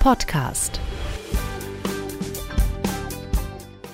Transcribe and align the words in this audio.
Podcast. 0.00 0.80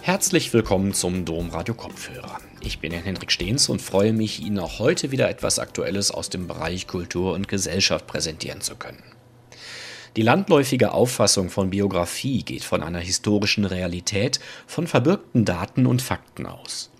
Herzlich 0.02 0.52
willkommen 0.52 0.94
zum 0.94 1.24
Domradio 1.24 1.74
Kopfhörer. 1.74 2.38
Ich 2.60 2.78
bin 2.78 2.92
Henrik 2.92 3.32
Stehns 3.32 3.68
und 3.68 3.82
freue 3.82 4.12
mich, 4.12 4.40
Ihnen 4.40 4.60
auch 4.60 4.78
heute 4.78 5.10
wieder 5.10 5.28
etwas 5.28 5.58
Aktuelles 5.58 6.12
aus 6.12 6.30
dem 6.30 6.46
Bereich 6.46 6.86
Kultur 6.86 7.34
und 7.34 7.48
Gesellschaft 7.48 8.06
präsentieren 8.06 8.60
zu 8.60 8.76
können. 8.76 9.02
Die 10.14 10.22
landläufige 10.22 10.92
Auffassung 10.92 11.50
von 11.50 11.70
Biografie 11.70 12.44
geht 12.44 12.62
von 12.62 12.84
einer 12.84 13.00
historischen 13.00 13.64
Realität, 13.64 14.38
von 14.68 14.86
verbürgten 14.86 15.44
Daten 15.44 15.86
und 15.86 16.02
Fakten 16.02 16.46
aus. 16.46 16.92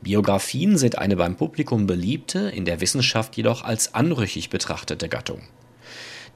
Biografien 0.00 0.78
sind 0.78 0.96
eine 0.96 1.16
beim 1.16 1.36
Publikum 1.36 1.86
beliebte, 1.86 2.48
in 2.48 2.64
der 2.64 2.80
Wissenschaft 2.80 3.36
jedoch 3.36 3.62
als 3.62 3.92
anrüchig 3.92 4.48
betrachtete 4.48 5.10
Gattung. 5.10 5.42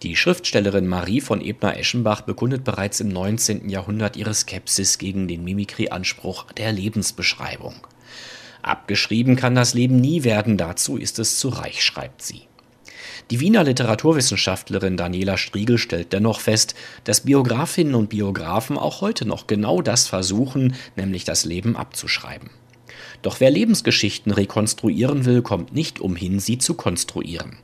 Die 0.05 0.15
Schriftstellerin 0.15 0.87
Marie 0.87 1.21
von 1.21 1.41
Ebner-Eschenbach 1.41 2.21
bekundet 2.21 2.63
bereits 2.63 3.01
im 3.01 3.09
19. 3.09 3.69
Jahrhundert 3.69 4.17
ihre 4.17 4.33
Skepsis 4.33 4.99
gegen 4.99 5.27
den 5.27 5.43
Mimikry-Anspruch 5.43 6.53
der 6.53 6.71
Lebensbeschreibung. 6.71 7.75
Abgeschrieben 8.63 9.35
kann 9.35 9.57
das 9.57 9.75
Leben 9.75 10.01
nie 10.01 10.23
werden, 10.23 10.57
dazu 10.57 10.99
ist 10.99 11.19
es 11.19 11.41
zu 11.41 11.49
reich, 11.49 11.83
schreibt 11.83 12.23
sie. 12.23 12.43
Die 13.33 13.41
Wiener 13.41 13.65
Literaturwissenschaftlerin 13.65 14.97
Daniela 14.97 15.37
Striegel 15.37 15.79
stellt 15.79 16.13
dennoch 16.13 16.39
fest, 16.39 16.77
dass 17.03 17.23
Biografinnen 17.23 17.97
und 17.97 18.09
Biografen 18.09 18.79
auch 18.79 19.01
heute 19.01 19.27
noch 19.27 19.49
genau 19.49 19.83
das 19.83 20.07
versuchen, 20.07 20.77
nämlich 20.95 21.25
das 21.25 21.45
Leben 21.45 21.77
abzuschreiben. 21.77 22.51
Doch 23.23 23.41
wer 23.41 23.51
Lebensgeschichten 23.51 24.31
rekonstruieren 24.31 25.25
will, 25.25 25.43
kommt 25.43 25.75
nicht 25.75 25.99
umhin, 25.99 26.39
sie 26.39 26.59
zu 26.59 26.75
konstruieren. 26.75 27.59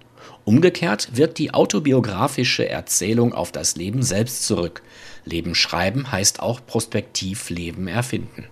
Umgekehrt 0.45 1.17
wirkt 1.17 1.39
die 1.39 1.55
autobiografische 1.55 2.69
Erzählung 2.69 3.33
auf 3.33 3.51
das 3.51 3.77
Leben 3.77 4.03
selbst 4.03 4.45
zurück. 4.45 4.83
Leben 5.25 5.55
schreiben 5.55 6.13
heißt 6.13 6.41
auch 6.41 6.61
prospektiv 6.67 7.49
Leben 7.49 7.89
erfinden. 7.89 8.47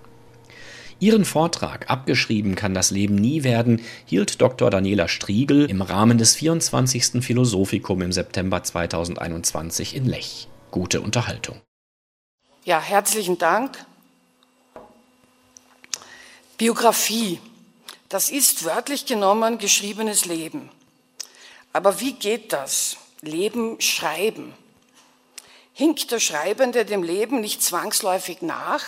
Ihren 1.00 1.24
Vortrag 1.24 1.90
Abgeschrieben 1.90 2.54
kann 2.54 2.74
das 2.74 2.92
Leben 2.92 3.16
nie 3.16 3.42
werden, 3.42 3.82
hielt 4.06 4.40
Dr. 4.40 4.70
Daniela 4.70 5.08
Striegel 5.08 5.68
im 5.68 5.82
Rahmen 5.82 6.16
des 6.16 6.36
24. 6.36 7.24
Philosophikum 7.24 8.00
im 8.02 8.12
September 8.12 8.62
2021 8.62 9.96
in 9.96 10.06
Lech. 10.06 10.48
Gute 10.70 11.00
Unterhaltung. 11.00 11.60
Ja, 12.64 12.80
herzlichen 12.80 13.36
Dank. 13.36 13.84
Biografie, 16.56 17.40
das 18.08 18.30
ist 18.30 18.64
wörtlich 18.64 19.04
genommen 19.04 19.58
geschriebenes 19.58 20.24
Leben. 20.24 20.70
Aber 21.72 22.00
wie 22.00 22.12
geht 22.12 22.52
das? 22.52 22.96
Leben 23.22 23.80
schreiben. 23.80 24.54
Hinkt 25.72 26.10
der 26.10 26.20
Schreibende 26.20 26.84
dem 26.84 27.02
Leben 27.02 27.40
nicht 27.40 27.62
zwangsläufig 27.62 28.42
nach? 28.42 28.84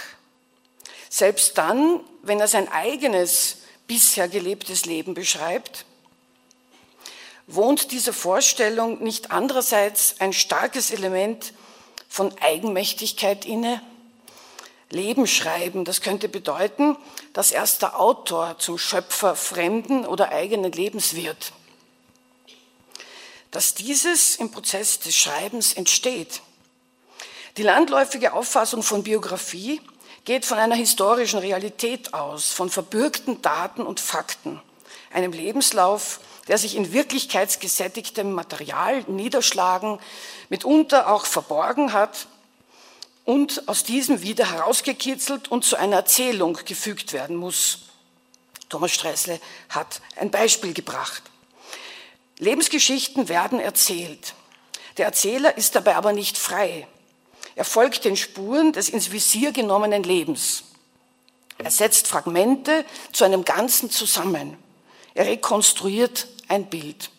Selbst 1.08 1.56
dann, 1.56 2.00
wenn 2.22 2.40
er 2.40 2.48
sein 2.48 2.70
eigenes 2.70 3.58
bisher 3.86 4.28
gelebtes 4.28 4.84
Leben 4.84 5.14
beschreibt? 5.14 5.86
Wohnt 7.46 7.90
dieser 7.92 8.12
Vorstellung 8.12 9.02
nicht 9.02 9.30
andererseits 9.30 10.16
ein 10.18 10.32
starkes 10.32 10.90
Element 10.90 11.52
von 12.08 12.36
Eigenmächtigkeit 12.40 13.44
inne? 13.44 13.80
Leben 14.90 15.26
schreiben, 15.26 15.84
das 15.84 16.02
könnte 16.02 16.28
bedeuten, 16.28 16.96
dass 17.32 17.50
erst 17.52 17.82
der 17.82 17.98
Autor 17.98 18.58
zum 18.58 18.78
Schöpfer 18.78 19.36
fremden 19.36 20.06
oder 20.06 20.30
eigenen 20.30 20.72
Lebens 20.72 21.14
wird 21.14 21.52
dass 23.54 23.72
dieses 23.72 24.34
im 24.34 24.50
Prozess 24.50 24.98
des 24.98 25.14
Schreibens 25.16 25.74
entsteht. 25.74 26.42
Die 27.56 27.62
landläufige 27.62 28.32
Auffassung 28.32 28.82
von 28.82 29.04
Biografie 29.04 29.80
geht 30.24 30.44
von 30.44 30.58
einer 30.58 30.74
historischen 30.74 31.38
Realität 31.38 32.14
aus, 32.14 32.50
von 32.50 32.68
verbürgten 32.68 33.42
Daten 33.42 33.82
und 33.82 34.00
Fakten, 34.00 34.60
einem 35.12 35.30
Lebenslauf, 35.30 36.18
der 36.48 36.58
sich 36.58 36.74
in 36.74 36.92
wirklichkeitsgesättigtem 36.92 38.32
Material 38.32 39.04
niederschlagen, 39.06 40.00
mitunter 40.48 41.08
auch 41.08 41.24
verborgen 41.24 41.92
hat 41.92 42.26
und 43.24 43.68
aus 43.68 43.84
diesem 43.84 44.20
wieder 44.22 44.50
herausgekitzelt 44.50 45.48
und 45.48 45.64
zu 45.64 45.76
einer 45.76 45.96
Erzählung 45.96 46.58
gefügt 46.64 47.12
werden 47.12 47.36
muss. 47.36 47.82
Thomas 48.68 48.90
Stressle 48.90 49.40
hat 49.68 50.00
ein 50.16 50.32
Beispiel 50.32 50.74
gebracht. 50.74 51.22
Lebensgeschichten 52.38 53.28
werden 53.28 53.60
erzählt. 53.60 54.34
Der 54.96 55.06
Erzähler 55.06 55.56
ist 55.56 55.74
dabei 55.74 55.96
aber 55.96 56.12
nicht 56.12 56.36
frei. 56.38 56.86
Er 57.56 57.64
folgt 57.64 58.04
den 58.04 58.16
Spuren 58.16 58.72
des 58.72 58.88
ins 58.88 59.12
Visier 59.12 59.52
genommenen 59.52 60.02
Lebens. 60.02 60.64
Er 61.58 61.70
setzt 61.70 62.08
Fragmente 62.08 62.84
zu 63.12 63.24
einem 63.24 63.44
Ganzen 63.44 63.90
zusammen. 63.90 64.56
Er 65.14 65.26
rekonstruiert 65.26 66.26
ein 66.48 66.66
Bild. 66.66 67.10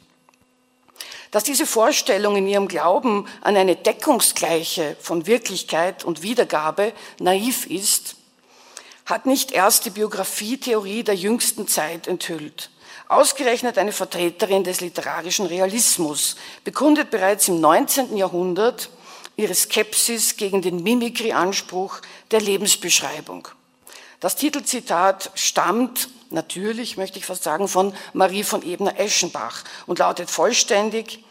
Dass 1.31 1.43
diese 1.43 1.65
Vorstellung 1.65 2.35
in 2.35 2.47
ihrem 2.47 2.67
Glauben 2.67 3.27
an 3.41 3.55
eine 3.55 3.75
Deckungsgleiche 3.75 4.95
von 4.99 5.27
Wirklichkeit 5.27 6.03
und 6.03 6.21
Wiedergabe 6.21 6.93
naiv 7.19 7.65
ist, 7.65 8.17
hat 9.05 9.25
nicht 9.25 9.51
erst 9.51 9.85
die 9.85 9.89
Biografietheorie 9.91 11.03
der 11.03 11.15
jüngsten 11.15 11.67
Zeit 11.67 12.07
enthüllt. 12.07 12.69
Ausgerechnet 13.07 13.77
eine 13.77 13.91
Vertreterin 13.91 14.63
des 14.63 14.81
literarischen 14.81 15.45
Realismus 15.45 16.35
bekundet 16.63 17.11
bereits 17.11 17.47
im 17.47 17.59
19. 17.61 18.17
Jahrhundert 18.17 18.89
ihre 19.35 19.53
Skepsis 19.53 20.37
gegen 20.37 20.61
den 20.61 20.81
Mimikry-Anspruch 20.81 22.01
der 22.31 22.41
Lebensbeschreibung. 22.41 23.47
Das 24.19 24.35
Titelzitat 24.35 25.29
stammt 25.35 26.09
natürlich, 26.31 26.97
möchte 26.97 27.19
ich 27.19 27.25
fast 27.25 27.43
sagen, 27.43 27.67
von 27.67 27.93
Marie 28.13 28.43
von 28.43 28.63
Ebner-Eschenbach 28.63 29.63
und 29.85 29.99
lautet 29.99 30.31
vollständig, 30.31 31.23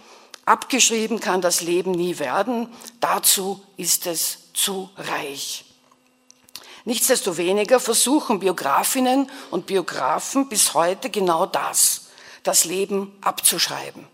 abgeschrieben 0.45 1.19
kann 1.19 1.41
das 1.41 1.61
Leben 1.61 1.91
nie 1.91 2.19
werden, 2.19 2.69
dazu 3.01 3.62
ist 3.77 4.06
es 4.06 4.53
zu 4.53 4.91
reich. 4.97 5.65
Nichtsdestoweniger 6.84 7.81
versuchen 7.81 8.41
Biografinnen 8.41 9.31
und 9.50 9.67
Biografen 9.67 10.49
bis 10.49 10.75
heute 10.75 11.09
genau 11.09 11.47
das, 11.47 12.09
das 12.43 12.67
Leben 12.67 13.17
abzuschreiben. 13.22 14.06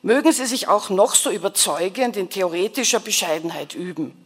Mögen 0.00 0.32
sie 0.32 0.46
sich 0.46 0.68
auch 0.68 0.88
noch 0.90 1.14
so 1.14 1.30
überzeugend 1.30 2.16
in 2.16 2.30
theoretischer 2.30 3.00
Bescheidenheit 3.00 3.74
üben. 3.74 4.16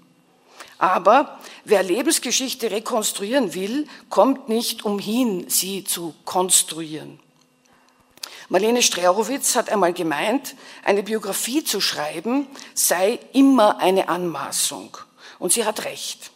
Aber 0.79 1.39
wer 1.65 1.83
Lebensgeschichte 1.83 2.71
rekonstruieren 2.71 3.55
will, 3.55 3.89
kommt 4.09 4.49
nicht 4.49 4.85
umhin, 4.85 5.51
sie 5.51 5.83
zu 5.83 6.15
konstruieren. 6.25 7.19
Marlene 8.49 8.83
Strerowitz 8.83 9.57
hat 9.57 9.69
einmal 9.69 9.93
gemeint, 9.93 10.55
eine 10.85 11.03
Biografie 11.03 11.65
zu 11.65 11.81
schreiben 11.81 12.47
sei 12.75 13.19
immer 13.33 13.79
eine 13.79 14.09
Anmaßung. 14.09 14.97
Und 15.39 15.53
sie 15.53 15.65
hat 15.65 15.85
recht. 15.85 16.31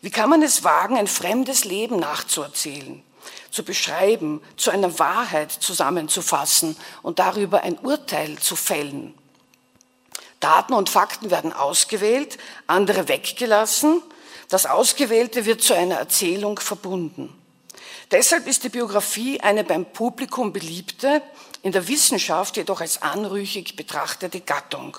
Wie 0.00 0.10
kann 0.10 0.30
man 0.30 0.42
es 0.42 0.64
wagen, 0.64 0.96
ein 0.96 1.06
fremdes 1.06 1.64
Leben 1.64 1.98
nachzuerzählen, 1.98 3.02
zu 3.50 3.64
beschreiben, 3.64 4.40
zu 4.56 4.70
einer 4.70 4.98
Wahrheit 4.98 5.50
zusammenzufassen 5.50 6.76
und 7.02 7.18
darüber 7.18 7.62
ein 7.62 7.78
Urteil 7.78 8.38
zu 8.38 8.54
fällen? 8.54 9.14
Daten 10.40 10.72
und 10.72 10.88
Fakten 10.88 11.30
werden 11.30 11.52
ausgewählt, 11.52 12.38
andere 12.68 13.08
weggelassen. 13.08 14.02
Das 14.48 14.66
Ausgewählte 14.66 15.46
wird 15.46 15.62
zu 15.62 15.74
einer 15.74 15.96
Erzählung 15.96 16.60
verbunden. 16.60 17.34
Deshalb 18.12 18.46
ist 18.46 18.62
die 18.64 18.68
Biografie 18.68 19.40
eine 19.40 19.64
beim 19.64 19.84
Publikum 19.84 20.52
beliebte, 20.52 21.22
in 21.62 21.72
der 21.72 21.88
Wissenschaft 21.88 22.56
jedoch 22.56 22.80
als 22.80 23.02
anrüchig 23.02 23.74
betrachtete 23.74 24.40
Gattung 24.40 24.96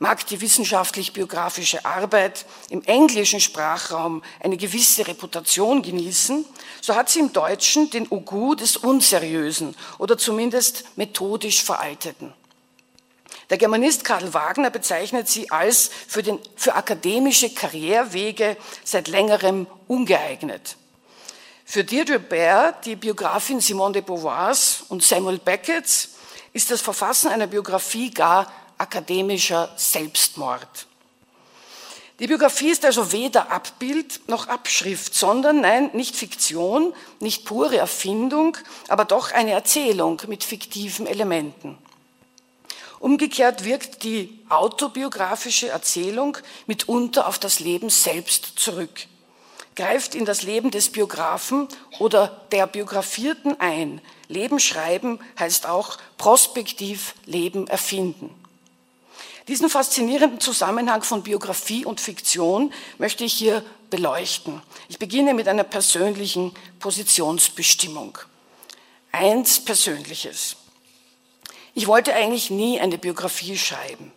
mag 0.00 0.26
die 0.26 0.40
wissenschaftlich-biografische 0.40 1.84
Arbeit 1.84 2.46
im 2.70 2.82
englischen 2.84 3.38
Sprachraum 3.38 4.22
eine 4.40 4.56
gewisse 4.56 5.06
Reputation 5.06 5.82
genießen, 5.82 6.46
so 6.80 6.96
hat 6.96 7.10
sie 7.10 7.20
im 7.20 7.34
Deutschen 7.34 7.90
den 7.90 8.06
Ugu 8.10 8.54
des 8.54 8.78
Unseriösen 8.78 9.76
oder 9.98 10.16
zumindest 10.16 10.84
methodisch 10.96 11.62
Veralteten. 11.62 12.32
Der 13.50 13.58
Germanist 13.58 14.04
Karl 14.04 14.32
Wagner 14.32 14.70
bezeichnet 14.70 15.28
sie 15.28 15.50
als 15.50 15.90
für, 16.08 16.22
den, 16.22 16.38
für 16.56 16.74
akademische 16.74 17.50
Karrierewege 17.50 18.56
seit 18.82 19.06
längerem 19.08 19.66
ungeeignet. 19.86 20.76
Für 21.66 21.84
Deirdre 21.84 22.18
Baer, 22.18 22.74
die 22.86 22.96
Biografin 22.96 23.60
Simone 23.60 23.92
de 23.92 24.02
Beauvoirs 24.02 24.82
und 24.88 25.04
Samuel 25.04 25.38
Beckett's, 25.38 26.10
ist 26.52 26.70
das 26.70 26.80
Verfassen 26.80 27.28
einer 27.28 27.46
Biografie 27.46 28.10
gar 28.10 28.50
akademischer 28.80 29.70
Selbstmord. 29.76 30.86
Die 32.18 32.26
Biografie 32.26 32.68
ist 32.68 32.84
also 32.84 33.12
weder 33.12 33.50
Abbild 33.50 34.28
noch 34.28 34.48
Abschrift, 34.48 35.14
sondern 35.14 35.62
nein, 35.62 35.90
nicht 35.94 36.14
Fiktion, 36.14 36.92
nicht 37.18 37.46
pure 37.46 37.78
Erfindung, 37.78 38.58
aber 38.88 39.06
doch 39.06 39.32
eine 39.32 39.52
Erzählung 39.52 40.20
mit 40.26 40.44
fiktiven 40.44 41.06
Elementen. 41.06 41.78
Umgekehrt 42.98 43.64
wirkt 43.64 44.02
die 44.02 44.38
autobiografische 44.50 45.70
Erzählung 45.70 46.36
mitunter 46.66 47.26
auf 47.26 47.38
das 47.38 47.58
Leben 47.58 47.88
selbst 47.88 48.58
zurück, 48.58 49.06
greift 49.74 50.14
in 50.14 50.26
das 50.26 50.42
Leben 50.42 50.70
des 50.70 50.90
Biografen 50.90 51.68
oder 51.98 52.42
der 52.52 52.66
Biografierten 52.66 53.58
ein. 53.58 54.02
Leben 54.28 54.60
schreiben 54.60 55.20
heißt 55.38 55.66
auch 55.66 55.96
prospektiv 56.18 57.14
Leben 57.24 57.66
erfinden. 57.66 58.39
Diesen 59.50 59.68
faszinierenden 59.68 60.38
Zusammenhang 60.38 61.02
von 61.02 61.24
Biografie 61.24 61.84
und 61.84 62.00
Fiktion 62.00 62.72
möchte 62.98 63.24
ich 63.24 63.32
hier 63.32 63.64
beleuchten. 63.90 64.62
Ich 64.88 65.00
beginne 65.00 65.34
mit 65.34 65.48
einer 65.48 65.64
persönlichen 65.64 66.52
Positionsbestimmung. 66.78 68.16
Eins 69.10 69.58
Persönliches. 69.58 70.54
Ich 71.74 71.88
wollte 71.88 72.14
eigentlich 72.14 72.50
nie 72.50 72.78
eine 72.78 72.96
Biografie 72.96 73.58
schreiben. 73.58 74.12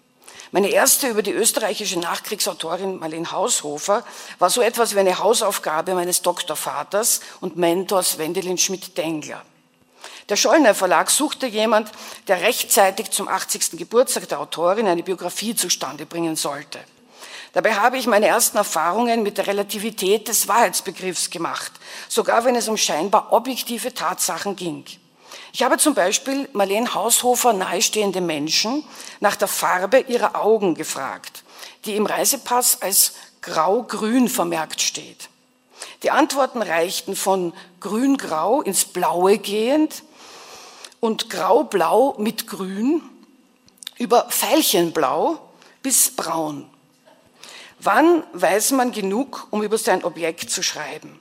Meine 0.51 0.69
erste 0.69 1.07
über 1.07 1.24
die 1.24 1.31
österreichische 1.31 1.97
Nachkriegsautorin 1.97 3.00
Marlene 3.00 3.31
Haushofer 3.31 4.06
war 4.38 4.51
so 4.51 4.62
etwas 4.62 4.94
wie 4.94 5.00
eine 5.00 5.18
Hausaufgabe 5.18 5.95
meines 5.95 6.21
Doktorvaters 6.21 7.21
und 7.41 7.57
Mentors 7.57 8.19
Wendelin 8.19 8.59
Schmidt-Dengler. 8.59 9.44
Der 10.30 10.36
Schollner 10.38 10.74
Verlag 10.74 11.10
suchte 11.10 11.48
jemand, 11.48 11.92
der 12.28 12.42
rechtzeitig 12.42 13.12
zum 13.12 13.28
80. 13.28 13.78
Geburtstag 13.78 14.30
der 14.30 14.40
Autorin 14.40 14.88
eine 14.88 15.04
Biografie 15.04 15.56
zustande 15.56 16.06
bringen 16.06 16.36
sollte. 16.36 16.80
Dabei 17.54 17.75
habe 17.75 17.98
ich 17.98 18.08
meine 18.08 18.28
ersten 18.28 18.58
Erfahrungen 18.58 19.22
mit 19.22 19.38
der 19.38 19.48
Relativität 19.48 20.28
des 20.28 20.48
Wahrheitsbegriffs 20.48 21.30
gemacht, 21.30 21.72
sogar 22.10 22.46
wenn 22.46 22.56
es 22.56 22.68
um 22.68 22.78
scheinbar 22.78 23.31
objektive 23.31 23.94
Tatsachen 23.94 24.56
ging. 24.56 24.86
Ich 25.52 25.62
habe 25.62 25.78
zum 25.78 25.94
Beispiel 25.94 26.50
Marlene 26.54 26.96
Haushofer 26.96 27.54
nahestehende 27.54 28.22
Menschen 28.22 28.84
nach 29.19 29.36
der 29.36 29.48
Farbe 29.48 30.00
ihrer 30.00 30.36
Augen 30.36 30.74
gefragt, 30.74 31.44
die 31.86 31.96
im 31.96 32.08
Reisepass 32.08 32.81
als 32.81 33.14
grau-grün 33.42 34.30
vermerkt 34.30 34.81
steht. 34.81 35.30
Die 36.02 36.10
Antworten 36.10 36.62
reichten 36.62 37.16
von 37.16 37.54
grün-grau 37.81 38.62
ins 38.64 38.86
Blaue 38.86 39.38
gehend 39.38 40.02
und 41.04 41.30
grau-blau 41.30 42.16
mit 42.18 42.48
grün 42.48 43.02
über 43.98 44.26
Veilchenblau 44.30 45.38
bis 45.82 46.12
braun. 46.12 46.70
Wann 47.80 48.24
weiß 48.32 48.72
man 48.72 48.94
genug, 48.94 49.48
um 49.52 49.64
über 49.64 49.78
sein 49.78 50.06
Objekt 50.06 50.50
zu 50.50 50.64
schreiben? 50.64 51.20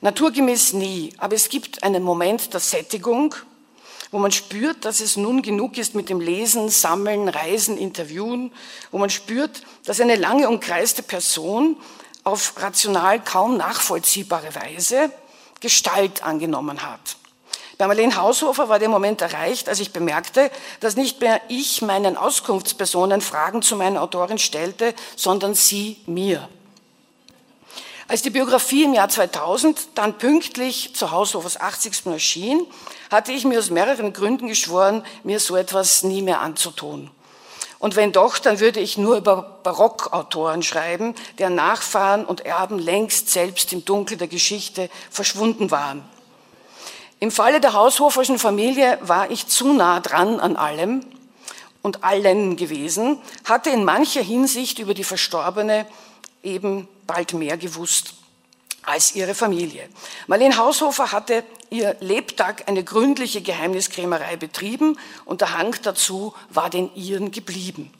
Naturgemäß 0.00 0.72
nie, 0.72 1.12
aber 1.18 1.34
es 1.34 1.50
gibt 1.50 1.82
einen 1.82 2.02
Moment 2.02 2.54
der 2.54 2.60
Sättigung, 2.60 3.34
wo 4.12 4.18
man 4.18 4.32
spürt, 4.32 4.86
dass 4.86 5.00
es 5.00 5.18
nun 5.18 5.42
genug 5.42 5.76
ist 5.76 5.94
mit 5.94 6.08
dem 6.08 6.22
Lesen, 6.22 6.70
Sammeln, 6.70 7.28
Reisen, 7.28 7.76
Interviewen, 7.76 8.50
wo 8.92 8.96
man 8.96 9.10
spürt, 9.10 9.60
dass 9.84 10.00
eine 10.00 10.16
lange 10.16 10.48
umkreiste 10.48 11.02
Person 11.02 11.76
auf 12.24 12.54
rational 12.56 13.22
kaum 13.22 13.58
nachvollziehbare 13.58 14.54
Weise 14.54 15.12
Gestalt 15.60 16.22
angenommen 16.22 16.82
hat. 16.82 17.16
Bei 17.78 17.86
Marlene 17.86 18.16
Haushofer 18.16 18.68
war 18.68 18.78
der 18.78 18.88
Moment 18.88 19.22
erreicht, 19.22 19.68
als 19.68 19.80
ich 19.80 19.92
bemerkte, 19.92 20.50
dass 20.80 20.96
nicht 20.96 21.20
mehr 21.20 21.40
ich 21.48 21.82
meinen 21.82 22.16
Auskunftspersonen 22.16 23.20
Fragen 23.20 23.62
zu 23.62 23.76
meiner 23.76 24.02
Autorin 24.02 24.38
stellte, 24.38 24.94
sondern 25.16 25.54
sie 25.54 25.98
mir. 26.06 26.48
Als 28.08 28.22
die 28.22 28.30
Biografie 28.30 28.84
im 28.84 28.94
Jahr 28.94 29.08
2000 29.08 29.88
dann 29.94 30.18
pünktlich 30.18 30.94
zu 30.94 31.12
Haushofers 31.12 31.58
80. 31.58 32.06
erschien, 32.06 32.66
hatte 33.10 33.32
ich 33.32 33.44
mir 33.44 33.58
aus 33.58 33.70
mehreren 33.70 34.12
Gründen 34.12 34.48
geschworen, 34.48 35.04
mir 35.22 35.40
so 35.40 35.56
etwas 35.56 36.02
nie 36.02 36.20
mehr 36.20 36.40
anzutun. 36.40 37.10
Und 37.78 37.96
wenn 37.96 38.12
doch, 38.12 38.38
dann 38.38 38.60
würde 38.60 38.80
ich 38.80 38.98
nur 38.98 39.16
über 39.16 39.58
Barockautoren 39.62 40.62
schreiben, 40.62 41.14
deren 41.38 41.54
Nachfahren 41.54 42.24
und 42.24 42.44
Erben 42.46 42.78
längst 42.78 43.30
selbst 43.30 43.72
im 43.72 43.84
Dunkel 43.84 44.16
der 44.16 44.28
Geschichte 44.28 44.90
verschwunden 45.10 45.70
waren. 45.70 46.04
Im 47.22 47.30
Falle 47.30 47.60
der 47.60 47.72
Haushoferschen 47.72 48.36
Familie 48.40 48.98
war 49.00 49.30
ich 49.30 49.46
zu 49.46 49.72
nah 49.72 50.00
dran 50.00 50.40
an 50.40 50.56
allem 50.56 51.06
und 51.80 52.02
allen 52.02 52.56
gewesen, 52.56 53.16
hatte 53.44 53.70
in 53.70 53.84
mancher 53.84 54.22
Hinsicht 54.22 54.80
über 54.80 54.92
die 54.92 55.04
Verstorbene 55.04 55.86
eben 56.42 56.88
bald 57.06 57.32
mehr 57.34 57.56
gewusst 57.56 58.14
als 58.82 59.14
ihre 59.14 59.36
Familie. 59.36 59.88
Marlene 60.26 60.56
Haushofer 60.56 61.12
hatte 61.12 61.44
ihr 61.70 61.94
Lebtag 62.00 62.68
eine 62.68 62.82
gründliche 62.82 63.40
Geheimniskrämerei 63.40 64.34
betrieben 64.34 64.98
und 65.24 65.42
der 65.42 65.56
Hang 65.56 65.76
dazu 65.84 66.34
war 66.50 66.70
den 66.70 66.92
ihren 66.96 67.30
geblieben. 67.30 67.94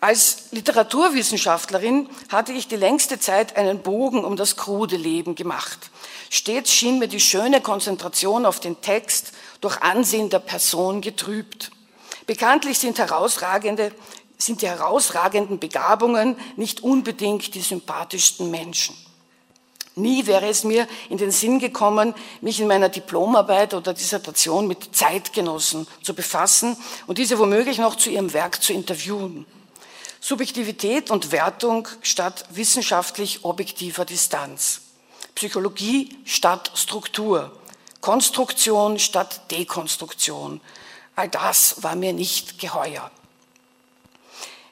Als 0.00 0.48
Literaturwissenschaftlerin 0.50 2.08
hatte 2.28 2.52
ich 2.54 2.66
die 2.66 2.74
längste 2.74 3.20
Zeit 3.20 3.56
einen 3.56 3.82
Bogen 3.82 4.24
um 4.24 4.34
das 4.34 4.56
krude 4.56 4.96
Leben 4.96 5.36
gemacht. 5.36 5.92
Stets 6.34 6.72
schien 6.72 6.98
mir 6.98 7.06
die 7.06 7.20
schöne 7.20 7.60
Konzentration 7.60 8.44
auf 8.44 8.58
den 8.58 8.80
Text 8.80 9.30
durch 9.60 9.80
Ansehen 9.82 10.30
der 10.30 10.40
Person 10.40 11.00
getrübt. 11.00 11.70
Bekanntlich 12.26 12.80
sind 12.80 12.98
herausragende 12.98 13.92
sind 14.36 14.60
die 14.60 14.66
herausragenden 14.66 15.60
Begabungen 15.60 16.36
nicht 16.56 16.82
unbedingt 16.82 17.54
die 17.54 17.60
sympathischsten 17.60 18.50
Menschen. 18.50 18.96
Nie 19.94 20.26
wäre 20.26 20.48
es 20.48 20.64
mir 20.64 20.88
in 21.08 21.18
den 21.18 21.30
Sinn 21.30 21.60
gekommen, 21.60 22.14
mich 22.40 22.58
in 22.58 22.66
meiner 22.66 22.88
Diplomarbeit 22.88 23.72
oder 23.72 23.94
Dissertation 23.94 24.66
mit 24.66 24.88
Zeitgenossen 24.92 25.86
zu 26.02 26.14
befassen 26.14 26.76
und 27.06 27.18
diese 27.18 27.38
womöglich 27.38 27.78
noch 27.78 27.94
zu 27.94 28.10
ihrem 28.10 28.32
Werk 28.32 28.60
zu 28.60 28.72
interviewen. 28.72 29.46
Subjektivität 30.20 31.12
und 31.12 31.30
Wertung 31.30 31.86
statt 32.02 32.44
wissenschaftlich 32.50 33.44
objektiver 33.44 34.04
Distanz. 34.04 34.83
Psychologie 35.34 36.16
statt 36.24 36.70
Struktur. 36.74 37.52
Konstruktion 38.00 38.98
statt 38.98 39.50
Dekonstruktion. 39.50 40.60
All 41.16 41.28
das 41.28 41.82
war 41.82 41.96
mir 41.96 42.12
nicht 42.12 42.58
geheuer. 42.58 43.10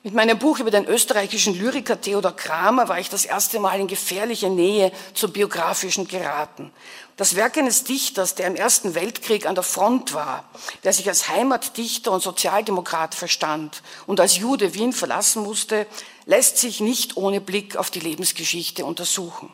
Mit 0.05 0.15
meinem 0.15 0.37
Buch 0.37 0.59
über 0.59 0.73
den 0.73 0.85
österreichischen 0.85 1.55
Lyriker 1.55 2.01
Theodor 2.01 2.35
Kramer 2.35 2.89
war 2.89 2.99
ich 2.99 3.09
das 3.09 3.25
erste 3.25 3.61
Mal 3.61 3.79
in 3.79 3.87
gefährliche 3.87 4.51
Nähe 4.51 4.91
zum 5.15 5.33
biografischen 5.33 6.09
geraten. 6.09 6.73
Das 7.17 7.37
Werk 7.37 7.57
eines 7.57 7.85
Dichters, 7.85 8.35
der 8.35 8.49
im 8.49 8.57
Ersten 8.57 8.97
Weltkrieg 8.97 9.47
an 9.47 9.55
der 9.55 9.63
Front 9.63 10.13
war, 10.13 10.43
der 10.83 10.93
sich 10.93 11.09
als 11.09 11.29
Heimatdichter 11.29 12.11
und 12.11 12.21
Sozialdemokrat 12.21 13.15
verstand 13.15 13.81
und 14.07 14.19
als 14.19 14.37
Jude 14.37 14.75
Wien 14.75 14.93
verlassen 14.93 15.45
musste, 15.45 15.87
lässt 16.27 16.59
sich 16.59 16.81
nicht 16.81 17.17
ohne 17.17 17.41
Blick 17.41 17.77
auf 17.77 17.91
die 17.91 18.01
Lebensgeschichte 18.01 18.85
untersuchen. 18.85 19.51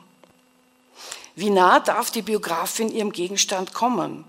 Wie 1.38 1.50
nah 1.50 1.78
darf 1.78 2.11
die 2.11 2.23
Biografin 2.23 2.90
ihrem 2.90 3.12
Gegenstand 3.12 3.73
kommen? 3.73 4.25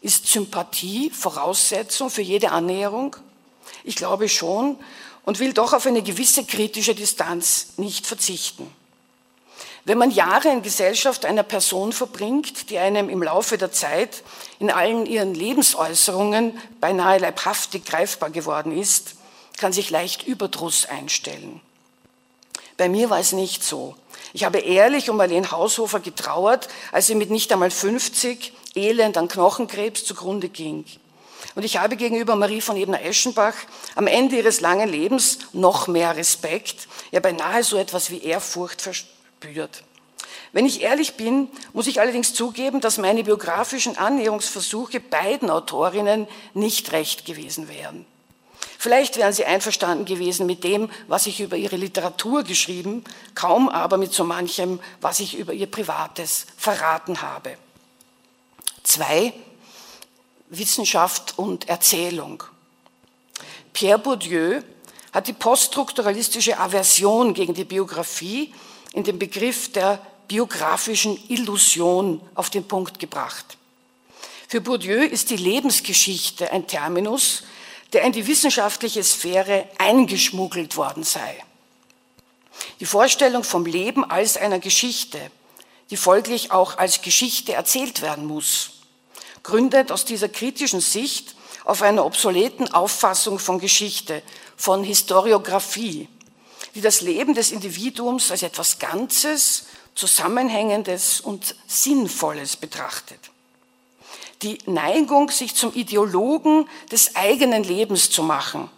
Ist 0.00 0.28
Sympathie 0.28 1.10
Voraussetzung 1.10 2.08
für 2.08 2.22
jede 2.22 2.52
Annäherung? 2.52 3.16
Ich 3.82 3.96
glaube 3.96 4.28
schon 4.28 4.78
und 5.24 5.40
will 5.40 5.52
doch 5.52 5.72
auf 5.72 5.86
eine 5.86 6.04
gewisse 6.04 6.44
kritische 6.44 6.94
Distanz 6.94 7.72
nicht 7.78 8.06
verzichten. 8.06 8.72
Wenn 9.86 9.98
man 9.98 10.12
Jahre 10.12 10.52
in 10.52 10.62
Gesellschaft 10.62 11.24
einer 11.24 11.42
Person 11.42 11.92
verbringt, 11.92 12.70
die 12.70 12.78
einem 12.78 13.08
im 13.08 13.24
Laufe 13.24 13.58
der 13.58 13.72
Zeit 13.72 14.22
in 14.60 14.70
allen 14.70 15.04
ihren 15.04 15.34
Lebensäußerungen 15.34 16.56
beinahe 16.80 17.18
leibhaftig 17.18 17.84
greifbar 17.86 18.30
geworden 18.30 18.70
ist, 18.70 19.16
kann 19.56 19.72
sich 19.72 19.90
leicht 19.90 20.22
Überdruss 20.22 20.86
einstellen. 20.86 21.60
Bei 22.76 22.88
mir 22.88 23.10
war 23.10 23.18
es 23.18 23.32
nicht 23.32 23.64
so. 23.64 23.96
Ich 24.36 24.44
habe 24.44 24.58
ehrlich 24.58 25.08
um 25.08 25.16
Marlene 25.16 25.50
Haushofer 25.50 25.98
getrauert, 25.98 26.68
als 26.92 27.06
sie 27.06 27.14
mit 27.14 27.30
nicht 27.30 27.50
einmal 27.54 27.70
50 27.70 28.52
elend 28.74 29.16
an 29.16 29.28
Knochenkrebs 29.28 30.04
zugrunde 30.04 30.50
ging. 30.50 30.84
Und 31.54 31.62
ich 31.62 31.78
habe 31.78 31.96
gegenüber 31.96 32.36
Marie 32.36 32.60
von 32.60 32.76
Ebner-Eschenbach 32.76 33.54
am 33.94 34.06
Ende 34.06 34.36
ihres 34.36 34.60
langen 34.60 34.90
Lebens 34.90 35.38
noch 35.54 35.88
mehr 35.88 36.18
Respekt, 36.18 36.86
ja 37.12 37.20
beinahe 37.20 37.64
so 37.64 37.78
etwas 37.78 38.10
wie 38.10 38.22
Ehrfurcht 38.24 38.82
verspürt. 38.82 39.84
Wenn 40.52 40.66
ich 40.66 40.82
ehrlich 40.82 41.14
bin, 41.14 41.48
muss 41.72 41.86
ich 41.86 42.02
allerdings 42.02 42.34
zugeben, 42.34 42.82
dass 42.82 42.98
meine 42.98 43.24
biografischen 43.24 43.96
Annäherungsversuche 43.96 45.00
beiden 45.00 45.48
Autorinnen 45.48 46.28
nicht 46.52 46.92
recht 46.92 47.24
gewesen 47.24 47.70
wären. 47.70 48.04
Vielleicht 48.78 49.16
wären 49.16 49.32
sie 49.32 49.44
einverstanden 49.44 50.04
gewesen 50.04 50.46
mit 50.46 50.62
dem, 50.64 50.90
was 51.08 51.26
ich 51.26 51.40
über 51.40 51.56
ihre 51.56 51.76
Literatur 51.76 52.42
geschrieben, 52.42 53.04
kaum 53.34 53.68
aber 53.68 53.96
mit 53.96 54.12
so 54.12 54.24
manchem, 54.24 54.80
was 55.00 55.20
ich 55.20 55.36
über 55.36 55.52
ihr 55.52 55.66
Privates 55.66 56.46
verraten 56.56 57.22
habe. 57.22 57.56
Zwei 58.82 59.32
Wissenschaft 60.48 61.38
und 61.38 61.68
Erzählung. 61.68 62.42
Pierre 63.72 63.98
Bourdieu 63.98 64.62
hat 65.12 65.26
die 65.26 65.32
poststrukturalistische 65.32 66.58
Aversion 66.58 67.34
gegen 67.34 67.54
die 67.54 67.64
Biografie 67.64 68.52
in 68.92 69.04
den 69.04 69.18
Begriff 69.18 69.72
der 69.72 70.00
biografischen 70.28 71.18
Illusion 71.28 72.20
auf 72.34 72.50
den 72.50 72.64
Punkt 72.64 72.98
gebracht. 72.98 73.56
Für 74.48 74.60
Bourdieu 74.60 75.02
ist 75.02 75.30
die 75.30 75.36
Lebensgeschichte 75.36 76.52
ein 76.52 76.66
Terminus, 76.66 77.42
der 77.92 78.02
in 78.02 78.12
die 78.12 78.26
wissenschaftliche 78.26 79.02
Sphäre 79.02 79.68
eingeschmuggelt 79.78 80.76
worden 80.76 81.04
sei. 81.04 81.42
Die 82.80 82.86
Vorstellung 82.86 83.44
vom 83.44 83.66
Leben 83.66 84.04
als 84.04 84.36
einer 84.36 84.58
Geschichte, 84.58 85.30
die 85.90 85.96
folglich 85.96 86.50
auch 86.50 86.78
als 86.78 87.02
Geschichte 87.02 87.52
erzählt 87.52 88.02
werden 88.02 88.26
muss, 88.26 88.70
gründet 89.42 89.92
aus 89.92 90.04
dieser 90.04 90.28
kritischen 90.28 90.80
Sicht 90.80 91.36
auf 91.64 91.82
einer 91.82 92.04
obsoleten 92.04 92.72
Auffassung 92.72 93.38
von 93.38 93.58
Geschichte, 93.58 94.22
von 94.56 94.82
Historiographie, 94.84 96.08
die 96.74 96.80
das 96.80 97.00
Leben 97.00 97.34
des 97.34 97.52
Individuums 97.52 98.30
als 98.30 98.42
etwas 98.42 98.78
Ganzes, 98.78 99.66
Zusammenhängendes 99.94 101.20
und 101.20 101.56
Sinnvolles 101.66 102.56
betrachtet. 102.56 103.18
Die 104.42 104.58
Neigung, 104.66 105.30
sich 105.30 105.54
zum 105.54 105.72
Ideologen 105.74 106.68
des 106.90 107.16
eigenen 107.16 107.64
Lebens 107.64 108.10
zu 108.10 108.22
machen, 108.22 108.70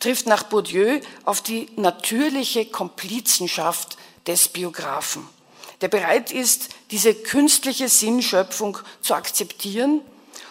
trifft 0.00 0.26
nach 0.26 0.44
Bourdieu 0.44 1.00
auf 1.24 1.40
die 1.40 1.68
natürliche 1.76 2.66
Komplizenschaft 2.66 3.96
des 4.26 4.48
Biografen, 4.48 5.26
der 5.80 5.88
bereit 5.88 6.30
ist, 6.30 6.68
diese 6.90 7.14
künstliche 7.14 7.88
Sinnschöpfung 7.88 8.78
zu 9.00 9.14
akzeptieren 9.14 10.02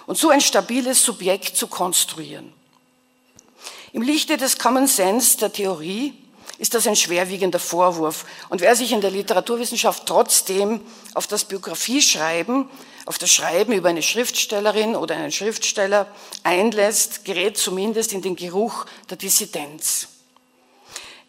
und 0.06 0.18
so 0.18 0.30
ein 0.30 0.42
stabiles 0.42 1.04
Subjekt 1.04 1.56
zu 1.56 1.68
konstruieren. 1.68 2.52
Im 3.94 4.02
Lichte 4.02 4.38
des 4.38 4.58
Common 4.58 4.88
Sense 4.88 5.38
der 5.38 5.54
Theorie 5.54 6.14
ist 6.58 6.74
das 6.74 6.88
ein 6.88 6.96
schwerwiegender 6.96 7.60
Vorwurf. 7.60 8.26
Und 8.50 8.62
wer 8.62 8.76
sich 8.76 8.92
in 8.92 9.02
der 9.02 9.12
Literaturwissenschaft 9.12 10.06
trotzdem 10.06 10.82
auf 11.14 11.28
das 11.28 11.46
Biografieschreiben, 11.46 12.68
auf 13.08 13.18
das 13.18 13.32
Schreiben 13.32 13.72
über 13.72 13.88
eine 13.88 14.04
Schriftstellerin 14.04 14.98
oder 14.98 15.16
einen 15.16 15.32
Schriftsteller 15.32 16.08
einlässt, 16.44 17.24
gerät 17.24 17.58
zumindest 17.58 18.12
in 18.12 18.22
den 18.22 18.36
Geruch 18.36 18.86
der 19.10 19.16
Dissidenz. 19.16 20.10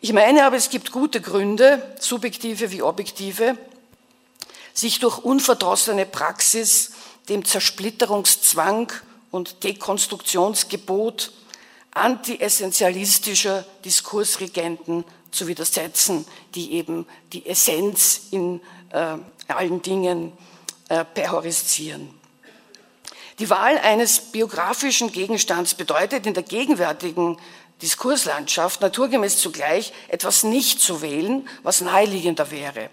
Ich 0.01 0.13
meine 0.13 0.45
aber, 0.45 0.57
es 0.57 0.71
gibt 0.71 0.91
gute 0.91 1.21
Gründe, 1.21 1.97
subjektive 2.01 2.73
wie 2.73 2.83
objektive, 2.83 3.57
sich 4.75 4.99
durch 4.99 5.19
unverdrossene 5.19 6.05
Praxis 6.05 6.95
dem 7.29 7.45
Zersplitterungszwang 7.45 8.93
und 9.31 9.63
Dekonstruktionsgebot 9.63 11.31
anti-essentialistischer 11.93 13.65
Diskursregenten 13.85 15.05
zu 15.31 15.47
widersetzen, 15.47 16.25
die 16.57 16.73
eben 16.73 17.07
die 17.33 17.47
Essenz 17.47 18.23
in 18.33 18.61
äh, 18.91 19.17
allen 19.47 19.83
Dingen 19.83 20.33
äh, 20.89 21.05
perhorisieren. 21.05 22.19
Die 23.39 23.51
Wahl 23.51 23.79
eines 23.79 24.19
biografischen 24.19 25.13
Gegenstands 25.13 25.75
bedeutet 25.75 26.27
in 26.27 26.35
der 26.35 26.43
gegenwärtigen 26.43 27.39
Diskurslandschaft 27.83 28.81
naturgemäß 28.81 29.39
zugleich 29.39 29.93
etwas 30.09 30.43
nicht 30.43 30.81
zu 30.81 31.03
wählen, 31.03 31.49
was 31.63 31.81
naheliegender 31.81 32.51
wäre. 32.51 32.91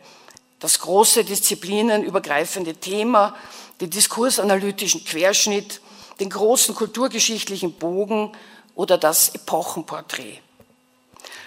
Das 0.60 0.80
große 0.80 1.26
disziplinenübergreifende 1.26 2.76
Thema, 2.76 3.36
den 3.82 3.90
diskursanalytischen 3.90 5.04
Querschnitt, 5.04 5.82
den 6.20 6.30
großen 6.30 6.76
kulturgeschichtlichen 6.76 7.74
Bogen 7.74 8.32
oder 8.76 8.98
das 8.98 9.30
Epochenporträt. 9.30 10.40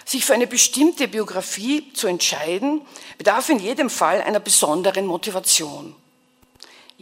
Sich 0.03 0.25
für 0.25 0.33
eine 0.33 0.47
bestimmte 0.47 1.07
Biografie 1.07 1.93
zu 1.93 2.07
entscheiden, 2.07 2.81
bedarf 3.17 3.49
in 3.49 3.59
jedem 3.59 3.89
Fall 3.89 4.21
einer 4.21 4.39
besonderen 4.39 5.05
Motivation. 5.05 5.95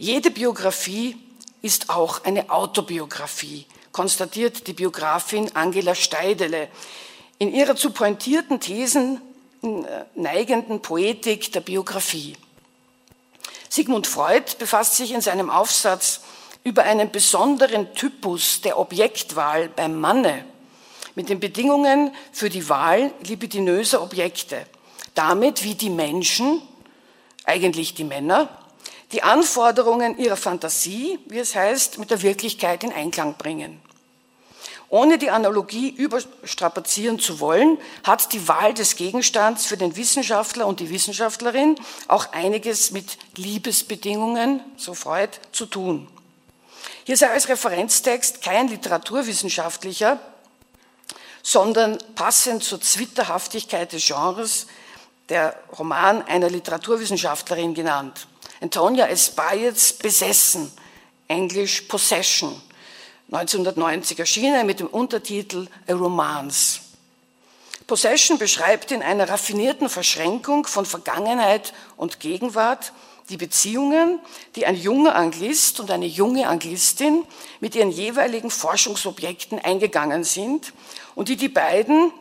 Jede 0.00 0.30
Biografie 0.30 1.16
ist 1.60 1.90
auch 1.90 2.22
eine 2.22 2.50
Autobiografie, 2.50 3.66
konstatiert 3.90 4.68
die 4.68 4.72
Biografin 4.72 5.50
Angela 5.56 5.96
Steidele 5.96 6.68
in 7.40 7.52
ihrer 7.52 7.74
zu 7.74 7.90
pointierten 7.90 8.60
Thesen 8.60 9.20
äh, 9.60 9.66
neigenden 10.14 10.82
Poetik 10.82 11.50
der 11.50 11.62
Biografie. 11.62 12.36
Sigmund 13.68 14.06
Freud 14.06 14.44
befasst 14.60 14.94
sich 14.94 15.10
in 15.10 15.20
seinem 15.20 15.50
Aufsatz 15.50 16.20
über 16.62 16.84
einen 16.84 17.10
besonderen 17.10 17.92
Typus 17.94 18.60
der 18.60 18.78
Objektwahl 18.78 19.68
beim 19.68 19.98
Manne 19.98 20.44
mit 21.16 21.28
den 21.28 21.40
Bedingungen 21.40 22.12
für 22.30 22.50
die 22.50 22.68
Wahl 22.68 23.10
libidinöser 23.26 24.00
Objekte, 24.00 24.64
damit 25.16 25.64
wie 25.64 25.74
die 25.74 25.90
Menschen, 25.90 26.62
eigentlich 27.44 27.94
die 27.94 28.04
Männer, 28.04 28.48
die 29.12 29.22
Anforderungen 29.22 30.18
ihrer 30.18 30.36
Fantasie, 30.36 31.18
wie 31.26 31.38
es 31.38 31.54
heißt, 31.54 31.98
mit 31.98 32.10
der 32.10 32.22
Wirklichkeit 32.22 32.84
in 32.84 32.92
Einklang 32.92 33.34
bringen. 33.34 33.80
Ohne 34.90 35.18
die 35.18 35.30
Analogie 35.30 35.90
überstrapazieren 35.90 37.18
zu 37.18 37.40
wollen, 37.40 37.78
hat 38.04 38.32
die 38.32 38.48
Wahl 38.48 38.72
des 38.72 38.96
Gegenstands 38.96 39.66
für 39.66 39.76
den 39.76 39.96
Wissenschaftler 39.96 40.66
und 40.66 40.80
die 40.80 40.88
Wissenschaftlerin 40.88 41.76
auch 42.06 42.32
einiges 42.32 42.90
mit 42.90 43.18
Liebesbedingungen, 43.36 44.62
so 44.78 44.94
Freud, 44.94 45.32
zu 45.52 45.66
tun. 45.66 46.08
Hier 47.04 47.18
sei 47.18 47.30
als 47.30 47.48
Referenztext 47.48 48.42
kein 48.42 48.68
literaturwissenschaftlicher, 48.68 50.18
sondern 51.42 51.98
passend 52.14 52.64
zur 52.64 52.80
Zwitterhaftigkeit 52.80 53.92
des 53.92 54.06
Genres 54.06 54.66
der 55.28 55.54
Roman 55.78 56.22
einer 56.22 56.48
Literaturwissenschaftlerin 56.48 57.74
genannt. 57.74 58.26
Antonia 58.60 59.06
S. 59.06 59.30
Bayets 59.30 59.92
Besessen, 59.92 60.72
Englisch 61.28 61.82
Possession, 61.82 62.60
1990 63.30 64.18
erschienen 64.18 64.66
mit 64.66 64.80
dem 64.80 64.88
Untertitel 64.88 65.68
A 65.86 65.92
Romance. 65.92 66.80
Possession 67.86 68.38
beschreibt 68.38 68.90
in 68.90 69.02
einer 69.02 69.28
raffinierten 69.28 69.88
Verschränkung 69.88 70.66
von 70.66 70.86
Vergangenheit 70.86 71.72
und 71.96 72.20
Gegenwart 72.20 72.92
die 73.28 73.36
Beziehungen, 73.36 74.18
die 74.56 74.66
ein 74.66 74.76
junger 74.76 75.14
Anglist 75.14 75.78
und 75.78 75.90
eine 75.90 76.06
junge 76.06 76.48
Anglistin 76.48 77.24
mit 77.60 77.74
ihren 77.76 77.90
jeweiligen 77.90 78.50
Forschungsobjekten 78.50 79.58
eingegangen 79.58 80.24
sind 80.24 80.72
und 81.14 81.28
die 81.28 81.36
die 81.36 81.48
beiden, 81.48 82.12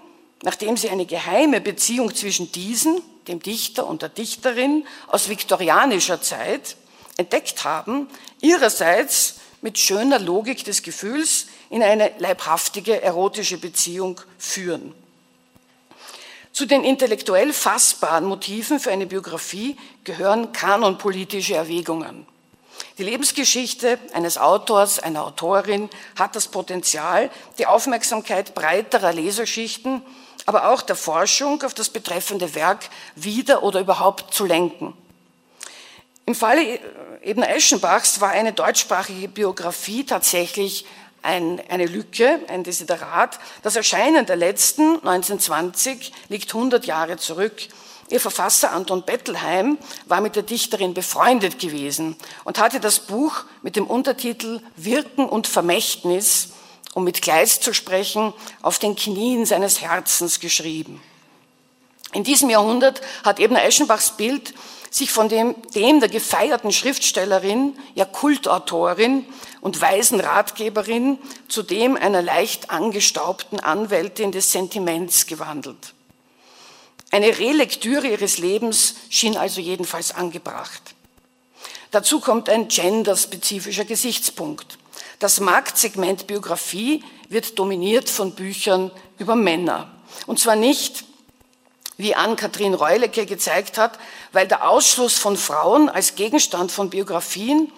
nachdem 0.43 0.77
sie 0.77 0.89
eine 0.89 1.05
geheime 1.05 1.61
Beziehung 1.61 2.13
zwischen 2.13 2.51
diesen, 2.51 3.01
dem 3.27 3.41
Dichter 3.41 3.87
und 3.87 4.01
der 4.01 4.09
Dichterin 4.09 4.85
aus 5.07 5.29
viktorianischer 5.29 6.21
Zeit, 6.21 6.77
entdeckt 7.17 7.63
haben, 7.63 8.07
ihrerseits 8.41 9.35
mit 9.61 9.77
schöner 9.79 10.19
Logik 10.19 10.63
des 10.63 10.83
Gefühls 10.83 11.47
in 11.69 11.83
eine 11.83 12.11
leibhaftige 12.19 13.01
erotische 13.01 13.57
Beziehung 13.57 14.21
führen. 14.37 14.93
Zu 16.51 16.65
den 16.65 16.83
intellektuell 16.83 17.53
fassbaren 17.53 18.25
Motiven 18.25 18.79
für 18.79 18.91
eine 18.91 19.05
Biografie 19.05 19.77
gehören 20.03 20.53
kanonpolitische 20.53 21.55
Erwägungen. 21.55 22.25
Die 22.97 23.03
Lebensgeschichte 23.03 23.99
eines 24.13 24.37
Autors, 24.37 24.99
einer 24.99 25.23
Autorin 25.23 25.89
hat 26.17 26.35
das 26.35 26.47
Potenzial, 26.47 27.29
die 27.59 27.67
Aufmerksamkeit 27.67 28.55
breiterer 28.55 29.13
Leserschichten, 29.13 30.01
aber 30.47 30.69
auch 30.69 30.81
der 30.81 30.95
Forschung 30.95 31.61
auf 31.63 31.75
das 31.75 31.89
betreffende 31.89 32.55
Werk 32.55 32.89
wieder 33.15 33.61
oder 33.63 33.81
überhaupt 33.81 34.33
zu 34.33 34.45
lenken. 34.45 34.97
Im 36.25 36.35
Falle 36.35 36.79
Ebner 37.21 37.53
Eschenbachs 37.53 38.21
war 38.21 38.29
eine 38.29 38.53
deutschsprachige 38.53 39.27
Biografie 39.27 40.05
tatsächlich 40.05 40.85
ein, 41.21 41.61
eine 41.69 41.85
Lücke, 41.85 42.39
ein 42.47 42.63
Desiderat. 42.63 43.39
Das 43.61 43.75
Erscheinen 43.75 44.25
der 44.25 44.37
letzten, 44.37 44.95
1920, 44.95 46.13
liegt 46.29 46.55
100 46.55 46.85
Jahre 46.85 47.17
zurück. 47.17 47.53
Ihr 48.09 48.21
Verfasser 48.21 48.71
Anton 48.71 49.03
Bettelheim 49.03 49.77
war 50.05 50.21
mit 50.21 50.37
der 50.37 50.43
Dichterin 50.43 50.93
befreundet 50.93 51.59
gewesen 51.59 52.15
und 52.45 52.57
hatte 52.57 52.79
das 52.79 52.99
Buch 52.99 53.43
mit 53.63 53.75
dem 53.75 53.85
Untertitel 53.85 54.61
Wirken 54.77 55.27
und 55.27 55.45
Vermächtnis, 55.45 56.53
um 56.97 57.03
mit 57.03 57.21
Gleis 57.21 57.59
zu 57.59 57.75
sprechen, 57.75 58.33
auf 58.63 58.79
den 58.79 58.95
Knien 58.95 59.45
seines 59.45 59.81
Herzens 59.81 60.39
geschrieben. 60.39 60.99
In 62.11 62.23
diesem 62.23 62.49
Jahrhundert 62.49 63.01
hat 63.23 63.39
Ebner 63.39 63.63
Eschenbachs 63.63 64.17
Bild 64.17 64.55
sich 64.89 65.11
von 65.11 65.29
dem, 65.29 65.53
dem 65.75 65.99
der 65.99 66.09
gefeierten 66.09 66.71
Schriftstellerin, 66.71 67.77
ja 67.93 68.03
Kultautorin 68.03 69.27
und 69.61 69.79
weisen 69.79 70.19
Ratgeberin 70.19 71.19
zu 71.47 71.61
dem 71.61 71.97
einer 71.97 72.23
leicht 72.23 72.71
angestaubten 72.71 73.59
Anwältin 73.59 74.31
des 74.31 74.51
Sentiments 74.51 75.27
gewandelt. 75.27 75.93
Eine 77.11 77.37
Relektüre 77.37 78.07
ihres 78.07 78.39
Lebens 78.39 78.95
schien 79.11 79.37
also 79.37 79.61
jedenfalls 79.61 80.15
angebracht. 80.15 80.81
Dazu 81.91 82.21
kommt 82.21 82.49
ein 82.49 82.69
genderspezifischer 82.69 83.85
Gesichtspunkt. 83.85 84.79
Das 85.19 85.39
Marktsegment 85.39 86.27
Biografie 86.27 87.03
wird 87.29 87.57
dominiert 87.57 88.09
von 88.09 88.33
Büchern 88.33 88.91
über 89.17 89.35
Männer. 89.35 89.89
Und 90.27 90.39
zwar 90.39 90.55
nicht, 90.55 91.05
wie 91.97 92.13
Ann-Kathrin 92.13 92.75
Reulecke 92.75 93.25
gezeigt 93.25 93.79
hat, 93.79 93.97
weil 94.31 94.47
der 94.47 94.69
Ausschluss 94.69 95.17
von 95.17 95.35
Frauen 95.35 95.89
als 95.89 96.15
Gegenstand 96.15 96.71
von 96.71 96.91
Biografien 96.91 97.71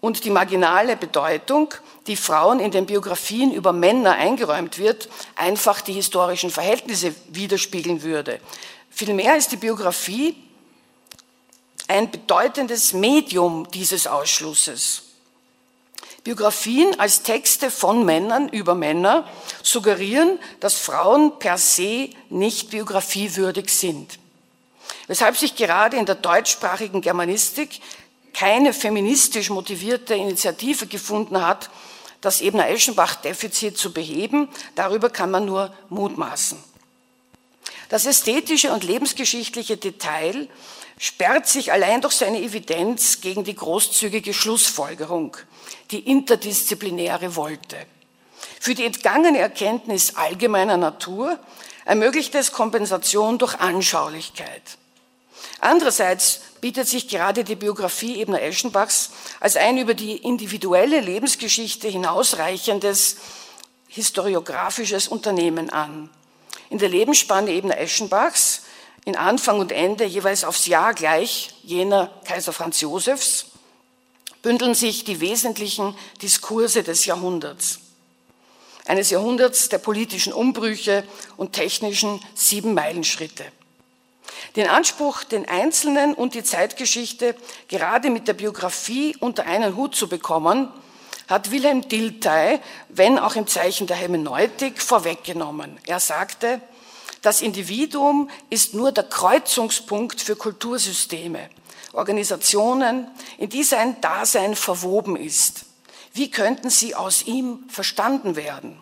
und 0.00 0.24
die 0.24 0.30
marginale 0.30 0.96
Bedeutung, 0.96 1.72
die 2.08 2.16
Frauen 2.16 2.58
in 2.58 2.72
den 2.72 2.86
Biografien 2.86 3.52
über 3.52 3.72
Männer 3.72 4.12
eingeräumt 4.12 4.78
wird, 4.78 5.08
einfach 5.36 5.80
die 5.80 5.92
historischen 5.92 6.50
Verhältnisse 6.50 7.14
widerspiegeln 7.28 8.02
würde. 8.02 8.40
Vielmehr 8.90 9.36
ist 9.36 9.52
die 9.52 9.56
Biografie 9.56 10.36
ein 11.86 12.10
bedeutendes 12.10 12.92
Medium 12.92 13.70
dieses 13.70 14.06
Ausschlusses. 14.08 15.03
Biografien 16.24 16.98
als 16.98 17.22
Texte 17.22 17.70
von 17.70 18.04
Männern 18.06 18.48
über 18.48 18.74
Männer 18.74 19.28
suggerieren, 19.62 20.38
dass 20.58 20.74
Frauen 20.74 21.38
per 21.38 21.58
se 21.58 22.08
nicht 22.30 22.70
biografiewürdig 22.70 23.68
sind. 23.68 24.18
Weshalb 25.06 25.36
sich 25.36 25.54
gerade 25.54 25.98
in 25.98 26.06
der 26.06 26.14
deutschsprachigen 26.14 27.02
Germanistik 27.02 27.80
keine 28.32 28.72
feministisch 28.72 29.50
motivierte 29.50 30.14
Initiative 30.14 30.86
gefunden 30.86 31.44
hat, 31.46 31.68
das 32.22 32.40
Ebner-Eschenbach-Defizit 32.40 33.76
zu 33.76 33.92
beheben, 33.92 34.48
darüber 34.76 35.10
kann 35.10 35.30
man 35.30 35.44
nur 35.44 35.74
mutmaßen. 35.90 36.58
Das 37.90 38.06
ästhetische 38.06 38.72
und 38.72 38.82
lebensgeschichtliche 38.82 39.76
Detail 39.76 40.48
sperrt 40.98 41.46
sich 41.46 41.72
allein 41.72 42.00
durch 42.00 42.14
seine 42.14 42.40
Evidenz 42.40 43.20
gegen 43.20 43.44
die 43.44 43.56
großzügige 43.56 44.32
Schlussfolgerung, 44.32 45.36
die 45.90 46.00
interdisziplinäre 46.00 47.36
Wolte. 47.36 47.76
Für 48.60 48.74
die 48.74 48.84
entgangene 48.84 49.38
Erkenntnis 49.38 50.14
allgemeiner 50.16 50.76
Natur 50.76 51.38
ermöglicht 51.84 52.34
es 52.34 52.52
Kompensation 52.52 53.38
durch 53.38 53.54
Anschaulichkeit. 53.60 54.78
Andererseits 55.60 56.40
bietet 56.60 56.88
sich 56.88 57.08
gerade 57.08 57.44
die 57.44 57.56
Biografie 57.56 58.20
Ebner 58.20 58.40
Eschenbachs 58.40 59.10
als 59.40 59.56
ein 59.56 59.76
über 59.78 59.94
die 59.94 60.16
individuelle 60.16 61.00
Lebensgeschichte 61.00 61.88
hinausreichendes 61.88 63.16
historiografisches 63.88 65.08
Unternehmen 65.08 65.70
an. 65.70 66.10
In 66.70 66.78
der 66.78 66.88
Lebensspanne 66.88 67.52
Ebner 67.52 67.78
Eschenbachs 67.78 68.62
in 69.04 69.16
Anfang 69.16 69.58
und 69.58 69.72
Ende 69.72 70.04
jeweils 70.04 70.44
aufs 70.44 70.66
Jahr 70.66 70.94
gleich 70.94 71.50
jener 71.62 72.10
Kaiser 72.24 72.52
Franz 72.52 72.80
Josefs, 72.80 73.46
bündeln 74.42 74.74
sich 74.74 75.04
die 75.04 75.20
wesentlichen 75.20 75.96
Diskurse 76.22 76.82
des 76.82 77.06
Jahrhunderts. 77.06 77.80
Eines 78.86 79.10
Jahrhunderts 79.10 79.70
der 79.70 79.78
politischen 79.78 80.32
Umbrüche 80.32 81.04
und 81.36 81.54
technischen 81.54 82.20
Sieben-Meilenschritte. 82.34 83.44
Den 84.56 84.68
Anspruch, 84.68 85.24
den 85.24 85.48
Einzelnen 85.48 86.14
und 86.14 86.34
die 86.34 86.44
Zeitgeschichte 86.44 87.34
gerade 87.68 88.10
mit 88.10 88.28
der 88.28 88.34
Biografie 88.34 89.16
unter 89.20 89.46
einen 89.46 89.76
Hut 89.76 89.96
zu 89.96 90.08
bekommen, 90.08 90.68
hat 91.28 91.50
Wilhelm 91.50 91.88
Dilthey, 91.88 92.60
wenn 92.90 93.18
auch 93.18 93.36
im 93.36 93.46
Zeichen 93.46 93.86
der 93.86 93.96
Hermeneutik, 93.96 94.82
vorweggenommen. 94.82 95.78
Er 95.86 95.98
sagte, 95.98 96.60
das 97.24 97.40
Individuum 97.40 98.28
ist 98.50 98.74
nur 98.74 98.92
der 98.92 99.04
Kreuzungspunkt 99.04 100.20
für 100.20 100.36
Kultursysteme, 100.36 101.48
Organisationen, 101.94 103.08
in 103.38 103.48
die 103.48 103.64
sein 103.64 103.98
Dasein 104.02 104.54
verwoben 104.54 105.16
ist. 105.16 105.64
Wie 106.12 106.30
könnten 106.30 106.68
sie 106.68 106.94
aus 106.94 107.22
ihm 107.22 107.64
verstanden 107.68 108.36
werden? 108.36 108.78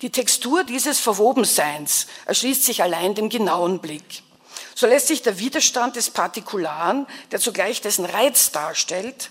Die 0.00 0.10
Textur 0.10 0.64
dieses 0.64 0.98
Verwobenseins 0.98 2.06
erschließt 2.24 2.64
sich 2.64 2.82
allein 2.82 3.14
dem 3.14 3.28
genauen 3.28 3.80
Blick. 3.80 4.22
So 4.74 4.86
lässt 4.86 5.08
sich 5.08 5.20
der 5.20 5.38
Widerstand 5.38 5.96
des 5.96 6.08
Partikularen, 6.08 7.06
der 7.32 7.38
zugleich 7.38 7.82
dessen 7.82 8.06
Reiz 8.06 8.50
darstellt, 8.50 9.30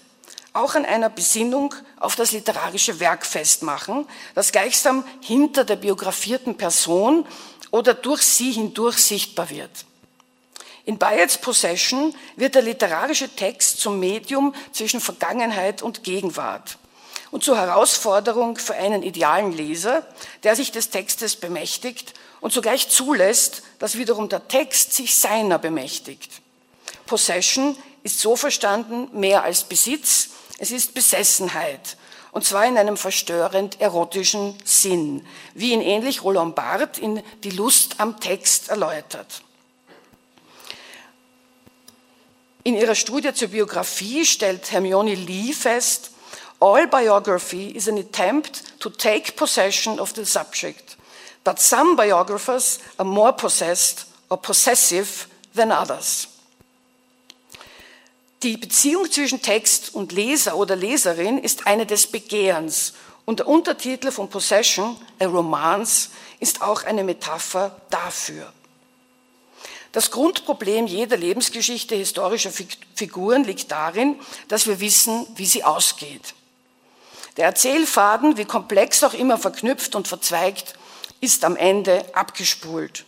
auch 0.54 0.76
an 0.76 0.86
einer 0.86 1.10
Besinnung 1.10 1.74
auf 2.00 2.16
das 2.16 2.32
literarische 2.32 3.00
Werk 3.00 3.26
festmachen, 3.26 4.08
das 4.36 4.52
gleichsam 4.52 5.04
hinter 5.22 5.64
der 5.66 5.76
biografierten 5.76 6.56
Person 6.56 7.26
oder 7.74 7.96
durch 7.96 8.22
sie 8.22 8.52
hindurch 8.52 9.00
sichtbar 9.00 9.50
wird. 9.50 9.72
In 10.86 11.00
Bayets 11.00 11.40
Possession 11.40 12.14
wird 12.36 12.54
der 12.54 12.62
literarische 12.62 13.30
Text 13.30 13.80
zum 13.80 14.00
Medium 14.00 14.54
zwischen 14.72 15.02
Vergangenheit 15.02 15.82
und 15.82 16.04
Gegenwart 16.04 16.78
und 17.32 17.44
zur 17.44 17.58
Herausforderung 17.58 18.60
für 18.60 18.76
einen 18.76 19.02
idealen 19.02 19.52
Leser, 19.52 20.06
der 20.44 20.56
sich 20.56 20.72
des 20.72 20.92
Textes 20.92 21.36
bemächtigt 21.36 22.14
und 22.42 22.54
zugleich 22.54 22.90
zulässt, 22.90 23.64
dass 23.80 23.98
wiederum 23.98 24.30
der 24.30 24.48
Text 24.48 24.94
sich 24.94 25.18
seiner 25.18 25.58
bemächtigt. 25.58 26.30
Possession 27.08 27.76
ist 28.04 28.20
so 28.20 28.36
verstanden 28.36 29.10
mehr 29.20 29.44
als 29.44 29.64
Besitz, 29.64 30.30
es 30.60 30.70
ist 30.70 30.94
Besessenheit 30.94 31.98
und 32.34 32.44
zwar 32.44 32.66
in 32.66 32.78
einem 32.78 32.98
verstörend 32.98 33.80
erotischen 33.80 34.56
Sinn, 34.66 35.26
wie 35.54 35.72
ihn 35.72 35.82
ähnlich 35.82 36.24
Roland 36.24 36.56
Barth 36.56 36.98
in 36.98 37.22
Die 37.44 37.52
Lust 37.52 38.00
am 38.00 38.20
Text 38.20 38.70
erläutert. 38.70 39.44
In 42.64 42.76
ihrer 42.76 42.96
Studie 42.96 43.34
zur 43.34 43.50
Biografie 43.50 44.26
stellt 44.26 44.72
Hermione 44.72 45.14
Lee 45.14 45.54
fest, 45.54 46.12
all 46.60 46.88
biography 46.88 47.70
is 47.70 47.88
an 47.88 48.00
attempt 48.00 48.80
to 48.80 48.90
take 48.90 49.36
possession 49.36 50.00
of 50.00 50.14
the 50.16 50.26
subject, 50.26 50.98
but 51.44 51.60
some 51.60 51.96
biographers 51.96 52.80
are 52.98 53.08
more 53.08 53.34
possessed 53.34 54.08
or 54.30 54.38
possessive 54.38 55.28
than 55.54 55.72
others. 55.72 56.33
Die 58.44 58.58
Beziehung 58.58 59.10
zwischen 59.10 59.42
Text 59.42 59.96
und 59.96 60.12
Leser 60.12 60.58
oder 60.58 60.76
Leserin 60.76 61.38
ist 61.38 61.66
eine 61.66 61.86
des 61.86 62.08
Begehrens. 62.08 62.94
Und 63.24 63.40
der 63.40 63.48
Untertitel 63.48 64.12
von 64.12 64.30
Possession, 64.30 64.98
a 65.18 65.26
Romance, 65.26 66.10
ist 66.42 66.62
auch 66.62 66.84
eine 66.84 67.06
Metapher 67.06 67.80
dafür. 67.90 68.52
Das 69.94 70.12
Grundproblem 70.12 70.88
jeder 70.88 71.16
Lebensgeschichte 71.16 71.96
historischer 71.96 72.52
Figuren 72.96 73.46
liegt 73.46 73.72
darin, 73.72 74.20
dass 74.50 74.68
wir 74.68 74.82
wissen, 74.82 75.26
wie 75.36 75.46
sie 75.46 75.64
ausgeht. 75.64 76.34
Der 77.38 77.46
Erzählfaden, 77.46 78.36
wie 78.36 78.44
komplex 78.44 79.06
auch 79.06 79.14
immer 79.14 79.38
verknüpft 79.38 79.96
und 79.96 80.10
verzweigt, 80.10 80.74
ist 81.22 81.46
am 81.46 81.56
Ende 81.56 82.04
abgespult. 82.14 83.06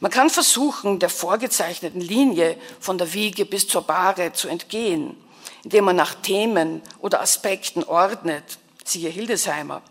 Man 0.00 0.10
kann 0.10 0.28
versuchen, 0.28 0.98
der 0.98 1.08
vorgezeichneten 1.08 2.00
Linie 2.00 2.56
von 2.80 2.98
der 2.98 3.12
Wiege 3.12 3.46
bis 3.46 3.66
zur 3.66 3.82
Bahre 3.82 4.32
zu 4.32 4.48
entgehen, 4.48 5.16
indem 5.64 5.86
man 5.86 5.96
nach 5.96 6.14
Themen 6.14 6.82
oder 6.98 7.20
Aspekten 7.22 7.82
ordnet, 7.84 8.58
siehe 8.84 9.08
Hildesheimer, 9.08 9.82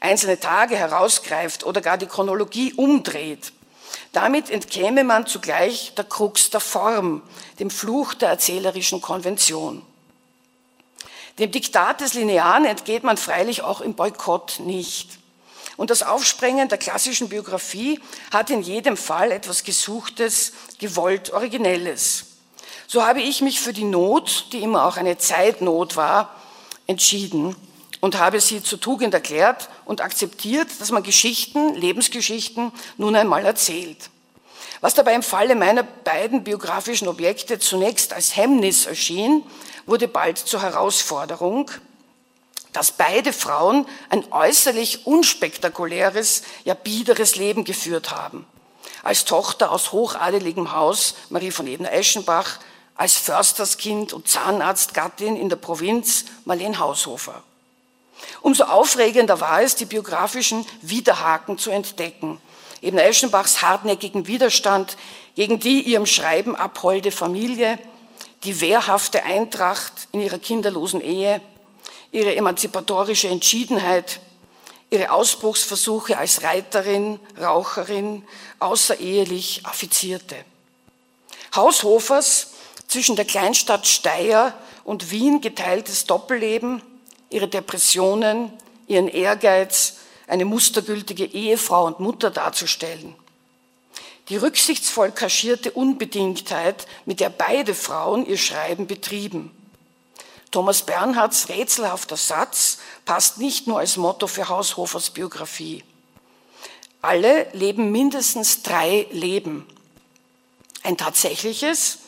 einzelne 0.00 0.40
Tage 0.40 0.76
herausgreift 0.76 1.64
oder 1.64 1.80
gar 1.80 1.98
die 1.98 2.06
Chronologie 2.06 2.72
umdreht. 2.74 3.52
Damit 4.12 4.50
entkäme 4.50 5.04
man 5.04 5.26
zugleich 5.26 5.94
der 5.96 6.04
Krux 6.04 6.50
der 6.50 6.60
Form, 6.60 7.22
dem 7.58 7.70
Fluch 7.70 8.14
der 8.14 8.30
erzählerischen 8.30 9.00
Konvention. 9.00 9.82
Dem 11.38 11.50
Diktat 11.50 12.00
des 12.00 12.14
Linearen 12.14 12.64
entgeht 12.64 13.02
man 13.02 13.16
freilich 13.16 13.62
auch 13.62 13.80
im 13.80 13.94
Boykott 13.94 14.60
nicht. 14.60 15.18
Und 15.76 15.90
das 15.90 16.02
Aufsprengen 16.02 16.68
der 16.68 16.78
klassischen 16.78 17.28
Biografie 17.28 18.00
hat 18.32 18.50
in 18.50 18.62
jedem 18.62 18.96
Fall 18.96 19.32
etwas 19.32 19.64
Gesuchtes, 19.64 20.52
gewollt 20.78 21.32
Originelles. 21.32 22.26
So 22.86 23.04
habe 23.04 23.22
ich 23.22 23.40
mich 23.40 23.60
für 23.60 23.72
die 23.72 23.84
Not, 23.84 24.46
die 24.52 24.62
immer 24.62 24.86
auch 24.86 24.96
eine 24.96 25.18
Zeitnot 25.18 25.96
war, 25.96 26.34
entschieden 26.86 27.56
und 28.00 28.18
habe 28.18 28.40
sie 28.40 28.62
zur 28.62 28.78
Tugend 28.78 29.14
erklärt 29.14 29.68
und 29.84 30.00
akzeptiert, 30.00 30.68
dass 30.78 30.90
man 30.90 31.02
Geschichten, 31.02 31.74
Lebensgeschichten 31.74 32.70
nun 32.98 33.16
einmal 33.16 33.44
erzählt. 33.46 34.10
Was 34.82 34.92
dabei 34.92 35.14
im 35.14 35.22
Falle 35.22 35.54
meiner 35.54 35.82
beiden 35.82 36.44
biografischen 36.44 37.08
Objekte 37.08 37.58
zunächst 37.58 38.12
als 38.12 38.36
Hemmnis 38.36 38.84
erschien, 38.84 39.42
wurde 39.86 40.08
bald 40.08 40.36
zur 40.36 40.60
Herausforderung, 40.60 41.70
dass 42.74 42.90
beide 42.90 43.32
Frauen 43.32 43.86
ein 44.10 44.30
äußerlich 44.32 45.06
unspektakuläres, 45.06 46.42
ja 46.64 46.74
biederes 46.74 47.36
Leben 47.36 47.64
geführt 47.64 48.10
haben. 48.10 48.46
Als 49.04 49.24
Tochter 49.24 49.70
aus 49.70 49.92
hochadeligem 49.92 50.72
Haus, 50.72 51.14
Marie 51.30 51.52
von 51.52 51.68
Ebner-Eschenbach, 51.68 52.58
als 52.96 53.16
Försterskind 53.16 54.12
und 54.12 54.28
Zahnarztgattin 54.28 55.36
in 55.36 55.48
der 55.48 55.56
Provinz, 55.56 56.24
Marlene 56.44 56.78
Haushofer. 56.78 57.44
Umso 58.40 58.64
aufregender 58.64 59.40
war 59.40 59.62
es, 59.62 59.76
die 59.76 59.84
biografischen 59.84 60.66
Widerhaken 60.82 61.58
zu 61.58 61.70
entdecken. 61.70 62.40
Ebner-Eschenbachs 62.82 63.62
hartnäckigen 63.62 64.26
Widerstand 64.26 64.96
gegen 65.36 65.60
die 65.60 65.80
ihrem 65.82 66.06
Schreiben 66.06 66.56
abholde 66.56 67.12
Familie, 67.12 67.78
die 68.42 68.60
wehrhafte 68.60 69.22
Eintracht 69.22 70.08
in 70.10 70.20
ihrer 70.20 70.38
kinderlosen 70.38 71.00
Ehe, 71.00 71.40
ihre 72.14 72.36
emanzipatorische 72.36 73.28
Entschiedenheit, 73.28 74.20
ihre 74.88 75.10
Ausbruchsversuche 75.10 76.16
als 76.16 76.44
Reiterin, 76.44 77.18
Raucherin, 77.40 78.22
außerehelich 78.60 79.66
Affizierte. 79.66 80.36
Haushofers 81.56 82.52
zwischen 82.86 83.16
der 83.16 83.24
Kleinstadt 83.24 83.88
Steyr 83.88 84.54
und 84.84 85.10
Wien 85.10 85.40
geteiltes 85.40 86.06
Doppelleben, 86.06 86.82
ihre 87.30 87.48
Depressionen, 87.48 88.52
ihren 88.86 89.08
Ehrgeiz, 89.08 89.96
eine 90.28 90.44
mustergültige 90.44 91.24
Ehefrau 91.24 91.84
und 91.86 91.98
Mutter 91.98 92.30
darzustellen. 92.30 93.16
Die 94.28 94.36
rücksichtsvoll 94.36 95.10
kaschierte 95.10 95.72
Unbedingtheit, 95.72 96.86
mit 97.06 97.18
der 97.18 97.30
beide 97.30 97.74
Frauen 97.74 98.24
ihr 98.24 98.38
Schreiben 98.38 98.86
betrieben. 98.86 99.50
Thomas 100.54 100.82
Bernhards 100.82 101.48
rätselhafter 101.48 102.16
Satz 102.16 102.78
passt 103.04 103.38
nicht 103.38 103.66
nur 103.66 103.80
als 103.80 103.96
Motto 103.96 104.28
für 104.28 104.48
Haushofers 104.48 105.10
Biografie. 105.10 105.82
Alle 107.02 107.48
leben 107.54 107.90
mindestens 107.90 108.62
drei 108.62 109.08
Leben. 109.10 109.66
Ein 110.84 110.96
tatsächliches, 110.96 111.98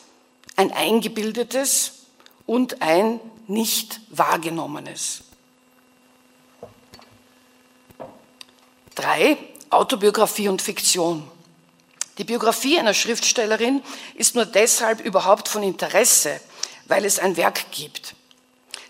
ein 0.55 0.71
eingebildetes 0.71 2.05
und 2.45 2.81
ein 2.81 3.19
nicht 3.47 3.99
wahrgenommenes. 4.11 5.23
Drei, 8.95 9.37
Autobiografie 9.69 10.47
und 10.47 10.61
Fiktion. 10.61 11.29
Die 12.17 12.23
Biografie 12.23 12.79
einer 12.79 12.93
Schriftstellerin 12.93 13.83
ist 14.15 14.35
nur 14.35 14.45
deshalb 14.45 15.01
überhaupt 15.01 15.49
von 15.49 15.63
Interesse, 15.63 16.39
weil 16.85 17.03
es 17.03 17.19
ein 17.19 17.35
Werk 17.35 17.71
gibt. 17.71 18.15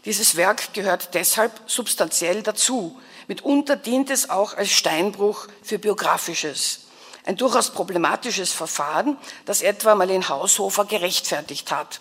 Dieses 0.08 0.38
Werk 0.38 0.74
gehört 0.74 1.16
deshalb 1.16 1.52
substanziell 1.66 2.42
dazu. 2.42 2.98
Mitunter 3.28 3.76
dient 3.76 4.10
es 4.10 4.30
auch 4.30 4.56
als 4.56 4.72
Steinbruch 4.72 5.48
für 5.62 5.80
Biografisches. 5.80 6.88
Ein 7.26 7.36
durchaus 7.36 7.72
problematisches 7.72 8.54
Verfahren, 8.54 9.18
das 9.44 9.62
etwa 9.62 9.96
Marlene 9.96 10.30
Haushofer 10.30 10.86
gerechtfertigt 10.86 11.74
hat. 11.74 12.00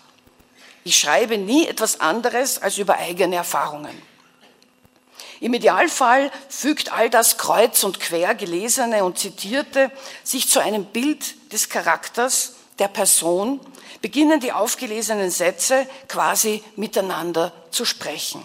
Ich 0.85 0.97
schreibe 0.97 1.37
nie 1.37 1.67
etwas 1.67 1.99
anderes 1.99 2.61
als 2.61 2.77
über 2.77 2.95
eigene 2.95 3.35
Erfahrungen. 3.35 4.01
Im 5.41 5.53
Idealfall 5.53 6.31
fügt 6.47 6.93
all 6.93 7.09
das 7.09 7.37
kreuz 7.37 7.83
und 7.83 7.99
quer 7.99 8.35
gelesene 8.35 9.03
und 9.03 9.19
zitierte 9.19 9.91
sich 10.23 10.47
zu 10.47 10.61
einem 10.61 10.85
Bild 10.85 11.51
des 11.51 11.67
Charakters 11.67 12.53
der 12.79 12.87
Person, 12.87 13.59
beginnen 14.01 14.39
die 14.39 14.51
aufgelesenen 14.51 15.31
Sätze 15.31 15.87
quasi 16.07 16.63
miteinander 16.75 17.51
zu 17.71 17.85
sprechen. 17.85 18.41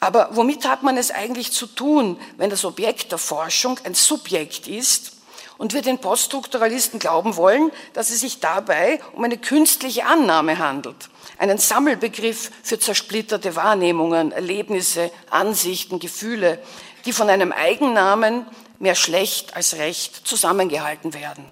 Aber 0.00 0.30
womit 0.32 0.66
hat 0.66 0.82
man 0.82 0.96
es 0.96 1.10
eigentlich 1.10 1.52
zu 1.52 1.66
tun, 1.66 2.18
wenn 2.36 2.50
das 2.50 2.64
Objekt 2.64 3.12
der 3.12 3.18
Forschung 3.18 3.78
ein 3.84 3.94
Subjekt 3.94 4.66
ist 4.66 5.12
und 5.58 5.74
wir 5.74 5.82
den 5.82 5.98
Poststrukturalisten 5.98 6.98
glauben 6.98 7.36
wollen, 7.36 7.70
dass 7.92 8.10
es 8.10 8.20
sich 8.20 8.40
dabei 8.40 9.00
um 9.12 9.22
eine 9.22 9.38
künstliche 9.38 10.06
Annahme 10.06 10.58
handelt? 10.58 11.08
einen 11.42 11.58
Sammelbegriff 11.58 12.52
für 12.62 12.78
zersplitterte 12.78 13.56
Wahrnehmungen, 13.56 14.30
Erlebnisse, 14.30 15.10
Ansichten, 15.28 15.98
Gefühle, 15.98 16.60
die 17.04 17.12
von 17.12 17.28
einem 17.28 17.50
Eigennamen 17.50 18.46
mehr 18.78 18.94
schlecht 18.94 19.56
als 19.56 19.74
recht 19.74 20.24
zusammengehalten 20.24 21.14
werden. 21.14 21.44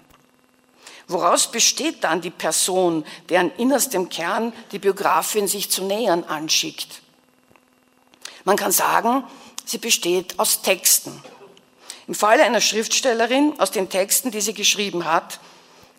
Woraus 1.11 1.51
besteht 1.51 2.03
dann 2.03 2.21
die 2.21 2.29
Person, 2.29 3.05
deren 3.29 3.51
innerstem 3.57 4.07
Kern 4.07 4.53
die 4.71 4.79
Biografin 4.79 5.47
sich 5.47 5.69
zu 5.69 5.83
nähern 5.83 6.23
anschickt? 6.23 7.01
Man 8.45 8.55
kann 8.55 8.71
sagen, 8.71 9.23
sie 9.65 9.77
besteht 9.77 10.39
aus 10.39 10.61
Texten. 10.61 11.21
Im 12.07 12.15
Falle 12.15 12.43
einer 12.43 12.61
Schriftstellerin 12.61 13.59
aus 13.59 13.71
den 13.71 13.89
Texten, 13.89 14.31
die 14.31 14.41
sie 14.41 14.53
geschrieben 14.53 15.05
hat, 15.05 15.39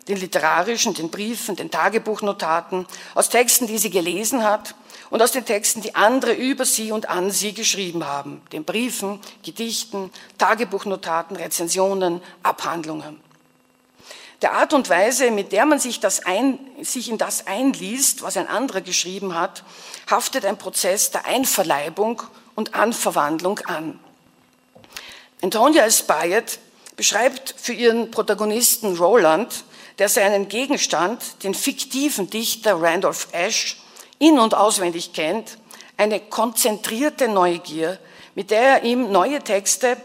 den 0.07 0.17
literarischen, 0.17 0.93
den 0.93 1.09
Briefen, 1.09 1.55
den 1.55 1.71
Tagebuchnotaten, 1.71 2.85
aus 3.15 3.29
Texten, 3.29 3.67
die 3.67 3.77
sie 3.77 3.89
gelesen 3.89 4.43
hat 4.43 4.75
und 5.09 5.21
aus 5.21 5.31
den 5.31 5.45
Texten, 5.45 5.81
die 5.81 5.95
andere 5.95 6.33
über 6.33 6.65
sie 6.65 6.91
und 6.91 7.07
an 7.07 7.31
sie 7.31 7.53
geschrieben 7.53 8.05
haben, 8.05 8.41
den 8.51 8.65
Briefen, 8.65 9.19
Gedichten, 9.43 10.11
Tagebuchnotaten, 10.37 11.37
Rezensionen, 11.37 12.21
Abhandlungen. 12.41 13.22
Der 14.43 14.51
Art 14.51 14.73
und 14.73 14.89
Weise, 14.89 15.31
mit 15.31 15.53
der 15.53 15.65
man 15.65 15.79
sich, 15.79 16.01
das 16.01 16.25
ein, 16.25 16.59
sich 16.81 17.09
in 17.09 17.17
das 17.17 17.47
einliest, 17.47 18.23
was 18.23 18.35
ein 18.35 18.49
anderer 18.49 18.81
geschrieben 18.81 19.35
hat, 19.35 19.63
haftet 20.11 20.45
ein 20.45 20.57
Prozess 20.57 21.11
der 21.11 21.25
Einverleibung 21.25 22.21
und 22.53 22.75
Anverwandlung 22.75 23.59
an. 23.59 23.97
Antonia 25.41 25.89
Spayet 25.89 26.59
beschreibt 26.97 27.55
für 27.57 27.71
ihren 27.71 28.11
Protagonisten 28.11 28.97
Roland 28.97 29.63
der 29.97 30.09
seinen 30.09 30.49
Gegenstand, 30.49 31.43
den 31.43 31.53
fiktiven 31.53 32.29
Dichter 32.29 32.81
Randolph 32.81 33.29
Ash, 33.31 33.77
in- 34.19 34.39
und 34.39 34.55
auswendig 34.55 35.13
kennt, 35.13 35.57
eine 35.95 36.19
konzentrierte 36.19 37.29
Neugier, 37.29 37.97
mit 38.35 38.51
der 38.51 38.61
er 38.61 38.83
ihm 38.83 39.09
neue 39.09 39.39
Texte 39.39 39.95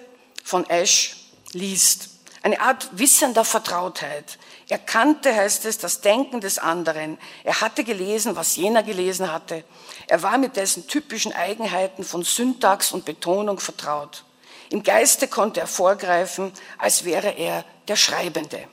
von 0.45 0.69
Ash 0.71 1.17
liest. 1.53 2.18
Eine 2.49 2.63
Art 2.63 2.89
wissender 2.93 3.45
Vertrautheit. 3.45 4.39
Er 4.71 4.79
kannte, 4.79 5.37
heißt 5.37 5.67
es, 5.67 5.77
das 5.77 6.01
Denken 6.01 6.41
des 6.41 6.59
anderen. 6.59 7.19
Er 7.45 7.61
hatte 7.61 7.85
gelesen, 7.85 8.37
was 8.37 8.57
jener 8.57 8.83
gelesen 8.83 9.31
hatte. 9.31 9.65
Er 10.07 10.23
war 10.23 10.39
mit 10.39 10.57
dessen 10.57 10.87
typischen 10.87 11.35
Eigenheiten 11.35 12.05
von 12.05 12.23
Syntax 12.23 12.91
und 12.93 13.05
Betonung 13.05 13.61
vertraut. 13.61 14.25
Im 14.71 14.83
Geiste 14.83 15.29
konnte 15.29 15.61
er 15.61 15.67
vorgreifen, 15.67 16.51
als 16.79 17.05
wäre 17.05 17.29
er 17.33 17.67
der 17.87 17.97
Schreibende. 17.97 18.65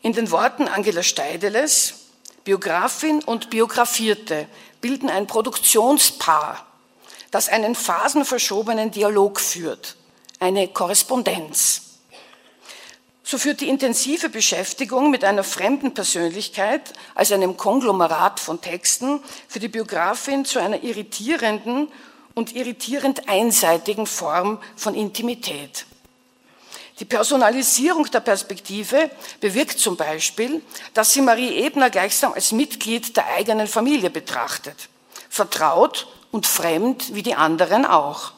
In 0.00 0.12
den 0.12 0.30
Worten 0.30 0.68
Angela 0.68 1.02
Steideles, 1.02 1.94
Biografin 2.44 3.20
und 3.24 3.50
Biografierte 3.50 4.46
bilden 4.80 5.10
ein 5.10 5.26
Produktionspaar, 5.26 6.64
das 7.32 7.48
einen 7.48 7.74
phasenverschobenen 7.74 8.92
Dialog 8.92 9.40
führt, 9.40 9.96
eine 10.38 10.68
Korrespondenz. 10.68 11.82
So 13.28 13.38
führt 13.38 13.60
die 13.60 13.68
intensive 13.68 14.28
Beschäftigung 14.28 15.10
mit 15.10 15.24
einer 15.24 15.42
fremden 15.42 15.92
Persönlichkeit 15.94 16.92
als 17.16 17.32
einem 17.32 17.56
Konglomerat 17.56 18.38
von 18.38 18.60
Texten 18.60 19.18
für 19.48 19.58
die 19.58 19.66
Biografin 19.66 20.44
zu 20.44 20.60
einer 20.60 20.84
irritierenden 20.84 21.88
und 22.34 22.54
irritierend 22.54 23.28
einseitigen 23.28 24.06
Form 24.06 24.60
von 24.76 24.94
Intimität. 24.94 25.86
Die 27.00 27.04
Personalisierung 27.04 28.08
der 28.12 28.20
Perspektive 28.20 29.10
bewirkt 29.40 29.80
zum 29.80 29.96
Beispiel, 29.96 30.62
dass 30.94 31.12
sie 31.12 31.20
Marie 31.20 31.64
Ebner 31.64 31.90
gleichsam 31.90 32.32
als 32.32 32.52
Mitglied 32.52 33.16
der 33.16 33.26
eigenen 33.26 33.66
Familie 33.66 34.08
betrachtet, 34.08 34.88
vertraut 35.28 36.06
und 36.30 36.46
fremd 36.46 37.12
wie 37.12 37.24
die 37.24 37.34
anderen 37.34 37.86
auch. 37.86 38.35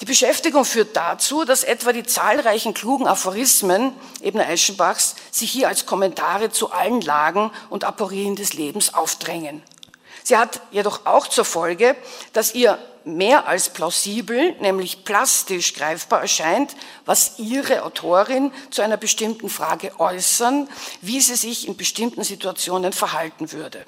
Die 0.00 0.04
Beschäftigung 0.04 0.66
führt 0.66 0.94
dazu, 0.94 1.44
dass 1.44 1.64
etwa 1.64 1.92
die 1.92 2.02
zahlreichen 2.02 2.74
klugen 2.74 3.06
Aphorismen 3.06 3.92
Ebner 4.20 4.48
Eschenbachs 4.48 5.16
sich 5.30 5.50
hier 5.50 5.68
als 5.68 5.86
Kommentare 5.86 6.50
zu 6.50 6.70
allen 6.70 7.00
Lagen 7.00 7.50
und 7.70 7.84
Aporien 7.84 8.36
des 8.36 8.52
Lebens 8.52 8.92
aufdrängen. 8.92 9.62
Sie 10.22 10.36
hat 10.36 10.60
jedoch 10.70 11.06
auch 11.06 11.28
zur 11.28 11.44
Folge, 11.46 11.96
dass 12.34 12.54
ihr 12.54 12.78
mehr 13.04 13.46
als 13.46 13.70
plausibel, 13.70 14.54
nämlich 14.60 15.04
plastisch 15.04 15.72
greifbar 15.72 16.22
erscheint, 16.22 16.74
was 17.04 17.38
Ihre 17.38 17.84
Autorin 17.84 18.50
zu 18.70 18.82
einer 18.82 18.96
bestimmten 18.96 19.48
Frage 19.48 19.98
äußern, 19.98 20.68
wie 21.00 21.20
sie 21.20 21.36
sich 21.36 21.68
in 21.68 21.76
bestimmten 21.76 22.24
Situationen 22.24 22.92
verhalten 22.92 23.52
würde. 23.52 23.86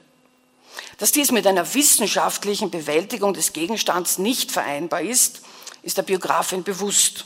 Dass 0.98 1.12
dies 1.12 1.32
mit 1.32 1.46
einer 1.46 1.74
wissenschaftlichen 1.74 2.70
Bewältigung 2.70 3.34
des 3.34 3.52
Gegenstands 3.52 4.18
nicht 4.18 4.52
vereinbar 4.52 5.02
ist, 5.02 5.40
ist 5.88 5.96
der 5.96 6.02
Biografin 6.02 6.62
bewusst. 6.62 7.24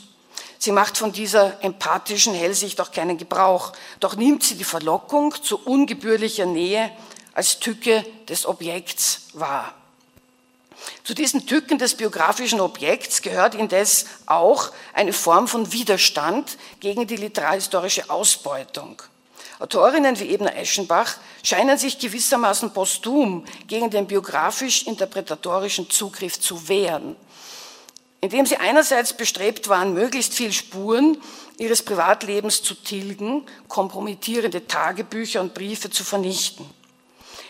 Sie 0.57 0.71
macht 0.71 0.97
von 0.97 1.11
dieser 1.11 1.61
empathischen 1.61 2.33
Hellsicht 2.33 2.79
auch 2.79 2.93
keinen 2.93 3.17
Gebrauch, 3.17 3.73
doch 3.99 4.15
nimmt 4.15 4.41
sie 4.41 4.55
die 4.55 4.63
Verlockung 4.63 5.35
zu 5.43 5.59
ungebührlicher 5.59 6.45
Nähe 6.45 6.89
als 7.33 7.59
Tücke 7.59 8.05
des 8.29 8.45
Objekts 8.45 9.27
wahr. 9.33 9.73
Zu 11.03 11.13
diesen 11.13 11.45
Tücken 11.45 11.77
des 11.77 11.95
biografischen 11.95 12.61
Objekts 12.61 13.21
gehört 13.21 13.53
indes 13.53 14.05
auch 14.27 14.71
eine 14.93 15.11
Form 15.11 15.49
von 15.49 15.73
Widerstand 15.73 16.57
gegen 16.79 17.05
die 17.05 17.17
literarhistorische 17.17 18.09
Ausbeutung. 18.09 19.01
Autorinnen 19.59 20.17
wie 20.21 20.29
Ebner 20.29 20.55
Eschenbach 20.55 21.17
scheinen 21.43 21.77
sich 21.77 21.99
gewissermaßen 21.99 22.71
posthum 22.71 23.43
gegen 23.67 23.89
den 23.89 24.07
biografisch-interpretatorischen 24.07 25.89
Zugriff 25.89 26.39
zu 26.39 26.69
wehren, 26.69 27.17
indem 28.23 28.45
sie 28.45 28.55
einerseits 28.55 29.11
bestrebt 29.11 29.67
waren, 29.67 29.93
möglichst 29.93 30.33
viel 30.33 30.53
Spuren 30.53 31.17
ihres 31.57 31.81
Privatlebens 31.81 32.63
zu 32.63 32.73
tilgen, 32.73 33.45
kompromittierende 33.67 34.65
Tagebücher 34.65 35.41
und 35.41 35.53
Briefe 35.53 35.89
zu 35.89 36.05
vernichten. 36.05 36.65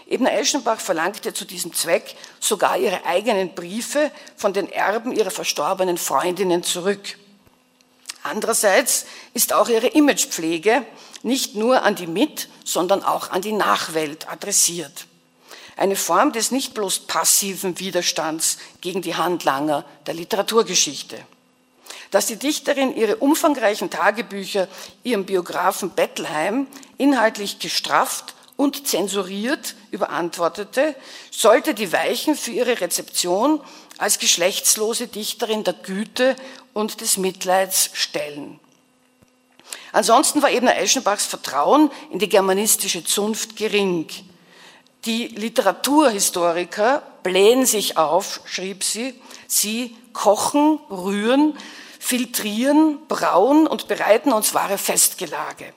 Ebner 0.07 0.33
Eschenbach 0.33 0.79
verlangte 0.79 1.31
zu 1.31 1.45
diesem 1.45 1.73
Zweck 1.73 2.15
sogar 2.39 2.75
ihre 2.79 3.05
eigenen 3.05 3.53
Briefe 3.53 4.09
von 4.35 4.51
den 4.51 4.67
Erben 4.67 5.11
ihrer 5.11 5.29
verstorbenen 5.29 5.99
Freundinnen 5.99 6.63
zurück. 6.63 7.19
Andererseits 8.23 9.05
ist 9.35 9.53
auch 9.53 9.69
ihre 9.69 9.87
Imagepflege 9.89 10.83
nicht 11.21 11.53
nur 11.53 11.83
an 11.83 11.93
die 11.93 12.07
Mit-, 12.07 12.49
sondern 12.65 13.03
auch 13.03 13.29
an 13.29 13.43
die 13.43 13.51
Nachwelt 13.51 14.27
adressiert. 14.27 15.05
Eine 15.75 15.95
Form 15.95 16.31
des 16.31 16.51
nicht 16.51 16.73
bloß 16.73 16.99
passiven 16.99 17.79
Widerstands 17.79 18.57
gegen 18.81 19.01
die 19.01 19.15
Handlanger 19.15 19.85
der 20.05 20.13
Literaturgeschichte. 20.13 21.17
Dass 22.11 22.27
die 22.27 22.37
Dichterin 22.37 22.95
ihre 22.95 23.17
umfangreichen 23.17 23.89
Tagebücher 23.89 24.67
ihrem 25.03 25.25
Biografen 25.25 25.91
Bettelheim 25.91 26.67
inhaltlich 26.97 27.59
gestrafft 27.59 28.35
und 28.55 28.87
zensuriert 28.87 29.75
überantwortete, 29.91 30.95
sollte 31.31 31.73
die 31.73 31.91
Weichen 31.91 32.35
für 32.35 32.51
ihre 32.51 32.81
Rezeption 32.81 33.61
als 33.97 34.19
geschlechtslose 34.19 35.07
Dichterin 35.07 35.63
der 35.63 35.73
Güte 35.73 36.35
und 36.73 37.01
des 37.01 37.17
Mitleids 37.17 37.89
stellen. 37.93 38.59
Ansonsten 39.91 40.41
war 40.41 40.51
Ebner 40.51 40.77
Eschenbachs 40.77 41.25
Vertrauen 41.25 41.91
in 42.11 42.19
die 42.19 42.29
germanistische 42.29 43.03
Zunft 43.03 43.55
gering. 43.55 44.07
Die 45.05 45.27
Literaturhistoriker 45.27 47.03
blähen 47.23 47.65
sich 47.65 47.97
auf, 47.97 48.41
schrieb 48.45 48.83
sie, 48.83 49.19
sie 49.47 49.95
kochen, 50.13 50.79
rühren, 50.89 51.57
filtrieren, 51.99 52.99
brauen 53.07 53.67
und 53.67 53.87
bereiten 53.87 54.31
uns 54.31 54.53
wahre 54.53 54.77
Festgelage. 54.77 55.73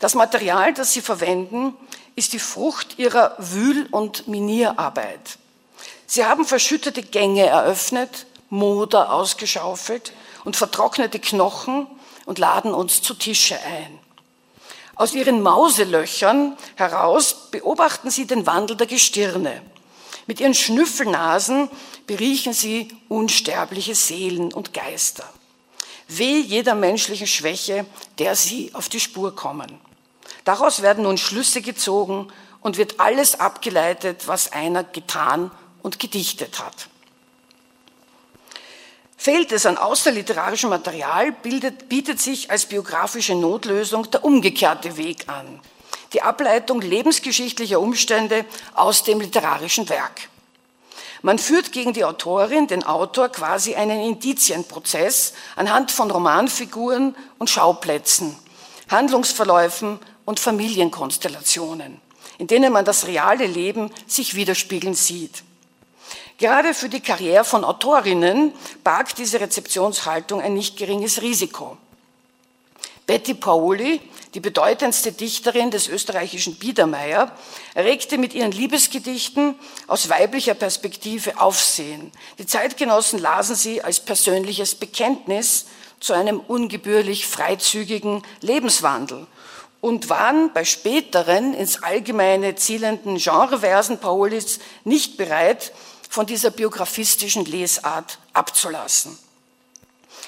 Das 0.00 0.14
Material, 0.14 0.74
das 0.74 0.92
sie 0.92 1.00
verwenden, 1.00 1.74
ist 2.16 2.32
die 2.32 2.38
Frucht 2.38 2.98
ihrer 2.98 3.36
Wühl- 3.38 3.88
und 3.90 4.26
Minierarbeit. 4.26 5.38
Sie 6.06 6.24
haben 6.24 6.44
verschüttete 6.44 7.02
Gänge 7.02 7.46
eröffnet, 7.46 8.26
Moder 8.50 9.12
ausgeschaufelt 9.12 10.12
und 10.44 10.56
vertrocknete 10.56 11.20
Knochen 11.20 11.86
und 12.26 12.38
laden 12.38 12.74
uns 12.74 13.02
zu 13.02 13.14
Tische 13.14 13.58
ein. 13.60 13.98
Aus 14.98 15.14
ihren 15.14 15.42
Mauselöchern 15.42 16.56
heraus 16.74 17.50
beobachten 17.52 18.10
sie 18.10 18.26
den 18.26 18.46
Wandel 18.46 18.76
der 18.76 18.88
Gestirne. 18.88 19.62
Mit 20.26 20.40
ihren 20.40 20.54
Schnüffelnasen 20.54 21.70
beriechen 22.08 22.52
sie 22.52 22.88
unsterbliche 23.08 23.94
Seelen 23.94 24.52
und 24.52 24.74
Geister. 24.74 25.22
Weh 26.08 26.40
jeder 26.40 26.74
menschlichen 26.74 27.28
Schwäche, 27.28 27.86
der 28.18 28.34
sie 28.34 28.74
auf 28.74 28.88
die 28.88 28.98
Spur 28.98 29.36
kommen. 29.36 29.78
Daraus 30.42 30.82
werden 30.82 31.04
nun 31.04 31.16
Schlüsse 31.16 31.62
gezogen 31.62 32.32
und 32.60 32.76
wird 32.76 32.98
alles 32.98 33.38
abgeleitet, 33.38 34.26
was 34.26 34.50
einer 34.50 34.82
getan 34.82 35.52
und 35.80 36.00
gedichtet 36.00 36.58
hat. 36.58 36.88
Fehlt 39.20 39.50
es 39.50 39.66
an 39.66 39.76
außerliterarischem 39.76 40.70
Material, 40.70 41.32
bildet, 41.32 41.88
bietet 41.88 42.20
sich 42.20 42.52
als 42.52 42.66
biografische 42.66 43.34
Notlösung 43.34 44.08
der 44.12 44.24
umgekehrte 44.24 44.96
Weg 44.96 45.28
an. 45.28 45.60
Die 46.12 46.22
Ableitung 46.22 46.80
lebensgeschichtlicher 46.80 47.80
Umstände 47.80 48.44
aus 48.74 49.02
dem 49.02 49.20
literarischen 49.20 49.88
Werk. 49.88 50.28
Man 51.22 51.40
führt 51.40 51.72
gegen 51.72 51.92
die 51.92 52.04
Autorin, 52.04 52.68
den 52.68 52.84
Autor, 52.84 53.28
quasi 53.28 53.74
einen 53.74 54.00
Indizienprozess 54.00 55.34
anhand 55.56 55.90
von 55.90 56.12
Romanfiguren 56.12 57.16
und 57.38 57.50
Schauplätzen, 57.50 58.36
Handlungsverläufen 58.88 59.98
und 60.26 60.38
Familienkonstellationen, 60.38 62.00
in 62.38 62.46
denen 62.46 62.72
man 62.72 62.84
das 62.84 63.08
reale 63.08 63.46
Leben 63.46 63.90
sich 64.06 64.34
widerspiegeln 64.34 64.94
sieht. 64.94 65.42
Gerade 66.38 66.72
für 66.72 66.88
die 66.88 67.00
Karriere 67.00 67.44
von 67.44 67.64
Autorinnen 67.64 68.52
barg 68.84 69.14
diese 69.16 69.40
Rezeptionshaltung 69.40 70.40
ein 70.40 70.54
nicht 70.54 70.76
geringes 70.76 71.20
Risiko. 71.20 71.76
Betty 73.08 73.34
Paoli, 73.34 74.00
die 74.34 74.40
bedeutendste 74.40 75.10
Dichterin 75.10 75.72
des 75.72 75.88
österreichischen 75.88 76.54
Biedermeier, 76.54 77.32
erregte 77.74 78.18
mit 78.18 78.34
ihren 78.34 78.52
Liebesgedichten 78.52 79.56
aus 79.88 80.10
weiblicher 80.10 80.54
Perspektive 80.54 81.40
Aufsehen. 81.40 82.12
Die 82.38 82.46
Zeitgenossen 82.46 83.18
lasen 83.18 83.56
sie 83.56 83.82
als 83.82 83.98
persönliches 83.98 84.76
Bekenntnis 84.76 85.66
zu 85.98 86.12
einem 86.12 86.38
ungebührlich 86.38 87.26
freizügigen 87.26 88.22
Lebenswandel 88.42 89.26
und 89.80 90.08
waren 90.08 90.52
bei 90.52 90.64
späteren 90.64 91.54
ins 91.54 91.82
allgemeine 91.82 92.54
zielenden 92.56 93.16
Genreversen 93.16 93.98
Paolis 93.98 94.60
nicht 94.84 95.16
bereit, 95.16 95.72
von 96.08 96.26
dieser 96.26 96.50
biografistischen 96.50 97.44
Lesart 97.44 98.18
abzulassen. 98.32 99.18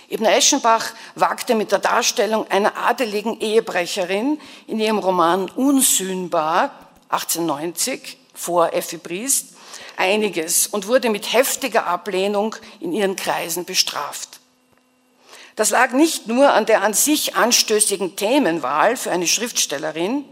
Ibn 0.09 0.25
Eschenbach 0.25 0.93
wagte 1.15 1.55
mit 1.55 1.73
der 1.73 1.79
Darstellung 1.79 2.47
einer 2.49 2.77
adeligen 2.77 3.41
Ehebrecherin 3.41 4.41
in 4.67 4.81
ihrem 4.81 4.99
Roman 4.99 5.49
Unsühnbar 5.51 6.73
1890 7.11 8.19
vor 8.35 8.73
Effi 8.73 8.97
Briest 8.97 9.55
einiges 9.97 10.67
und 10.67 10.87
wurde 10.87 11.11
mit 11.11 11.33
heftiger 11.33 11.87
Ablehnung 11.87 12.57
in 12.81 12.93
ihren 12.93 13.17
Kreisen 13.17 13.65
bestraft. 13.65 14.41
Das 15.57 15.71
lag 15.71 15.93
nicht 15.93 16.27
nur 16.27 16.53
an 16.53 16.67
der 16.67 16.83
an 16.83 16.95
sich 16.95 17.37
anstößigen 17.37 18.17
Themenwahl 18.17 18.97
für 18.97 19.11
eine 19.11 19.27
Schriftstellerin, 19.27 20.25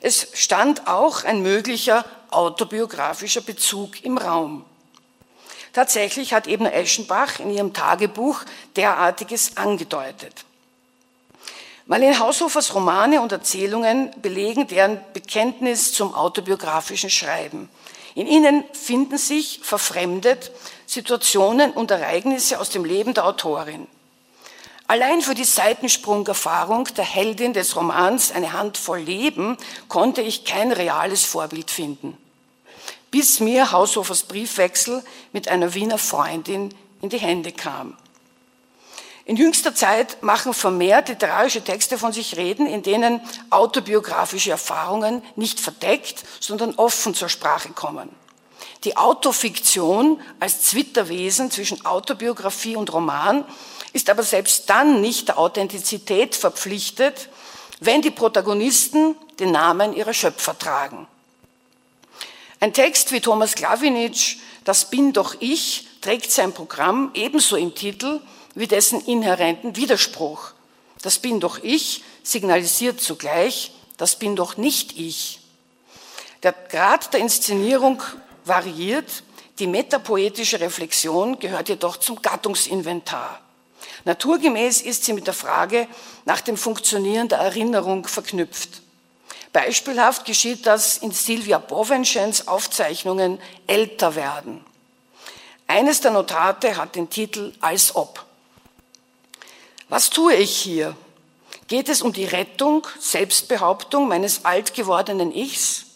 es 0.00 0.28
stand 0.32 0.86
auch 0.86 1.24
ein 1.24 1.42
möglicher 1.42 2.04
autobiografischer 2.30 3.42
Bezug 3.42 4.02
im 4.02 4.16
Raum. 4.16 4.64
Tatsächlich 5.72 6.32
hat 6.32 6.46
eben 6.46 6.66
Eschenbach 6.66 7.38
in 7.38 7.50
ihrem 7.50 7.72
Tagebuch 7.72 8.42
derartiges 8.76 9.56
angedeutet. 9.56 10.44
Marlene 11.86 12.18
Haushofers 12.18 12.74
Romane 12.74 13.20
und 13.20 13.32
Erzählungen 13.32 14.10
belegen 14.20 14.66
deren 14.66 15.00
Bekenntnis 15.12 15.92
zum 15.92 16.14
autobiografischen 16.14 17.10
Schreiben. 17.10 17.68
In 18.14 18.26
ihnen 18.26 18.64
finden 18.72 19.18
sich 19.18 19.60
verfremdet 19.62 20.50
Situationen 20.86 21.70
und 21.72 21.90
Ereignisse 21.90 22.58
aus 22.58 22.70
dem 22.70 22.84
Leben 22.84 23.14
der 23.14 23.26
Autorin. 23.26 23.86
Allein 24.88 25.20
für 25.20 25.34
die 25.34 25.44
Seitensprungerfahrung 25.44 26.88
der 26.96 27.04
Heldin 27.04 27.52
des 27.52 27.76
Romans 27.76 28.32
Eine 28.32 28.52
Handvoll 28.52 28.98
Leben 28.98 29.56
konnte 29.86 30.20
ich 30.20 30.44
kein 30.44 30.72
reales 30.72 31.24
Vorbild 31.24 31.70
finden 31.70 32.18
bis 33.10 33.40
mir 33.40 33.72
Haushofers 33.72 34.22
Briefwechsel 34.24 35.02
mit 35.32 35.48
einer 35.48 35.74
Wiener 35.74 35.98
Freundin 35.98 36.74
in 37.02 37.08
die 37.08 37.18
Hände 37.18 37.52
kam. 37.52 37.96
In 39.24 39.36
jüngster 39.36 39.74
Zeit 39.74 40.22
machen 40.22 40.54
vermehrt 40.54 41.08
literarische 41.08 41.62
Texte 41.62 41.98
von 41.98 42.12
sich 42.12 42.36
reden, 42.36 42.66
in 42.66 42.82
denen 42.82 43.20
autobiografische 43.50 44.50
Erfahrungen 44.50 45.22
nicht 45.36 45.60
verdeckt, 45.60 46.24
sondern 46.40 46.74
offen 46.74 47.14
zur 47.14 47.28
Sprache 47.28 47.70
kommen. 47.70 48.08
Die 48.84 48.96
Autofiktion 48.96 50.20
als 50.40 50.62
Zwitterwesen 50.62 51.50
zwischen 51.50 51.84
Autobiografie 51.84 52.76
und 52.76 52.92
Roman 52.92 53.44
ist 53.92 54.08
aber 54.08 54.22
selbst 54.22 54.70
dann 54.70 55.00
nicht 55.00 55.28
der 55.28 55.38
Authentizität 55.38 56.34
verpflichtet, 56.34 57.28
wenn 57.80 58.02
die 58.02 58.10
Protagonisten 58.10 59.16
den 59.38 59.52
Namen 59.52 59.92
ihrer 59.92 60.14
Schöpfer 60.14 60.58
tragen. 60.58 61.06
Ein 62.62 62.74
Text 62.74 63.10
wie 63.12 63.22
Thomas 63.22 63.54
Klawinitsch, 63.54 64.36
Das 64.64 64.90
bin 64.90 65.14
doch 65.14 65.34
ich, 65.40 65.86
trägt 66.02 66.30
sein 66.30 66.52
Programm 66.52 67.10
ebenso 67.14 67.56
im 67.56 67.74
Titel 67.74 68.20
wie 68.54 68.66
dessen 68.66 69.00
inhärenten 69.00 69.76
Widerspruch. 69.76 70.52
Das 71.00 71.18
bin 71.18 71.40
doch 71.40 71.58
ich 71.62 72.04
signalisiert 72.22 73.00
zugleich, 73.00 73.72
das 73.96 74.16
bin 74.16 74.36
doch 74.36 74.58
nicht 74.58 74.98
ich. 74.98 75.40
Der 76.42 76.52
Grad 76.52 77.14
der 77.14 77.20
Inszenierung 77.20 78.02
variiert, 78.44 79.22
die 79.58 79.66
metapoetische 79.66 80.60
Reflexion 80.60 81.38
gehört 81.38 81.70
jedoch 81.70 81.96
zum 81.96 82.20
Gattungsinventar. 82.20 83.40
Naturgemäß 84.04 84.82
ist 84.82 85.04
sie 85.04 85.14
mit 85.14 85.26
der 85.26 85.34
Frage 85.34 85.88
nach 86.26 86.42
dem 86.42 86.58
Funktionieren 86.58 87.28
der 87.28 87.38
Erinnerung 87.38 88.06
verknüpft. 88.06 88.79
Beispielhaft 89.52 90.24
geschieht 90.24 90.66
das 90.66 90.98
in 90.98 91.10
Silvia 91.10 91.58
Bovenschens 91.58 92.46
Aufzeichnungen 92.46 93.40
Älter 93.66 94.14
werden. 94.14 94.64
Eines 95.66 96.00
der 96.00 96.12
Notate 96.12 96.76
hat 96.76 96.94
den 96.94 97.10
Titel 97.10 97.52
Als 97.60 97.94
ob. 97.96 98.24
Was 99.88 100.10
tue 100.10 100.34
ich 100.34 100.56
hier? 100.56 100.96
Geht 101.66 101.88
es 101.88 102.02
um 102.02 102.12
die 102.12 102.24
Rettung, 102.24 102.86
Selbstbehauptung 102.98 104.08
meines 104.08 104.44
alt 104.44 104.74
gewordenen 104.74 105.34
Ichs? 105.34 105.86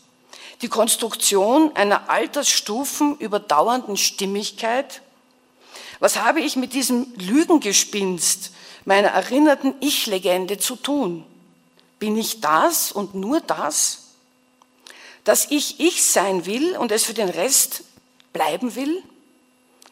Die 0.62 0.69
Konstruktion 0.69 1.75
einer 1.77 2.09
Altersstufen 2.11 3.17
überdauernden 3.19 3.97
Stimmigkeit? 3.97 5.03
Was 6.01 6.17
habe 6.17 6.40
ich 6.40 6.57
mit 6.57 6.73
diesem 6.73 7.12
Lügengespinst 7.17 8.51
meiner 8.85 9.09
erinnerten 9.09 9.75
Ich-Legende 9.81 10.59
zu 10.59 10.77
tun? 10.77 11.25
Bin 12.05 12.19
ich 12.19 12.43
das 12.43 12.93
und 12.93 13.14
nur 13.14 13.40
das? 13.40 14.01
Dass 15.25 15.51
ich 15.51 15.81
ich 15.81 16.05
sein 16.05 16.45
will 16.45 16.77
und 16.77 16.93
es 16.93 17.07
für 17.07 17.14
den 17.14 17.31
Rest 17.31 17.83
bleiben 18.35 18.75
will? 18.75 19.03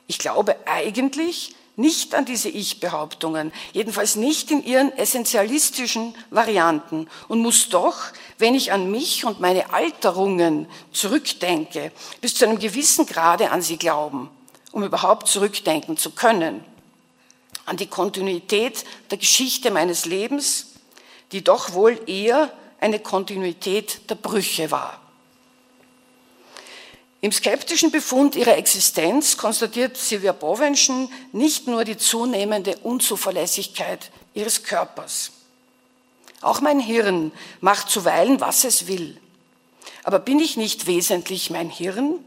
Ich 0.09 0.19
glaube 0.19 0.55
eigentlich, 0.67 1.57
nicht 1.77 2.15
an 2.15 2.27
diese 2.27 2.51
Ich-Behauptungen, 2.51 3.51
jedenfalls 3.73 4.17
nicht 4.17 4.51
in 4.51 4.63
ihren 4.63 4.93
essentialistischen 4.93 6.15
Varianten 6.29 7.09
und 7.29 7.39
muss 7.39 7.71
doch, 7.71 7.97
wenn 8.37 8.55
ich 8.55 8.73
an 8.73 8.91
mich 8.91 9.25
und 9.25 9.41
meine 9.41 9.73
Alterungen 9.73 10.69
zurückdenke, 10.93 11.93
bis 12.21 12.35
zu 12.35 12.45
einem 12.47 12.59
gewissen 12.59 13.07
Grade 13.07 13.51
an 13.51 13.63
sie 13.63 13.79
glauben, 13.79 14.29
um 14.71 14.85
überhaupt 14.85 15.29
zurückdenken 15.29 15.97
zu 15.97 16.11
können, 16.11 16.63
an 17.65 17.79
die 17.79 17.87
Kontinuität 17.87 18.85
der 19.11 19.17
Geschichte 19.17 19.71
meines 19.71 20.05
Lebens, 20.05 20.72
die 21.33 21.43
doch 21.43 21.73
wohl 21.73 22.01
eher 22.07 22.53
eine 22.81 22.99
Kontinuität 22.99 24.11
der 24.11 24.17
Brüche 24.17 24.71
war. 24.71 25.01
Im 27.21 27.31
skeptischen 27.31 27.93
Befund 27.93 28.35
ihrer 28.35 28.57
Existenz 28.57 29.37
konstatiert 29.37 29.97
Silvia 29.97 30.33
Bovenschen 30.33 31.09
nicht 31.31 31.69
nur 31.69 31.85
die 31.85 31.97
zunehmende 31.97 32.77
Unzuverlässigkeit 32.79 34.11
ihres 34.35 34.65
Körpers. 34.65 35.31
Auch 36.41 36.61
mein 36.61 36.81
Hirn 36.81 37.31
macht 37.61 37.89
zuweilen, 37.89 38.41
was 38.41 38.65
es 38.65 38.89
will. 38.89 39.17
Aber 40.03 40.19
bin 40.19 40.41
ich 40.41 40.57
nicht 40.57 40.89
wesentlich 40.89 41.51
mein 41.51 41.71
Hirn? 41.71 42.19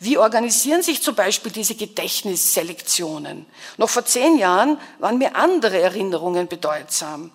Wie 0.00 0.18
organisieren 0.18 0.82
sich 0.82 1.00
zum 1.00 1.14
Beispiel 1.14 1.52
diese 1.52 1.76
Gedächtnisselektionen? 1.76 3.46
Noch 3.76 3.90
vor 3.90 4.04
zehn 4.04 4.36
Jahren 4.36 4.80
waren 4.98 5.18
mir 5.18 5.36
andere 5.36 5.80
Erinnerungen 5.80 6.48
bedeutsam. 6.48 7.30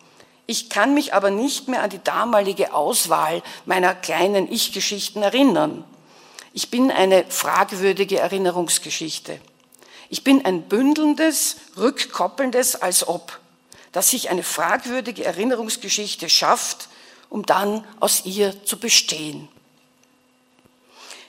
Ich 0.49 0.69
kann 0.69 0.93
mich 0.93 1.13
aber 1.13 1.29
nicht 1.29 1.67
mehr 1.67 1.83
an 1.83 1.89
die 1.89 2.01
damalige 2.01 2.73
Auswahl 2.73 3.43
meiner 3.65 3.93
kleinen 3.93 4.49
Ich-Geschichten 4.49 5.21
erinnern. 5.21 5.83
Ich 6.53 6.71
bin 6.71 6.89
eine 6.89 7.25
fragwürdige 7.27 8.19
Erinnerungsgeschichte. 8.19 9.41
Ich 10.09 10.23
bin 10.23 10.45
ein 10.45 10.63
bündelndes, 10.63 11.57
rückkoppelndes 11.75 12.81
als 12.81 13.05
ob, 13.05 13.39
das 13.91 14.09
sich 14.09 14.29
eine 14.29 14.41
fragwürdige 14.41 15.25
Erinnerungsgeschichte 15.25 16.29
schafft, 16.29 16.87
um 17.29 17.45
dann 17.45 17.85
aus 17.99 18.25
ihr 18.25 18.63
zu 18.63 18.79
bestehen. 18.79 19.49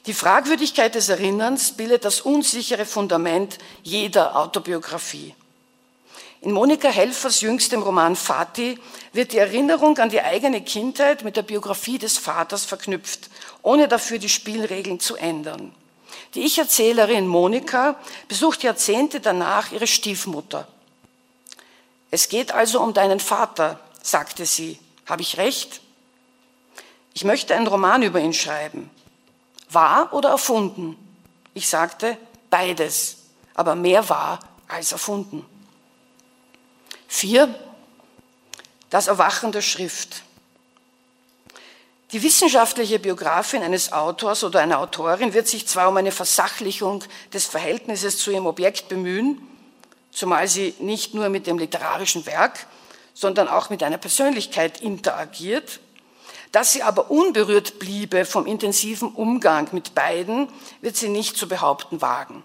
Die 0.07 0.15
Fragwürdigkeit 0.15 0.95
des 0.95 1.09
Erinnerns 1.09 1.73
bildet 1.73 2.05
das 2.05 2.21
unsichere 2.21 2.87
Fundament 2.87 3.59
jeder 3.83 4.37
Autobiografie. 4.37 5.35
In 6.40 6.53
Monika 6.53 6.88
Helfers 6.88 7.40
jüngstem 7.40 7.83
Roman 7.83 8.14
Fati 8.14 8.79
wird 9.12 9.33
die 9.33 9.38
Erinnerung 9.38 9.98
an 9.98 10.09
die 10.09 10.20
eigene 10.20 10.62
Kindheit 10.62 11.24
mit 11.24 11.37
der 11.37 11.42
Biografie 11.42 11.98
des 11.98 12.16
Vaters 12.16 12.64
verknüpft, 12.64 13.29
ohne 13.62 13.88
dafür 13.88 14.18
die 14.18 14.29
Spielregeln 14.29 15.01
zu 15.01 15.16
ändern. 15.16 15.74
Die 16.35 16.42
Ich-Erzählerin 16.42 17.27
Monika 17.27 17.96
besucht 18.29 18.62
Jahrzehnte 18.62 19.18
danach 19.18 19.72
ihre 19.72 19.88
Stiefmutter. 19.88 20.68
Es 22.11 22.29
geht 22.29 22.53
also 22.53 22.81
um 22.81 22.94
deinen 22.94 23.20
Vater, 23.20 23.81
sagte 24.03 24.46
sie. 24.46 24.79
Habe 25.07 25.22
ich 25.22 25.38
recht? 25.38 25.81
Ich 27.14 27.24
möchte 27.24 27.55
einen 27.55 27.66
Roman 27.66 28.03
über 28.03 28.20
ihn 28.20 28.33
schreiben. 28.33 28.90
Wahr 29.70 30.12
oder 30.12 30.29
erfunden? 30.31 30.96
Ich 31.55 31.68
sagte, 31.68 32.16
beides, 32.48 33.16
aber 33.55 33.74
mehr 33.74 34.09
wahr 34.09 34.38
als 34.68 34.92
erfunden. 34.92 35.44
Vier, 37.09 37.53
das 38.90 39.09
Erwachen 39.09 39.51
der 39.51 39.62
Schrift. 39.62 40.23
Die 42.12 42.23
wissenschaftliche 42.23 42.99
Biografin 42.99 43.62
eines 43.62 43.92
Autors 43.92 44.44
oder 44.44 44.61
einer 44.61 44.79
Autorin 44.79 45.35
wird 45.35 45.49
sich 45.49 45.66
zwar 45.66 45.88
um 45.88 45.97
eine 45.97 46.12
Versachlichung 46.12 47.03
des 47.33 47.47
Verhältnisses 47.47 48.18
zu 48.18 48.31
ihrem 48.31 48.47
Objekt 48.47 48.88
bemühen, 48.88 49.40
zumal 50.11 50.49
sie 50.49 50.75
nicht 50.79 51.14
nur 51.14 51.29
mit 51.31 51.47
dem 51.47 51.59
literarischen 51.59 52.25
Werk, 52.27 52.66
sondern 53.14 53.49
auch 53.49 53.68
mit 53.68 53.83
einer 53.83 53.99
Persönlichkeit 53.99 54.81
interagiert, 54.81 55.81
dass 56.53 56.73
sie 56.73 56.83
aber 56.83 57.11
unberührt 57.11 57.79
bliebe 57.79 58.25
vom 58.25 58.47
intensiven 58.47 59.12
Umgang 59.12 59.68
mit 59.73 59.94
beiden, 59.94 60.49
wird 60.81 60.97
sie 60.97 61.09
nicht 61.09 61.37
zu 61.37 61.49
behaupten 61.49 62.01
wagen. 62.01 62.42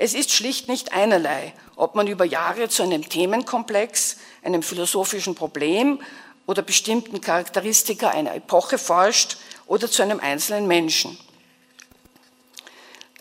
Es 0.00 0.14
ist 0.14 0.30
schlicht 0.30 0.68
nicht 0.68 0.92
einerlei, 0.92 1.52
ob 1.74 1.96
man 1.96 2.06
über 2.06 2.24
Jahre 2.24 2.68
zu 2.68 2.84
einem 2.84 3.08
Themenkomplex, 3.08 4.18
einem 4.44 4.62
philosophischen 4.62 5.34
Problem 5.34 6.00
oder 6.46 6.62
bestimmten 6.62 7.20
Charakteristika 7.20 8.10
einer 8.10 8.32
Epoche 8.32 8.78
forscht 8.78 9.38
oder 9.66 9.90
zu 9.90 10.04
einem 10.04 10.20
einzelnen 10.20 10.68
Menschen. 10.68 11.18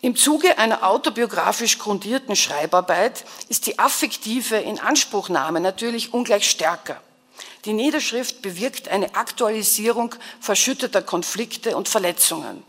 Im 0.01 0.15
Zuge 0.15 0.59
einer 0.59 0.87
autobiografisch 0.87 1.79
grundierten 1.79 2.35
Schreibarbeit 2.35 3.25
ist 3.49 3.65
die 3.65 3.79
affektive 3.79 4.57
Inanspruchnahme 4.57 5.59
natürlich 5.59 6.13
ungleich 6.13 6.47
stärker. 6.47 7.01
Die 7.65 7.73
Niederschrift 7.73 8.43
bewirkt 8.43 8.87
eine 8.89 9.15
Aktualisierung 9.15 10.13
verschütteter 10.39 11.01
Konflikte 11.01 11.75
und 11.75 11.89
Verletzungen. 11.89 12.63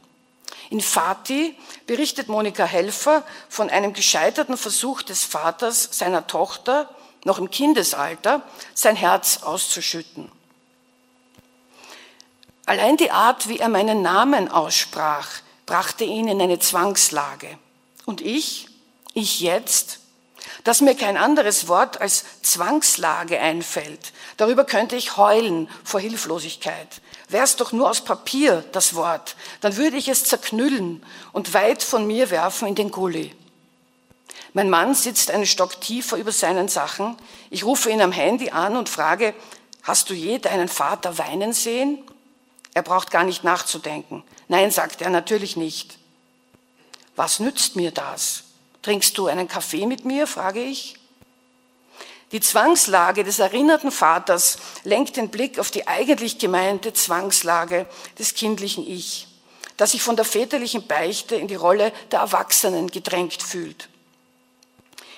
In 0.70 0.81
Fati 0.81 1.57
berichtet 1.87 2.28
Monika 2.28 2.64
Helfer 2.64 3.24
von 3.48 3.70
einem 3.70 3.94
gescheiterten 3.94 4.57
Versuch 4.57 5.02
des 5.02 5.24
Vaters 5.24 5.88
seiner 5.92 6.26
Tochter, 6.26 6.90
noch 7.24 7.38
im 7.38 7.50
Kindesalter, 7.50 8.42
sein 8.74 8.96
Herz 8.96 9.42
auszuschütten. 9.42 10.31
Allein 12.66 12.98
die 12.98 13.11
Art, 13.11 13.48
wie 13.48 13.59
er 13.59 13.70
meinen 13.70 14.02
Namen 14.02 14.50
aussprach, 14.50 15.28
brachte 15.64 16.04
ihn 16.04 16.28
in 16.28 16.40
eine 16.40 16.59
Zwangslage. 16.59 17.59
Und 18.04 18.20
ich, 18.20 18.68
ich 19.14 19.40
jetzt, 19.40 20.00
dass 20.64 20.83
mir 20.83 20.94
kein 20.94 21.16
anderes 21.16 21.68
Wort 21.68 22.00
als 22.00 22.24
Zwangslage 22.42 23.40
einfällt, 23.40 24.12
darüber 24.37 24.64
könnte 24.64 24.96
ich 24.96 25.16
heulen 25.16 25.70
vor 25.83 26.00
Hilflosigkeit. 26.00 27.00
Wäre 27.29 27.45
es 27.45 27.57
doch 27.57 27.73
nur 27.73 27.91
aus 27.91 28.01
Papier, 28.01 28.64
das 28.73 28.95
Wort, 28.95 29.37
dann 29.61 29.77
würde 29.77 29.99
ich 29.99 30.09
es 30.09 30.25
zerknüllen 30.25 31.05
und 31.33 31.53
weit 31.53 31.83
von 31.83 32.07
mir 32.07 32.31
werfen 32.31 32.69
in 32.69 32.75
den 32.75 32.91
Gully. 32.91 33.35
Mein 34.55 34.71
Mann 34.71 34.95
sitzt 34.95 35.31
einen 35.31 35.47
Stock 35.47 35.81
tiefer 35.81 36.17
über 36.17 36.33
seinen 36.33 36.69
Sachen. 36.69 37.17
Ich 37.51 37.64
rufe 37.64 37.91
ihn 37.91 38.01
am 38.01 38.12
Handy 38.12 38.51
an 38.51 38.77
und 38.77 38.88
frage, 38.88 39.35
hast 39.83 40.09
du 40.09 40.14
je 40.14 40.38
deinen 40.38 40.69
Vater 40.69 41.19
weinen 41.19 41.53
sehen? 41.53 42.03
Er 42.73 42.83
braucht 42.83 43.11
gar 43.11 43.25
nicht 43.25 43.45
nachzudenken. 43.45 44.23
Nein, 44.49 44.71
sagt 44.71 45.03
er, 45.03 45.11
natürlich 45.11 45.57
nicht. 45.57 45.99
Was 47.14 47.41
nützt 47.41 47.77
mir 47.77 47.91
das? 47.91 48.45
Trinkst 48.83 49.19
du 49.19 49.27
einen 49.27 49.49
Kaffee 49.49 49.87
mit 49.87 50.05
mir? 50.05 50.27
frage 50.27 50.62
ich. 50.62 50.97
Die 52.33 52.41
Zwangslage 52.41 53.25
des 53.25 53.38
erinnerten 53.38 53.91
Vaters 53.91 54.59
lenkt 54.85 55.17
den 55.17 55.31
Blick 55.31 55.59
auf 55.59 55.71
die 55.71 55.87
eigentlich 55.87 56.38
gemeinte 56.38 56.93
Zwangslage 56.93 57.87
des 58.19 58.35
kindlichen 58.35 58.87
Ich, 58.87 59.29
das 59.79 59.93
sich 59.93 60.03
von 60.03 60.17
der 60.17 60.27
väterlichen 60.27 60.87
Beichte 60.87 61.37
in 61.37 61.49
die 61.49 61.55
Rolle 61.55 61.91
der 62.11 62.21
Erwachsenen 62.21 62.91
gedrängt 62.91 63.43
fühlt. 63.43 63.88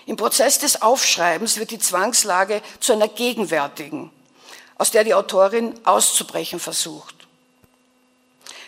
Im 0.07 0.17
Prozess 0.17 0.59
des 0.59 0.83
Aufschreibens 0.83 1.59
wird 1.59 1.73
die 1.73 1.79
Zwangslage 1.81 2.63
zu 2.79 2.93
einer 2.93 3.09
gegenwärtigen, 3.09 4.11
aus 4.79 4.93
der 4.93 5.03
die 5.03 5.15
Autorin 5.15 5.75
auszubrechen 5.85 6.61
versucht. 6.61 7.15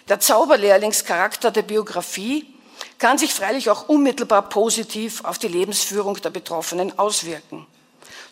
Der 0.08 0.18
Zauberlehrlingscharakter 0.18 1.52
der 1.52 1.62
Biografie 1.62 2.52
kann 2.98 3.18
sich 3.18 3.32
freilich 3.32 3.70
auch 3.70 3.88
unmittelbar 3.88 4.48
positiv 4.48 5.24
auf 5.24 5.38
die 5.38 5.48
Lebensführung 5.48 6.20
der 6.20 6.30
Betroffenen 6.30 6.98
auswirken. 6.98 7.66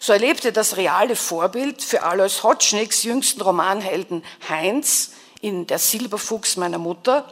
So 0.02 0.14
erlebte 0.14 0.50
das 0.50 0.78
reale 0.78 1.14
Vorbild 1.14 1.82
für 1.82 2.02
Alois 2.02 2.42
Hotschnicks 2.42 3.02
jüngsten 3.02 3.42
Romanhelden 3.42 4.24
Heinz 4.48 5.12
in 5.42 5.66
Der 5.66 5.78
Silberfuchs 5.78 6.56
meiner 6.56 6.78
Mutter 6.78 7.30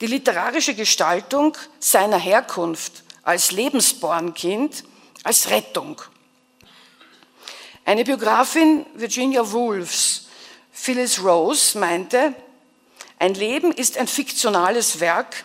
die 0.00 0.06
literarische 0.06 0.74
Gestaltung 0.74 1.58
seiner 1.78 2.16
Herkunft 2.16 3.04
als 3.22 3.50
Lebensbornkind 3.52 4.84
als 5.24 5.50
Rettung. 5.50 6.00
Eine 7.84 8.02
Biografin 8.04 8.86
Virginia 8.94 9.52
Woolfs, 9.52 10.28
Phyllis 10.72 11.22
Rose, 11.22 11.78
meinte, 11.78 12.34
ein 13.18 13.34
Leben 13.34 13.72
ist 13.72 13.98
ein 13.98 14.08
fiktionales 14.08 15.00
Werk 15.00 15.44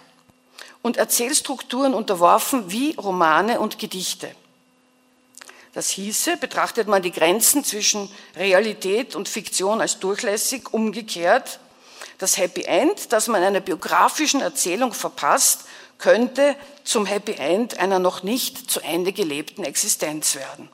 und 0.82 0.96
Erzählstrukturen 0.96 1.94
unterworfen 1.94 2.72
wie 2.72 2.96
Romane 2.96 3.60
und 3.60 3.78
Gedichte. 3.78 4.34
Das 5.74 5.90
hieße, 5.90 6.38
betrachtet 6.38 6.88
man 6.88 7.02
die 7.02 7.12
Grenzen 7.12 7.64
zwischen 7.64 8.10
Realität 8.36 9.16
und 9.16 9.30
Fiktion 9.30 9.80
als 9.80 10.00
durchlässig, 10.00 10.74
umgekehrt, 10.74 11.60
das 12.18 12.38
Happy 12.38 12.64
End, 12.64 13.12
das 13.14 13.28
man 13.28 13.42
einer 13.42 13.62
biografischen 13.62 14.42
Erzählung 14.42 14.94
verpasst, 14.94 15.62
könnte 15.98 16.56
zum 16.84 17.06
Happy 17.06 17.34
End 17.34 17.80
einer 17.80 18.00
noch 18.00 18.22
nicht 18.22 18.70
zu 18.70 18.82
Ende 18.82 19.14
gelebten 19.14 19.64
Existenz 19.64 20.36
werden. 20.36 20.70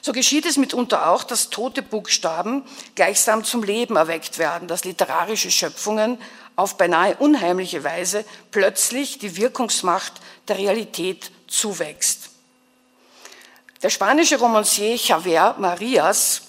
So 0.00 0.12
geschieht 0.12 0.46
es 0.46 0.56
mitunter 0.56 1.10
auch, 1.10 1.22
dass 1.22 1.50
tote 1.50 1.82
Buchstaben 1.82 2.64
gleichsam 2.96 3.44
zum 3.44 3.62
Leben 3.62 3.94
erweckt 3.94 4.38
werden, 4.38 4.66
dass 4.66 4.84
literarische 4.84 5.52
Schöpfungen 5.52 6.18
auf 6.56 6.76
beinahe 6.76 7.16
unheimliche 7.18 7.84
Weise 7.84 8.24
plötzlich 8.50 9.18
die 9.18 9.36
Wirkungsmacht 9.36 10.14
der 10.48 10.58
Realität 10.58 11.30
zuwächst. 11.46 12.31
Der 13.82 13.90
spanische 13.90 14.38
Romancier 14.38 14.94
Javier 14.94 15.56
Marias 15.58 16.42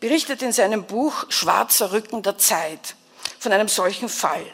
berichtet 0.00 0.42
in 0.42 0.52
seinem 0.52 0.82
Buch 0.82 1.26
Schwarzer 1.28 1.92
Rücken 1.92 2.24
der 2.24 2.38
Zeit 2.38 2.96
von 3.38 3.52
einem 3.52 3.68
solchen 3.68 4.08
Fall. 4.08 4.44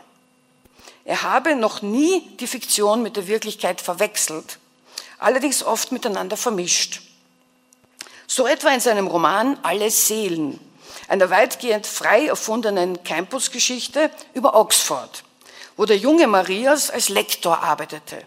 Er 1.07 1.23
habe 1.23 1.57
noch 1.57 1.81
nie 1.81 2.21
die 2.37 2.47
Fiktion 2.47 3.03
mit 3.03 3.17
der 3.17 3.29
Wirklichkeit 3.29 3.81
verwechselt, 3.81 4.59
allerdings 5.19 5.63
oft 5.65 5.91
miteinander 5.91 6.37
vermischt. 6.37 7.01
So 8.27 8.47
etwa 8.47 8.69
in 8.75 8.81
seinem 8.81 9.07
Roman 9.07 9.59
Alle 9.63 9.91
Seelen, 9.91 10.61
einer 11.09 11.31
weitgehend 11.31 11.87
frei 11.87 12.27
erfundenen 12.27 13.03
Campusgeschichte 13.05 14.11
über 14.35 14.55
Oxford, 14.55 15.25
wo 15.79 15.87
der 15.87 15.97
junge 15.97 16.27
Marias 16.27 16.91
als 16.91 17.09
Lektor 17.09 17.63
arbeitete. 17.63 18.23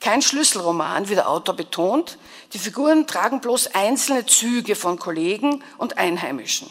Kein 0.00 0.22
Schlüsselroman, 0.22 1.08
wie 1.08 1.14
der 1.14 1.28
Autor 1.28 1.54
betont, 1.54 2.18
die 2.52 2.58
Figuren 2.58 3.06
tragen 3.06 3.40
bloß 3.40 3.74
einzelne 3.74 4.26
Züge 4.26 4.76
von 4.76 4.98
Kollegen 4.98 5.62
und 5.78 5.98
Einheimischen. 5.98 6.68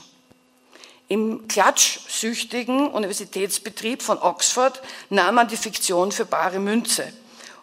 Im 1.08 1.48
klatschsüchtigen 1.48 2.88
Universitätsbetrieb 2.90 4.02
von 4.02 4.18
Oxford 4.18 4.82
nahm 5.10 5.36
man 5.36 5.48
die 5.48 5.58
Fiktion 5.58 6.12
für 6.12 6.26
bare 6.26 6.60
Münze 6.60 7.12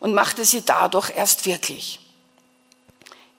und 0.00 0.12
machte 0.12 0.44
sie 0.44 0.62
dadurch 0.62 1.10
erst 1.16 1.46
wirklich. 1.46 2.00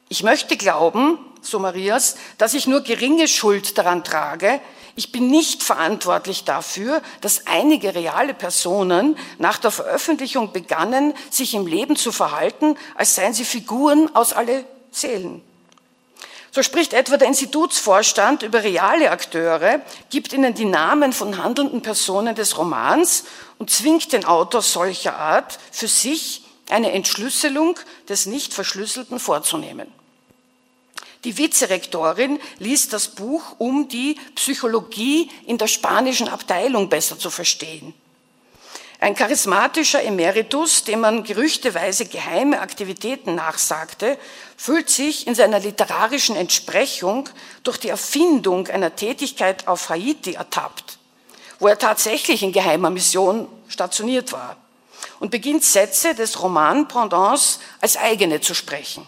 Ich 0.08 0.24
möchte 0.24 0.58
glauben, 0.58 1.20
so 1.42 1.60
Marias, 1.60 2.16
dass 2.38 2.56
ich 2.56 2.66
nur 2.66 2.82
geringe 2.82 3.28
Schuld 3.28 3.78
daran 3.78 4.04
trage. 4.04 4.60
Ich 4.96 5.12
bin 5.12 5.30
nicht 5.30 5.64
verantwortlich 5.64 6.44
dafür, 6.44 7.02
dass 7.22 7.48
einige 7.48 7.96
reale 7.96 8.34
Personen 8.34 9.18
nach 9.38 9.58
der 9.58 9.72
Veröffentlichung 9.72 10.52
begannen, 10.52 11.14
sich 11.30 11.54
im 11.54 11.68
Leben 11.68 11.96
zu 11.96 12.12
verhalten, 12.12 12.78
als 12.96 13.16
seien 13.16 13.34
sie 13.34 13.46
Figuren 13.46 14.14
aus 14.16 14.34
alle 14.34 14.66
Seelen. 14.92 15.42
So 16.52 16.64
spricht 16.64 16.94
etwa 16.94 17.18
der 17.18 17.28
Institutsvorstand 17.28 18.42
über 18.42 18.64
reale 18.64 19.12
Akteure, 19.12 19.82
gibt 20.10 20.34
ihnen 20.34 20.56
die 20.56 20.66
Namen 20.66 21.14
von 21.14 21.42
handelnden 21.42 21.82
Personen 21.82 22.34
des 22.34 22.58
Romans 22.58 23.26
und 23.60 23.70
zwingt 23.70 24.12
den 24.14 24.26
Autor 24.26 24.64
solcher 24.64 25.16
Art, 25.16 25.60
für 25.72 25.88
sich 25.88 26.44
eine 26.70 26.92
Entschlüsselung 26.92 27.80
des 28.08 28.26
nicht 28.26 28.54
Verschlüsselten 28.54 29.20
vorzunehmen. 29.20 29.99
Die 31.26 31.38
Vizerektorin 31.38 32.40
liest 32.60 32.94
das 32.94 33.10
Buch, 33.10 33.44
um 33.58 33.90
die 33.90 34.18
Psychologie 34.36 35.30
in 35.46 35.58
der 35.58 35.68
spanischen 35.68 36.30
Abteilung 36.30 36.88
besser 36.88 37.20
zu 37.20 37.30
verstehen. 37.30 37.94
Ein 39.02 39.16
charismatischer 39.16 40.04
Emeritus, 40.04 40.84
dem 40.84 41.02
man 41.02 41.24
gerüchteweise 41.24 42.06
geheime 42.06 42.60
Aktivitäten 42.60 43.36
nachsagte, 43.36 44.18
fühlt 44.58 44.90
sich 44.90 45.26
in 45.26 45.36
seiner 45.36 45.60
literarischen 45.60 46.36
Entsprechung 46.36 47.30
durch 47.64 47.78
die 47.78 47.90
Erfindung 47.90 48.68
einer 48.68 48.96
Tätigkeit 48.96 49.68
auf 49.68 49.90
Haiti 49.90 50.34
ertappt, 50.34 50.98
wo 51.60 51.68
er 51.68 51.80
tatsächlich 51.80 52.44
in 52.44 52.52
geheimer 52.52 52.90
Mission 52.90 53.48
stationiert 53.70 54.34
war 54.34 54.58
und 55.20 55.32
beginnt 55.32 55.64
Sätze 55.64 56.14
des 56.14 56.42
Roman 56.42 56.88
Pendants 56.90 57.60
als 57.80 57.96
eigene 57.96 58.42
zu 58.42 58.54
sprechen. 58.54 59.08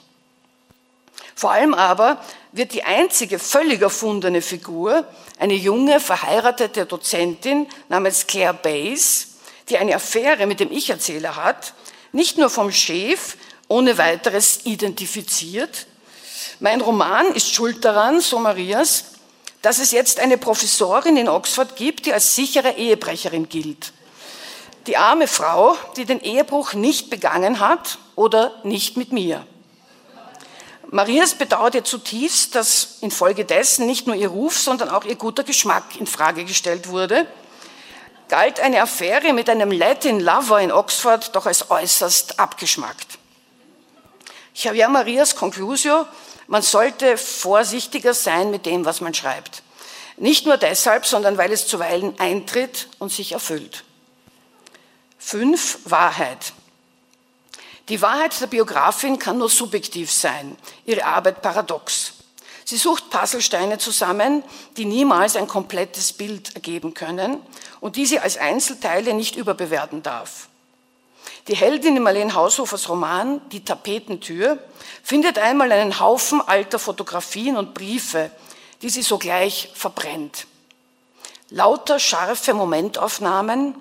Vor 1.42 1.54
allem 1.54 1.74
aber 1.74 2.24
wird 2.52 2.72
die 2.72 2.84
einzige 2.84 3.40
völlig 3.40 3.82
erfundene 3.82 4.44
Figur 4.44 5.08
eine 5.40 5.56
junge, 5.56 6.00
verheiratete 6.00 6.86
Dozentin 6.86 7.66
namens 7.90 8.28
Claire 8.28 8.54
Bays, 8.54 9.30
die 9.68 9.80
eine 9.80 9.96
Affäre 9.96 10.46
mit 10.46 10.60
dem 10.60 10.72
Ich-Erzähler 10.72 11.38
hat, 11.38 11.74
nicht 12.12 12.38
nur 12.38 12.52
vom 12.52 12.72
Chef 12.72 13.38
ohne 13.68 13.98
weiteres 13.98 14.60
identifiziert. 14.66 15.88
Mein 16.60 16.80
Roman 16.80 17.34
ist 17.34 17.52
schuld 17.52 17.84
daran, 17.84 18.22
so 18.22 18.38
Marias, 18.38 19.06
dass 19.64 19.80
es 19.80 19.90
jetzt 19.90 20.20
eine 20.20 20.38
Professorin 20.38 21.18
in 21.18 21.28
Oxford 21.28 21.76
gibt, 21.76 22.06
die 22.06 22.14
als 22.14 22.36
sichere 22.36 22.74
Ehebrecherin 22.74 23.50
gilt. 23.50 23.94
Die 24.86 24.98
arme 24.98 25.28
Frau, 25.28 25.76
die 25.98 26.06
den 26.06 26.22
Ehebruch 26.22 26.74
nicht 26.74 27.10
begangen 27.10 27.60
hat 27.60 27.98
oder 28.16 28.62
nicht 28.64 28.96
mit 28.96 29.12
mir. 29.12 29.44
Marias 30.92 31.36
bedauerte 31.36 31.84
zutiefst, 31.84 32.54
dass 32.54 32.98
infolgedessen 33.00 33.86
nicht 33.86 34.08
nur 34.08 34.16
ihr 34.18 34.28
Ruf, 34.28 34.60
sondern 34.60 34.90
auch 34.90 35.06
ihr 35.06 35.16
guter 35.16 35.44
Geschmack 35.44 35.96
in 35.98 36.06
Frage 36.06 36.44
gestellt 36.44 36.90
wurde. 36.90 37.26
Galt 38.28 38.60
eine 38.60 38.82
Affäre 38.82 39.32
mit 39.32 39.50
einem 39.50 39.72
Latin 39.72 40.20
Lover 40.20 40.60
in 40.60 40.72
Oxford 40.72 41.34
doch 41.34 41.46
als 41.46 41.72
äußerst 41.72 42.40
abgeschmackt. 42.40 43.20
Javier 44.54 44.90
Marias 44.90 45.38
Conclusio, 45.38 46.06
man 46.48 46.62
sollte 46.62 47.18
vorsichtiger 47.18 48.14
sein 48.14 48.52
mit 48.52 48.66
dem, 48.66 48.84
was 48.84 49.00
man 49.00 49.14
schreibt. 49.14 49.64
Nicht 50.18 50.46
nur 50.46 50.58
deshalb, 50.58 51.06
sondern 51.06 51.38
weil 51.38 51.54
es 51.54 51.68
zuweilen 51.68 52.20
eintritt 52.20 52.90
und 53.00 53.14
sich 53.14 53.32
erfüllt. 53.32 53.86
Fünf, 55.18 55.80
Wahrheit. 55.86 56.52
Die 57.90 58.02
Wahrheit 58.02 58.40
der 58.40 58.48
Biografin 58.48 59.20
kann 59.20 59.38
nur 59.38 59.50
subjektiv 59.50 60.12
sein, 60.12 60.56
ihre 60.86 61.06
Arbeit 61.06 61.42
paradox. 61.42 62.14
Sie 62.64 62.78
sucht 62.78 63.10
Puzzlesteine 63.10 63.80
zusammen, 63.80 64.44
die 64.78 64.86
niemals 64.86 65.36
ein 65.36 65.48
komplettes 65.48 66.14
Bild 66.14 66.56
ergeben 66.56 66.94
können 66.94 67.42
und 67.82 67.96
die 67.96 68.06
sie 68.06 68.20
als 68.20 68.38
Einzelteile 68.38 69.14
nicht 69.14 69.36
überbewerten 69.36 70.04
darf. 70.04 70.48
Die 71.48 71.56
Heldin 71.56 71.98
in 71.98 72.04
Marlene 72.04 72.34
Haushofers 72.34 72.88
Roman 72.88 73.42
Die 73.50 73.66
Tapetentür 73.66 74.60
findet 75.04 75.40
einmal 75.40 75.72
einen 75.72 76.00
Haufen 76.00 76.40
alter 76.40 76.80
Fotografien 76.80 77.58
und 77.58 77.74
Briefe, 77.74 78.32
die 78.82 78.90
sie 78.90 79.02
sogleich 79.02 79.72
verbrennt. 79.74 80.48
Lauter 81.50 82.00
scharfe 82.00 82.54
Momentaufnahmen, 82.54 83.76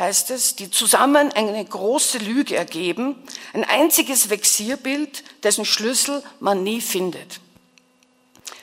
heißt 0.00 0.30
es, 0.30 0.56
die 0.56 0.70
zusammen 0.70 1.32
eine 1.32 1.64
große 1.64 2.18
Lüge 2.18 2.56
ergeben, 2.56 3.14
ein 3.52 3.64
einziges 3.64 4.30
Vexierbild, 4.30 5.22
dessen 5.42 5.64
Schlüssel 5.64 6.22
man 6.40 6.62
nie 6.62 6.80
findet. 6.80 7.40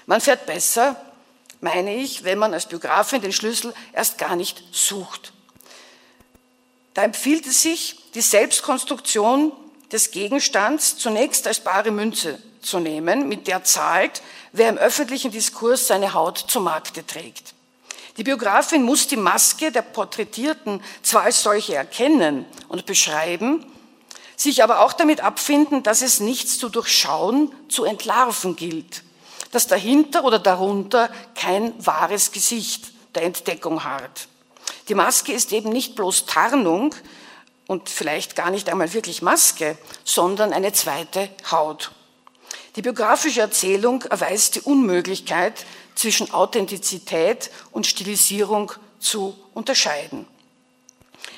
Man 0.07 0.19
fährt 0.21 0.45
besser, 0.45 0.95
meine 1.61 1.95
ich, 1.95 2.23
wenn 2.23 2.39
man 2.39 2.53
als 2.53 2.67
Biografin 2.67 3.21
den 3.21 3.33
Schlüssel 3.33 3.73
erst 3.93 4.17
gar 4.17 4.35
nicht 4.35 4.63
sucht. 4.71 5.33
Da 6.93 7.03
empfiehlt 7.03 7.45
es 7.45 7.61
sich, 7.61 8.11
die 8.15 8.21
Selbstkonstruktion 8.21 9.51
des 9.91 10.11
Gegenstands 10.11 10.97
zunächst 10.97 11.47
als 11.47 11.59
bare 11.59 11.91
Münze 11.91 12.41
zu 12.61 12.79
nehmen, 12.79 13.27
mit 13.27 13.47
der 13.47 13.63
zahlt, 13.63 14.21
wer 14.51 14.69
im 14.69 14.77
öffentlichen 14.77 15.31
Diskurs 15.31 15.87
seine 15.87 16.13
Haut 16.13 16.37
zu 16.37 16.59
Markte 16.59 17.05
trägt. 17.05 17.53
Die 18.17 18.23
Biografin 18.23 18.83
muss 18.83 19.07
die 19.07 19.15
Maske 19.15 19.71
der 19.71 19.83
Porträtierten 19.83 20.81
zwar 21.03 21.23
als 21.23 21.43
solche 21.43 21.75
erkennen 21.75 22.45
und 22.67 22.85
beschreiben, 22.87 23.65
sich 24.35 24.63
aber 24.63 24.81
auch 24.81 24.93
damit 24.93 25.21
abfinden, 25.21 25.83
dass 25.83 26.01
es 26.01 26.19
nichts 26.19 26.57
zu 26.57 26.69
durchschauen, 26.69 27.53
zu 27.69 27.85
entlarven 27.85 28.55
gilt, 28.55 29.03
dass 29.51 29.67
dahinter 29.67 30.23
oder 30.23 30.39
darunter 30.39 31.09
kein 31.35 31.73
wahres 31.85 32.31
Gesicht 32.31 32.85
der 33.15 33.23
Entdeckung 33.23 33.83
harrt. 33.83 34.27
Die 34.89 34.95
Maske 34.95 35.31
ist 35.31 35.51
eben 35.53 35.69
nicht 35.69 35.95
bloß 35.95 36.25
Tarnung 36.25 36.95
und 37.67 37.89
vielleicht 37.89 38.35
gar 38.35 38.49
nicht 38.49 38.69
einmal 38.69 38.93
wirklich 38.93 39.21
Maske, 39.21 39.77
sondern 40.03 40.53
eine 40.53 40.73
zweite 40.73 41.29
Haut. 41.51 41.91
Die 42.75 42.81
biografische 42.81 43.41
Erzählung 43.41 44.03
erweist 44.03 44.55
die 44.55 44.61
Unmöglichkeit 44.61 45.65
zwischen 45.97 46.31
Authentizität 46.31 47.49
und 47.71 47.87
Stilisierung 47.87 48.71
zu 48.99 49.37
unterscheiden. 49.53 50.27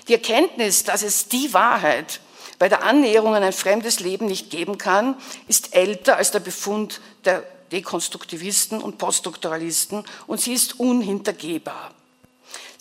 Die 0.08 0.14
Erkenntnis, 0.14 0.84
dass 0.84 1.02
es 1.02 1.30
die 1.30 1.54
Wahrheit 1.54 2.20
bei 2.58 2.68
der 2.68 2.84
Annäherung 2.84 3.36
an 3.36 3.44
ein 3.44 3.54
fremdes 3.54 4.02
Leben 4.02 4.26
nicht 4.26 4.50
geben 4.50 4.78
kann, 4.78 5.16
ist 5.48 5.76
älter 5.76 6.18
als 6.18 6.32
der 6.32 6.42
Befund 6.42 7.00
der 7.24 7.44
Dekonstruktivisten 7.72 8.82
und 8.82 8.98
Postdoktoralisten 8.98 10.04
und 10.28 10.42
sie 10.42 10.54
ist 10.54 10.80
unhintergehbar. 10.80 11.92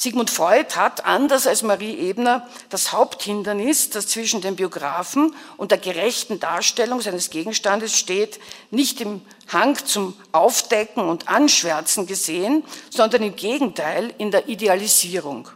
Sigmund 0.00 0.30
Freud 0.30 0.76
hat, 0.76 1.04
anders 1.04 1.48
als 1.48 1.62
Marie 1.62 2.08
Ebner, 2.08 2.48
das 2.70 2.92
Haupthindernis, 2.92 3.90
das 3.90 4.06
zwischen 4.06 4.40
dem 4.40 4.54
Biografen 4.54 5.34
und 5.56 5.72
der 5.72 5.78
gerechten 5.78 6.38
Darstellung 6.38 7.00
seines 7.00 7.30
Gegenstandes 7.30 7.98
steht, 7.98 8.38
nicht 8.70 9.00
im 9.00 9.22
Hang 9.48 9.76
zum 9.84 10.14
Aufdecken 10.30 11.08
und 11.08 11.28
Anschwärzen 11.28 12.06
gesehen, 12.06 12.62
sondern 12.90 13.24
im 13.24 13.34
Gegenteil 13.34 14.14
in 14.18 14.30
der 14.30 14.48
Idealisierung. 14.48 15.48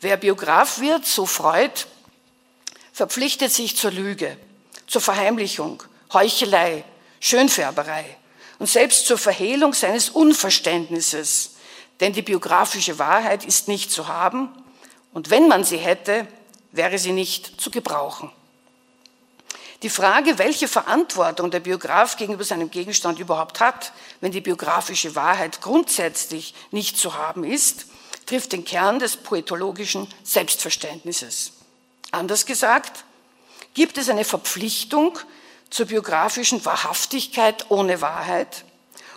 Wer 0.00 0.16
Biograf 0.16 0.78
wird, 0.78 1.04
so 1.04 1.26
Freud, 1.26 1.86
verpflichtet 2.92 3.52
sich 3.52 3.76
zur 3.76 3.90
Lüge, 3.90 4.36
zur 4.86 5.00
Verheimlichung, 5.00 5.82
Heuchelei, 6.12 6.84
Schönfärberei 7.18 8.04
und 8.60 8.68
selbst 8.68 9.06
zur 9.06 9.18
Verhehlung 9.18 9.74
seines 9.74 10.10
Unverständnisses 10.10 11.53
denn 12.00 12.12
die 12.12 12.22
biografische 12.22 12.98
Wahrheit 12.98 13.44
ist 13.44 13.68
nicht 13.68 13.90
zu 13.90 14.08
haben 14.08 14.48
und 15.12 15.30
wenn 15.30 15.48
man 15.48 15.64
sie 15.64 15.78
hätte, 15.78 16.26
wäre 16.72 16.98
sie 16.98 17.12
nicht 17.12 17.60
zu 17.60 17.70
gebrauchen. 17.70 18.30
Die 19.82 19.90
Frage, 19.90 20.38
welche 20.38 20.66
Verantwortung 20.66 21.50
der 21.50 21.60
Biograf 21.60 22.16
gegenüber 22.16 22.42
seinem 22.44 22.70
Gegenstand 22.70 23.18
überhaupt 23.18 23.60
hat, 23.60 23.92
wenn 24.20 24.32
die 24.32 24.40
biografische 24.40 25.14
Wahrheit 25.14 25.60
grundsätzlich 25.60 26.54
nicht 26.70 26.96
zu 26.96 27.14
haben 27.18 27.44
ist, 27.44 27.86
trifft 28.24 28.52
den 28.52 28.64
Kern 28.64 28.98
des 28.98 29.16
poetologischen 29.18 30.08
Selbstverständnisses. 30.22 31.52
Anders 32.12 32.46
gesagt, 32.46 33.04
gibt 33.74 33.98
es 33.98 34.08
eine 34.08 34.24
Verpflichtung 34.24 35.18
zur 35.68 35.86
biografischen 35.86 36.64
Wahrhaftigkeit 36.64 37.66
ohne 37.70 38.00
Wahrheit? 38.00 38.64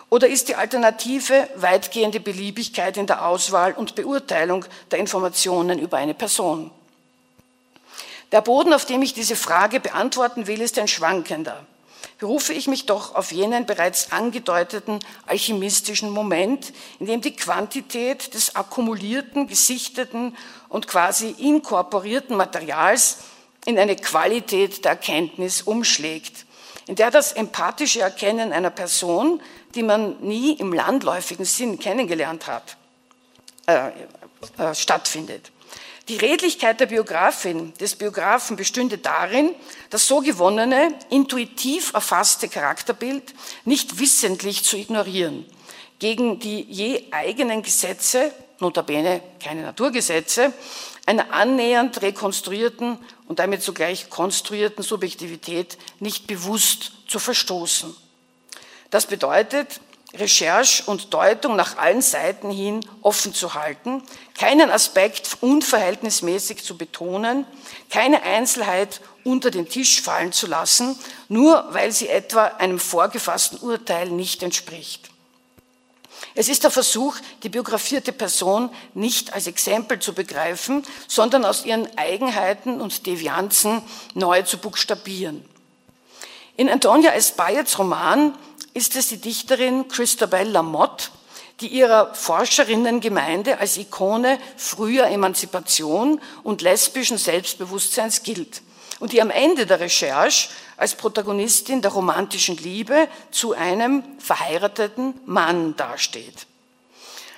Oder 0.09 0.27
ist 0.29 0.47
die 0.47 0.55
Alternative 0.55 1.49
weitgehende 1.55 2.19
Beliebigkeit 2.19 2.95
in 2.95 3.07
der 3.07 3.25
Auswahl 3.25 3.73
und 3.73 3.95
Beurteilung 3.95 4.65
der 4.91 4.99
Informationen 4.99 5.79
über 5.79 5.97
eine 5.97 6.13
Person? 6.13 6.71
Der 8.31 8.41
Boden, 8.41 8.73
auf 8.73 8.85
dem 8.85 9.01
ich 9.01 9.13
diese 9.13 9.35
Frage 9.35 9.79
beantworten 9.79 10.47
will, 10.47 10.61
ist 10.61 10.77
ein 10.79 10.87
schwankender. 10.87 11.65
Berufe 12.19 12.53
ich 12.53 12.67
mich 12.67 12.85
doch 12.85 13.15
auf 13.15 13.31
jenen 13.31 13.65
bereits 13.65 14.11
angedeuteten 14.11 14.99
alchemistischen 15.27 16.09
Moment, 16.09 16.73
in 16.99 17.05
dem 17.05 17.21
die 17.21 17.35
Quantität 17.35 18.33
des 18.33 18.55
akkumulierten, 18.55 19.47
gesichteten 19.47 20.35
und 20.67 20.87
quasi 20.87 21.29
inkorporierten 21.37 22.35
Materials 22.35 23.19
in 23.65 23.77
eine 23.77 23.95
Qualität 23.95 24.83
der 24.83 24.91
Erkenntnis 24.91 25.61
umschlägt, 25.61 26.45
in 26.87 26.95
der 26.95 27.11
das 27.11 27.33
empathische 27.33 28.01
Erkennen 28.01 28.51
einer 28.51 28.71
Person, 28.71 29.41
die 29.77 29.83
man 29.83 30.19
nie 30.21 30.53
im 30.53 30.73
landläufigen 30.73 31.45
Sinn 31.45 31.77
kennengelernt 31.77 32.47
hat, 32.47 32.77
äh, 33.67 33.91
äh, 34.57 34.73
stattfindet. 34.73 35.51
Die 36.09 36.15
Redlichkeit 36.15 36.79
der 36.79 36.87
Biografin, 36.87 37.73
des 37.75 37.95
Biografen 37.95 38.55
bestünde 38.55 38.97
darin, 38.97 39.53
das 39.91 40.07
so 40.07 40.21
gewonnene, 40.21 40.95
intuitiv 41.11 41.93
erfasste 41.93 42.47
Charakterbild 42.47 43.35
nicht 43.65 43.99
wissentlich 43.99 44.63
zu 44.63 44.77
ignorieren, 44.77 45.45
gegen 45.99 46.39
die 46.39 46.61
je 46.63 47.03
eigenen 47.11 47.61
Gesetze, 47.61 48.33
notabene 48.59 49.21
keine 49.43 49.61
Naturgesetze, 49.61 50.53
einer 51.05 51.33
annähernd 51.33 52.01
rekonstruierten 52.01 52.97
und 53.27 53.37
damit 53.37 53.61
zugleich 53.61 54.09
konstruierten 54.09 54.83
Subjektivität 54.83 55.77
nicht 55.99 56.25
bewusst 56.25 56.93
zu 57.07 57.19
verstoßen. 57.19 57.95
Das 58.89 59.05
bedeutet, 59.05 59.81
Recherche 60.13 60.83
und 60.85 61.13
Deutung 61.13 61.55
nach 61.55 61.77
allen 61.77 62.01
Seiten 62.01 62.49
hin 62.49 62.85
offen 63.01 63.33
zu 63.33 63.53
halten, 63.53 64.01
keinen 64.37 64.71
Aspekt 64.71 65.37
unverhältnismäßig 65.41 66.63
zu 66.63 66.77
betonen, 66.77 67.45
keine 67.89 68.23
Einzelheit 68.23 69.01
unter 69.23 69.51
den 69.51 69.67
Tisch 69.67 70.01
fallen 70.01 70.31
zu 70.31 70.47
lassen, 70.47 70.97
nur 71.27 71.67
weil 71.71 71.91
sie 71.91 72.07
etwa 72.07 72.45
einem 72.45 72.79
vorgefassten 72.79 73.59
Urteil 73.59 74.09
nicht 74.09 74.43
entspricht. 74.43 75.09
Es 76.33 76.49
ist 76.49 76.63
der 76.63 76.71
Versuch, 76.71 77.15
die 77.43 77.49
biografierte 77.49 78.11
Person 78.13 78.69
nicht 78.93 79.33
als 79.33 79.47
Exempel 79.47 79.99
zu 79.99 80.13
begreifen, 80.13 80.83
sondern 81.07 81.45
aus 81.45 81.65
ihren 81.65 81.95
Eigenheiten 81.97 82.79
und 82.79 83.05
Devianzen 83.05 83.81
neu 84.13 84.41
zu 84.43 84.57
buchstabieren. 84.57 85.43
In 86.55 86.69
Antonia 86.69 87.11
Espayets 87.11 87.77
Roman 87.77 88.33
ist 88.77 88.95
es 88.95 89.07
die 89.07 89.17
Dichterin 89.17 89.87
Christabel 89.87 90.49
Lamotte, 90.49 91.09
die 91.61 91.67
ihrer 91.67 92.13
Forscherinnengemeinde 92.13 93.57
als 93.57 93.75
Ikone 93.77 94.37
früher 94.55 95.07
Emanzipation 95.07 96.21
und 96.43 96.61
lesbischen 96.61 97.17
Selbstbewusstseins 97.17 98.21
gilt 98.21 98.61
und 98.99 99.13
die 99.13 99.21
am 99.23 99.31
Ende 99.31 99.65
der 99.65 99.79
Recherche 99.79 100.49
als 100.77 100.93
Protagonistin 100.93 101.81
der 101.81 101.89
romantischen 101.89 102.55
Liebe 102.57 103.07
zu 103.31 103.53
einem 103.53 104.03
verheirateten 104.19 105.15
Mann 105.25 105.75
dasteht. 105.75 106.45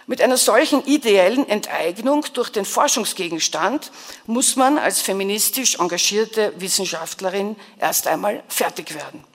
Mit 0.07 0.21
einer 0.21 0.37
solchen 0.37 0.85
ideellen 0.85 1.47
Enteignung 1.47 2.25
durch 2.33 2.49
den 2.49 2.65
Forschungsgegenstand 2.65 3.93
muss 4.25 4.57
man 4.57 4.77
als 4.77 4.99
feministisch 4.99 5.79
engagierte 5.79 6.51
Wissenschaftlerin 6.57 7.55
erst 7.79 8.07
einmal 8.07 8.43
fertig 8.49 8.93
werden. 8.93 9.28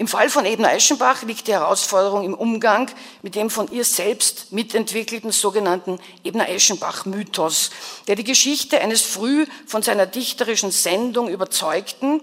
Im 0.00 0.08
Fall 0.08 0.30
von 0.30 0.46
Ebner 0.46 0.72
Eschenbach 0.72 1.24
liegt 1.24 1.46
die 1.46 1.52
Herausforderung 1.52 2.24
im 2.24 2.32
Umgang 2.32 2.90
mit 3.20 3.34
dem 3.34 3.50
von 3.50 3.70
ihr 3.70 3.84
selbst 3.84 4.50
mitentwickelten 4.50 5.30
sogenannten 5.30 5.98
Ebner 6.24 6.48
Eschenbach-Mythos, 6.48 7.68
der 8.08 8.16
die 8.16 8.24
Geschichte 8.24 8.80
eines 8.80 9.02
früh 9.02 9.44
von 9.66 9.82
seiner 9.82 10.06
dichterischen 10.06 10.70
Sendung 10.70 11.28
überzeugten 11.28 12.22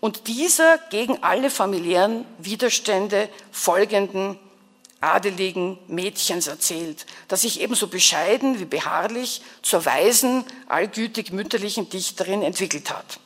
und 0.00 0.26
dieser 0.26 0.78
gegen 0.88 1.22
alle 1.22 1.50
familiären 1.50 2.24
Widerstände 2.38 3.28
folgenden 3.52 4.38
adeligen 5.02 5.78
Mädchens 5.86 6.46
erzählt, 6.46 7.04
das 7.28 7.42
sich 7.42 7.60
ebenso 7.60 7.88
bescheiden 7.88 8.58
wie 8.58 8.64
beharrlich 8.64 9.42
zur 9.60 9.84
weisen, 9.84 10.46
allgütig 10.66 11.30
mütterlichen 11.30 11.90
Dichterin 11.90 12.40
entwickelt 12.40 12.88
hat. 12.88 13.20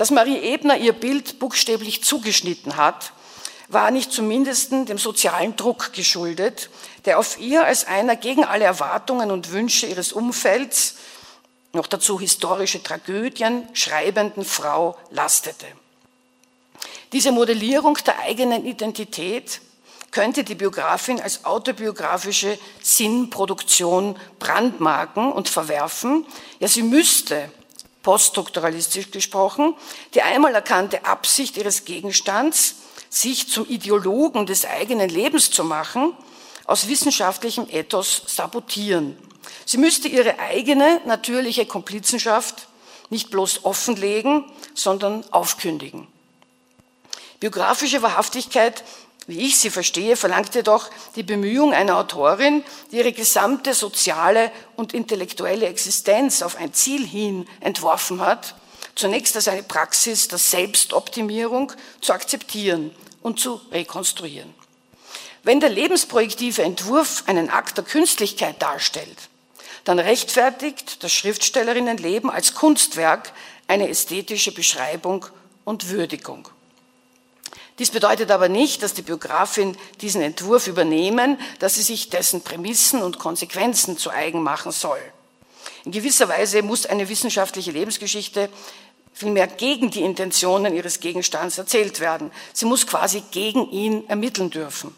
Dass 0.00 0.10
Marie 0.10 0.38
Ebner 0.38 0.78
ihr 0.78 0.94
Bild 0.94 1.38
buchstäblich 1.40 2.02
zugeschnitten 2.02 2.78
hat, 2.78 3.12
war 3.68 3.90
nicht 3.90 4.10
zumindest 4.10 4.72
dem 4.72 4.96
sozialen 4.96 5.56
Druck 5.56 5.92
geschuldet, 5.92 6.70
der 7.04 7.18
auf 7.18 7.38
ihr 7.38 7.66
als 7.66 7.86
einer 7.86 8.16
gegen 8.16 8.42
alle 8.42 8.64
Erwartungen 8.64 9.30
und 9.30 9.52
Wünsche 9.52 9.86
ihres 9.86 10.14
Umfelds, 10.14 10.94
noch 11.74 11.86
dazu 11.86 12.18
historische 12.18 12.82
Tragödien, 12.82 13.68
schreibenden 13.74 14.46
Frau 14.46 14.96
lastete. 15.10 15.66
Diese 17.12 17.30
Modellierung 17.30 17.98
der 18.06 18.20
eigenen 18.20 18.64
Identität 18.64 19.60
könnte 20.12 20.44
die 20.44 20.54
Biografin 20.54 21.20
als 21.20 21.44
autobiografische 21.44 22.58
Sinnproduktion 22.82 24.18
brandmarken 24.38 25.30
und 25.30 25.50
verwerfen. 25.50 26.24
Ja, 26.58 26.68
sie 26.68 26.84
müsste 26.84 27.50
poststrukturalistisch 28.02 29.10
gesprochen, 29.10 29.74
die 30.14 30.22
einmal 30.22 30.54
erkannte 30.54 31.04
Absicht 31.04 31.56
ihres 31.56 31.84
Gegenstands, 31.84 32.76
sich 33.08 33.48
zum 33.48 33.68
Ideologen 33.68 34.46
des 34.46 34.64
eigenen 34.64 35.08
Lebens 35.08 35.50
zu 35.50 35.64
machen, 35.64 36.14
aus 36.64 36.88
wissenschaftlichem 36.88 37.66
Ethos 37.68 38.22
sabotieren. 38.26 39.18
Sie 39.66 39.78
müsste 39.78 40.08
ihre 40.08 40.38
eigene 40.38 41.00
natürliche 41.04 41.66
Komplizenschaft 41.66 42.68
nicht 43.10 43.30
bloß 43.30 43.64
offenlegen, 43.64 44.44
sondern 44.74 45.24
aufkündigen. 45.32 46.06
Biografische 47.40 48.02
Wahrhaftigkeit 48.02 48.84
wie 49.30 49.46
ich 49.46 49.58
sie 49.58 49.70
verstehe, 49.70 50.16
verlangt 50.16 50.54
jedoch 50.54 50.90
die 51.16 51.22
Bemühung 51.22 51.72
einer 51.72 51.96
Autorin, 51.96 52.64
die 52.90 52.96
ihre 52.96 53.12
gesamte 53.12 53.74
soziale 53.74 54.52
und 54.76 54.92
intellektuelle 54.92 55.66
Existenz 55.66 56.42
auf 56.42 56.56
ein 56.56 56.74
Ziel 56.74 57.06
hin 57.06 57.46
entworfen 57.60 58.20
hat, 58.20 58.54
zunächst 58.94 59.36
als 59.36 59.48
eine 59.48 59.62
Praxis 59.62 60.28
der 60.28 60.38
Selbstoptimierung 60.38 61.72
zu 62.00 62.12
akzeptieren 62.12 62.90
und 63.22 63.40
zu 63.40 63.60
rekonstruieren. 63.72 64.52
Wenn 65.42 65.60
der 65.60 65.70
lebensprojektive 65.70 66.62
Entwurf 66.62 67.24
einen 67.26 67.48
Akt 67.48 67.78
der 67.78 67.84
Künstlichkeit 67.84 68.60
darstellt, 68.60 69.30
dann 69.84 69.98
rechtfertigt 69.98 71.02
das 71.02 71.12
Schriftstellerinnenleben 71.12 72.28
als 72.28 72.54
Kunstwerk 72.54 73.32
eine 73.66 73.88
ästhetische 73.88 74.52
Beschreibung 74.52 75.24
und 75.64 75.88
Würdigung. 75.88 76.48
Dies 77.80 77.90
bedeutet 77.90 78.30
aber 78.30 78.50
nicht, 78.50 78.82
dass 78.82 78.92
die 78.92 79.00
Biografin 79.00 79.74
diesen 80.02 80.20
Entwurf 80.20 80.66
übernehmen, 80.66 81.38
dass 81.60 81.76
sie 81.76 81.82
sich 81.82 82.10
dessen 82.10 82.42
Prämissen 82.42 83.00
und 83.00 83.18
Konsequenzen 83.18 83.96
zu 83.96 84.10
eigen 84.10 84.42
machen 84.42 84.70
soll. 84.70 85.00
In 85.86 85.90
gewisser 85.90 86.28
Weise 86.28 86.60
muss 86.60 86.84
eine 86.84 87.08
wissenschaftliche 87.08 87.70
Lebensgeschichte 87.70 88.50
vielmehr 89.14 89.46
gegen 89.46 89.90
die 89.90 90.02
Intentionen 90.02 90.74
ihres 90.74 91.00
Gegenstands 91.00 91.56
erzählt 91.56 92.00
werden. 92.00 92.30
Sie 92.52 92.66
muss 92.66 92.86
quasi 92.86 93.22
gegen 93.30 93.70
ihn 93.70 94.06
ermitteln 94.10 94.50
dürfen. 94.50 94.94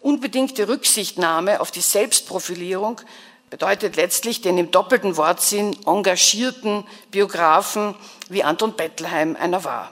Unbedingte 0.00 0.68
Rücksichtnahme 0.68 1.62
auf 1.62 1.70
die 1.70 1.80
Selbstprofilierung 1.80 3.00
bedeutet 3.48 3.96
letztlich 3.96 4.42
den 4.42 4.58
im 4.58 4.70
doppelten 4.70 5.16
Wortsinn 5.16 5.74
engagierten 5.86 6.84
Biografen 7.10 7.94
wie 8.28 8.44
Anton 8.44 8.74
Bettelheim 8.74 9.36
einer 9.36 9.64
war. 9.64 9.90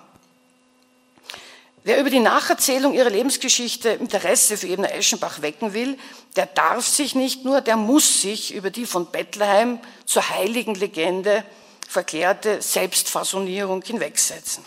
Wer 1.84 1.98
über 1.98 2.10
die 2.10 2.20
Nacherzählung 2.20 2.94
ihrer 2.94 3.10
Lebensgeschichte 3.10 3.88
Interesse 3.90 4.56
für 4.56 4.68
Ebner 4.68 4.94
Eschenbach 4.94 5.42
wecken 5.42 5.74
will, 5.74 5.98
der 6.36 6.46
darf 6.46 6.86
sich 6.86 7.16
nicht 7.16 7.44
nur, 7.44 7.60
der 7.60 7.76
muss 7.76 8.22
sich 8.22 8.54
über 8.54 8.70
die 8.70 8.86
von 8.86 9.10
Bethlehem 9.10 9.80
zur 10.06 10.28
heiligen 10.28 10.76
Legende 10.76 11.44
verklärte 11.88 12.62
Selbstfassonierung 12.62 13.82
hinwegsetzen. 13.82 14.64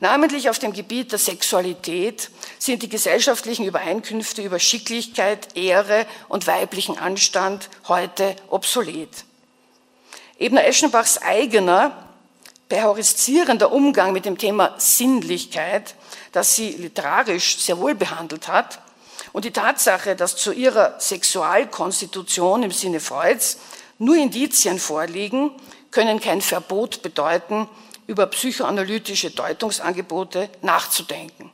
Namentlich 0.00 0.50
auf 0.50 0.58
dem 0.58 0.74
Gebiet 0.74 1.12
der 1.12 1.18
Sexualität 1.18 2.30
sind 2.58 2.82
die 2.82 2.90
gesellschaftlichen 2.90 3.64
Übereinkünfte 3.64 4.42
über 4.42 4.58
Schicklichkeit, 4.58 5.56
Ehre 5.56 6.06
und 6.28 6.46
weiblichen 6.46 6.98
Anstand 6.98 7.70
heute 7.88 8.36
obsolet. 8.50 9.24
Ebner 10.38 10.66
Eschenbachs 10.66 11.18
eigener 11.18 12.08
perhorisierender 12.68 13.72
Umgang 13.72 14.12
mit 14.12 14.24
dem 14.24 14.36
Thema 14.36 14.74
Sinnlichkeit, 14.78 15.94
das 16.32 16.54
sie 16.54 16.70
literarisch 16.70 17.58
sehr 17.58 17.78
wohl 17.78 17.94
behandelt 17.94 18.48
hat, 18.48 18.80
und 19.32 19.44
die 19.44 19.50
Tatsache, 19.50 20.16
dass 20.16 20.36
zu 20.36 20.52
ihrer 20.52 20.98
Sexualkonstitution 20.98 22.62
im 22.62 22.70
Sinne 22.70 23.00
Freuds 23.00 23.58
nur 23.98 24.16
Indizien 24.16 24.78
vorliegen, 24.78 25.50
können 25.90 26.20
kein 26.20 26.40
Verbot 26.40 27.02
bedeuten, 27.02 27.68
über 28.06 28.26
psychoanalytische 28.26 29.30
Deutungsangebote 29.30 30.48
nachzudenken. 30.62 31.50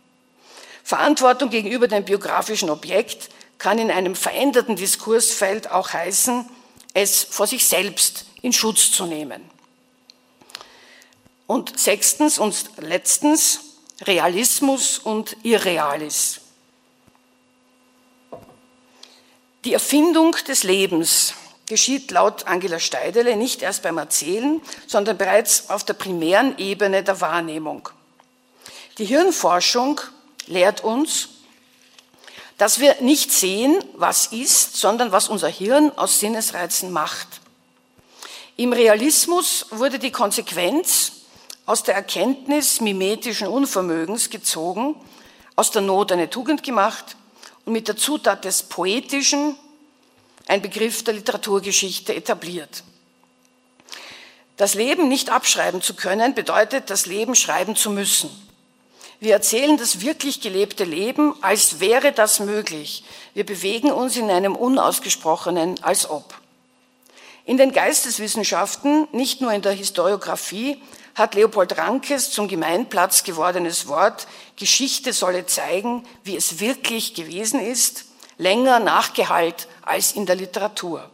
Verantwortung 0.84 1.50
gegenüber 1.50 1.88
dem 1.88 2.04
biografischen 2.04 2.70
Objekt 2.70 3.30
kann 3.58 3.78
in 3.78 3.90
einem 3.90 4.14
veränderten 4.14 4.76
Diskursfeld 4.76 5.70
auch 5.70 5.92
heißen, 5.92 6.48
es 6.92 7.24
vor 7.24 7.46
sich 7.46 7.66
selbst 7.66 8.26
in 8.42 8.52
Schutz 8.52 8.92
zu 8.92 9.06
nehmen. 9.06 9.42
Und 11.46 11.78
sechstens 11.78 12.38
und 12.38 12.70
letztens 12.78 13.73
Realismus 14.02 14.98
und 14.98 15.36
Irrealis. 15.44 16.40
Die 19.64 19.72
Erfindung 19.72 20.36
des 20.46 20.62
Lebens 20.62 21.34
geschieht 21.66 22.10
laut 22.10 22.46
Angela 22.46 22.78
Steidele 22.78 23.36
nicht 23.36 23.62
erst 23.62 23.82
beim 23.82 23.96
Erzählen, 23.96 24.60
sondern 24.86 25.16
bereits 25.16 25.70
auf 25.70 25.84
der 25.84 25.94
primären 25.94 26.58
Ebene 26.58 27.02
der 27.02 27.20
Wahrnehmung. 27.20 27.88
Die 28.98 29.06
Hirnforschung 29.06 30.00
lehrt 30.46 30.84
uns, 30.84 31.28
dass 32.58 32.78
wir 32.78 33.00
nicht 33.00 33.32
sehen, 33.32 33.82
was 33.94 34.26
ist, 34.26 34.76
sondern 34.76 35.12
was 35.12 35.28
unser 35.28 35.48
Hirn 35.48 35.90
aus 35.96 36.20
Sinnesreizen 36.20 36.92
macht. 36.92 37.40
Im 38.56 38.72
Realismus 38.72 39.66
wurde 39.70 39.98
die 39.98 40.12
Konsequenz 40.12 41.13
aus 41.66 41.82
der 41.82 41.94
Erkenntnis 41.94 42.80
mimetischen 42.80 43.48
Unvermögens 43.48 44.30
gezogen, 44.30 44.96
aus 45.56 45.70
der 45.70 45.82
Not 45.82 46.12
eine 46.12 46.30
Tugend 46.30 46.62
gemacht 46.62 47.16
und 47.64 47.72
mit 47.72 47.88
der 47.88 47.96
Zutat 47.96 48.44
des 48.44 48.64
Poetischen 48.64 49.56
ein 50.46 50.60
Begriff 50.60 51.04
der 51.04 51.14
Literaturgeschichte 51.14 52.14
etabliert. 52.14 52.84
Das 54.56 54.74
Leben 54.74 55.08
nicht 55.08 55.30
abschreiben 55.30 55.82
zu 55.82 55.94
können, 55.94 56.34
bedeutet, 56.34 56.90
das 56.90 57.06
Leben 57.06 57.34
schreiben 57.34 57.74
zu 57.74 57.90
müssen. 57.90 58.30
Wir 59.18 59.32
erzählen 59.32 59.76
das 59.78 60.00
wirklich 60.00 60.40
gelebte 60.40 60.84
Leben, 60.84 61.34
als 61.40 61.80
wäre 61.80 62.12
das 62.12 62.40
möglich. 62.40 63.04
Wir 63.32 63.46
bewegen 63.46 63.90
uns 63.90 64.16
in 64.16 64.30
einem 64.30 64.54
unausgesprochenen 64.54 65.82
als 65.82 66.08
ob. 66.08 66.34
In 67.46 67.56
den 67.56 67.72
Geisteswissenschaften, 67.72 69.08
nicht 69.12 69.40
nur 69.40 69.52
in 69.52 69.62
der 69.62 69.72
Historiographie, 69.72 70.80
hat 71.14 71.34
Leopold 71.34 71.78
Rankes 71.78 72.30
zum 72.30 72.48
Gemeinplatz 72.48 73.22
gewordenes 73.22 73.86
Wort 73.86 74.26
Geschichte 74.56 75.12
solle 75.12 75.46
zeigen, 75.46 76.04
wie 76.24 76.36
es 76.36 76.60
wirklich 76.60 77.14
gewesen 77.14 77.60
ist, 77.60 78.06
länger 78.36 78.80
nachgehalt 78.80 79.68
als 79.82 80.12
in 80.12 80.26
der 80.26 80.36
Literatur. 80.36 81.08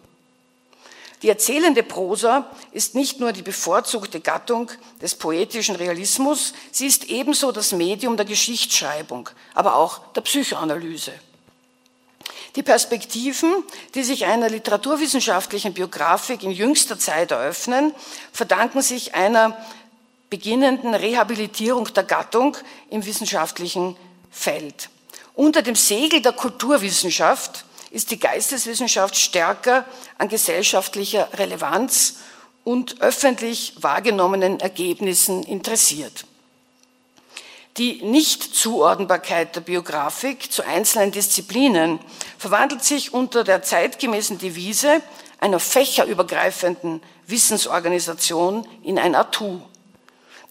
Die 1.22 1.28
erzählende 1.28 1.82
Prosa 1.82 2.46
ist 2.72 2.94
nicht 2.94 3.20
nur 3.20 3.32
die 3.32 3.42
bevorzugte 3.42 4.20
Gattung 4.20 4.70
des 5.02 5.14
poetischen 5.14 5.76
Realismus, 5.76 6.54
sie 6.70 6.86
ist 6.86 7.04
ebenso 7.04 7.52
das 7.52 7.72
Medium 7.72 8.16
der 8.16 8.24
Geschichtsschreibung, 8.24 9.28
aber 9.54 9.76
auch 9.76 9.98
der 10.14 10.22
Psychoanalyse. 10.22 11.12
Die 12.56 12.62
Perspektiven, 12.62 13.62
die 13.94 14.02
sich 14.02 14.24
einer 14.24 14.48
literaturwissenschaftlichen 14.48 15.72
Biografik 15.72 16.42
in 16.42 16.50
jüngster 16.50 16.98
Zeit 16.98 17.30
eröffnen, 17.30 17.94
verdanken 18.32 18.82
sich 18.82 19.14
einer 19.14 19.56
beginnenden 20.30 20.94
Rehabilitierung 20.94 21.92
der 21.92 22.04
Gattung 22.04 22.56
im 22.88 23.04
wissenschaftlichen 23.04 23.96
Feld. 24.30 24.88
Unter 25.34 25.62
dem 25.62 25.74
Segel 25.74 26.22
der 26.22 26.32
Kulturwissenschaft 26.32 27.64
ist 27.90 28.12
die 28.12 28.18
Geisteswissenschaft 28.20 29.16
stärker 29.16 29.84
an 30.18 30.28
gesellschaftlicher 30.28 31.28
Relevanz 31.34 32.18
und 32.62 33.00
öffentlich 33.00 33.74
wahrgenommenen 33.80 34.60
Ergebnissen 34.60 35.42
interessiert. 35.42 36.24
Die 37.76 38.02
Nichtzuordnbarkeit 38.02 39.56
der 39.56 39.60
Biografik 39.60 40.52
zu 40.52 40.64
einzelnen 40.64 41.12
Disziplinen 41.12 41.98
verwandelt 42.36 42.84
sich 42.84 43.14
unter 43.14 43.44
der 43.44 43.62
zeitgemäßen 43.62 44.38
Devise 44.38 45.00
einer 45.38 45.60
fächerübergreifenden 45.60 47.02
Wissensorganisation 47.26 48.66
in 48.82 48.98
ein 48.98 49.14
Atu. 49.14 49.62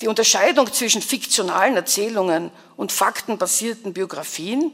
Die 0.01 0.07
Unterscheidung 0.07 0.71
zwischen 0.71 1.01
fiktionalen 1.01 1.75
Erzählungen 1.75 2.51
und 2.77 2.91
faktenbasierten 2.91 3.93
Biografien, 3.93 4.73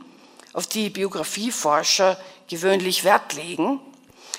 auf 0.54 0.68
die 0.68 0.90
Biografieforscher 0.90 2.18
gewöhnlich 2.48 3.04
Wert 3.04 3.34
legen, 3.34 3.80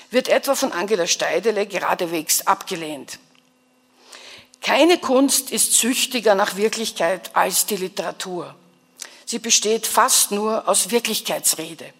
wird 0.09 0.29
etwa 0.29 0.55
von 0.55 0.71
Angela 0.71 1.05
Steidele 1.05 1.67
geradewegs 1.67 2.47
abgelehnt. 2.47 3.19
Keine 4.61 4.97
Kunst 4.97 5.51
ist 5.51 5.73
süchtiger 5.73 6.35
nach 6.35 6.55
Wirklichkeit 6.55 7.35
als 7.35 7.65
die 7.65 7.75
Literatur. 7.75 8.55
Sie 9.25 9.39
besteht 9.39 9.85
fast 9.85 10.31
nur 10.31 10.67
aus 10.67 10.89
Wirklichkeitsrede. 10.89 11.93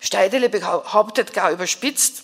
Steidele 0.00 0.48
behauptet 0.48 1.32
gar 1.32 1.50
überspitzt, 1.50 2.22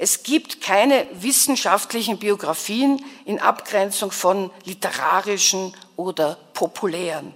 es 0.00 0.22
gibt 0.22 0.60
keine 0.60 1.08
wissenschaftlichen 1.12 2.18
Biografien 2.18 3.04
in 3.24 3.40
Abgrenzung 3.40 4.12
von 4.12 4.50
literarischen 4.64 5.74
oder 5.96 6.38
populären. 6.54 7.34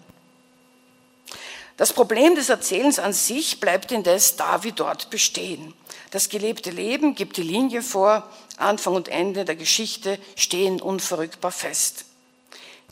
Das 1.76 1.92
Problem 1.92 2.36
des 2.36 2.50
Erzählens 2.50 3.00
an 3.00 3.12
sich 3.12 3.58
bleibt 3.58 3.90
indes 3.90 4.36
da 4.36 4.62
wie 4.62 4.70
dort 4.70 5.10
bestehen. 5.10 5.74
Das 6.12 6.28
gelebte 6.28 6.70
Leben 6.70 7.16
gibt 7.16 7.36
die 7.36 7.42
Linie 7.42 7.82
vor, 7.82 8.30
Anfang 8.58 8.94
und 8.94 9.08
Ende 9.08 9.44
der 9.44 9.56
Geschichte 9.56 10.18
stehen 10.36 10.80
unverrückbar 10.80 11.50
fest. 11.50 12.04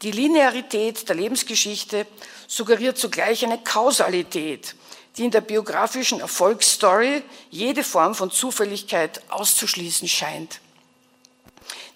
Die 0.02 0.10
Linearität 0.10 1.08
der 1.08 1.14
Lebensgeschichte 1.14 2.06
suggeriert 2.48 2.98
zugleich 2.98 3.44
eine 3.44 3.58
Kausalität, 3.58 4.74
die 5.16 5.24
in 5.24 5.30
der 5.30 5.40
biografischen 5.40 6.20
Erfolgsstory 6.20 7.22
jede 7.50 7.84
Form 7.84 8.14
von 8.14 8.30
Zufälligkeit 8.30 9.22
auszuschließen 9.28 10.08
scheint. 10.08 10.60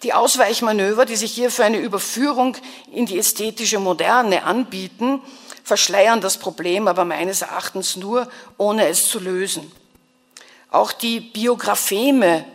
Die 0.03 0.13
Ausweichmanöver, 0.13 1.05
die 1.05 1.15
sich 1.15 1.31
hier 1.31 1.49
für 1.49 1.63
eine 1.63 1.79
Überführung 1.79 2.57
in 2.91 3.05
die 3.05 3.17
ästhetische 3.17 3.79
Moderne 3.79 4.43
anbieten, 4.43 5.21
verschleiern 5.63 6.21
das 6.21 6.37
Problem 6.37 6.87
aber 6.87 7.05
meines 7.05 7.41
Erachtens 7.41 7.95
nur, 7.95 8.29
ohne 8.57 8.87
es 8.87 9.09
zu 9.09 9.19
lösen. 9.19 9.71
Auch 10.69 10.91
die 10.91 11.21
Biographeme 11.21 12.45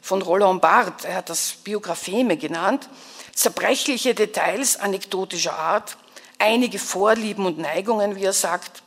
von 0.00 0.22
Roland 0.22 0.62
Barthes, 0.62 1.04
er 1.04 1.16
hat 1.16 1.28
das 1.28 1.52
Biographeme 1.64 2.36
genannt, 2.36 2.88
zerbrechliche 3.34 4.14
Details 4.14 4.78
anekdotischer 4.78 5.58
Art, 5.58 5.96
einige 6.38 6.78
Vorlieben 6.78 7.46
und 7.46 7.58
Neigungen, 7.58 8.16
wie 8.16 8.24
er 8.24 8.32
sagt, 8.32 8.83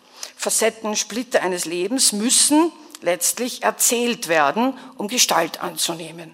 Facetten, 0.48 0.96
Splitter 0.96 1.42
eines 1.42 1.66
Lebens 1.66 2.14
müssen 2.14 2.72
letztlich 3.02 3.64
erzählt 3.64 4.30
werden, 4.30 4.78
um 4.96 5.10
Gestalt 5.10 5.60
anzunehmen. 5.60 6.34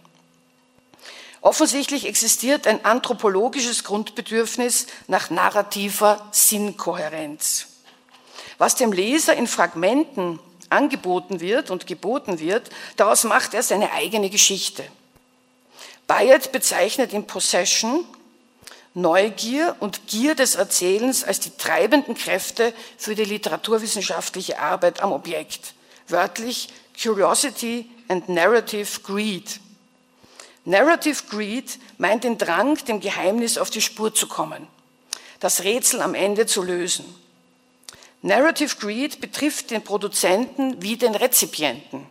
Offensichtlich 1.41 2.05
existiert 2.05 2.67
ein 2.67 2.85
anthropologisches 2.85 3.83
Grundbedürfnis 3.83 4.85
nach 5.07 5.31
narrativer 5.31 6.27
Sinnkohärenz. 6.29 7.69
Was 8.59 8.75
dem 8.75 8.91
Leser 8.91 9.33
in 9.33 9.47
Fragmenten 9.47 10.37
angeboten 10.69 11.39
wird 11.39 11.71
und 11.71 11.87
geboten 11.87 12.37
wird, 12.37 12.69
daraus 12.97 13.23
macht 13.23 13.55
er 13.55 13.63
seine 13.63 13.93
eigene 13.93 14.29
Geschichte. 14.29 14.83
Bayard 16.05 16.51
bezeichnet 16.51 17.13
in 17.13 17.25
Possession 17.25 18.05
Neugier 18.95 19.75
und 19.79 20.07
Gier 20.07 20.35
des 20.35 20.55
Erzählens 20.55 21.23
als 21.23 21.39
die 21.39 21.55
treibenden 21.57 22.15
Kräfte 22.15 22.73
für 22.97 23.15
die 23.15 23.25
literaturwissenschaftliche 23.25 24.59
Arbeit 24.59 25.01
am 25.01 25.11
Objekt. 25.11 25.73
Wörtlich 26.07 26.69
Curiosity 27.01 27.89
and 28.07 28.29
Narrative 28.29 28.99
Greed. 29.01 29.59
Narrative 30.65 31.23
Greed 31.29 31.79
meint 31.97 32.23
den 32.23 32.37
Drang, 32.37 32.75
dem 32.85 32.99
Geheimnis 32.99 33.57
auf 33.57 33.69
die 33.69 33.81
Spur 33.81 34.13
zu 34.13 34.27
kommen, 34.27 34.67
das 35.39 35.63
Rätsel 35.63 36.01
am 36.01 36.13
Ende 36.13 36.45
zu 36.45 36.61
lösen. 36.61 37.03
Narrative 38.21 38.75
Greed 38.77 39.19
betrifft 39.19 39.71
den 39.71 39.83
Produzenten 39.83 40.81
wie 40.81 40.95
den 40.95 41.15
Rezipienten. 41.15 42.07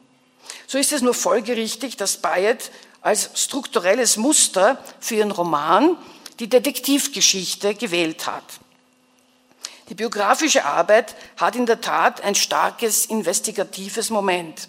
So 0.66 0.76
ist 0.78 0.92
es 0.92 1.00
nur 1.00 1.14
folgerichtig, 1.14 1.96
dass 1.96 2.18
Bayet 2.18 2.70
als 3.00 3.30
strukturelles 3.34 4.16
Muster 4.16 4.82
für 5.00 5.14
ihren 5.14 5.30
Roman 5.30 5.96
die 6.42 6.48
Detektivgeschichte 6.48 7.76
gewählt 7.76 8.26
hat. 8.26 8.42
Die 9.88 9.94
biografische 9.94 10.64
Arbeit 10.64 11.14
hat 11.36 11.54
in 11.54 11.66
der 11.66 11.80
Tat 11.80 12.20
ein 12.22 12.34
starkes 12.34 13.06
investigatives 13.06 14.10
Moment, 14.10 14.68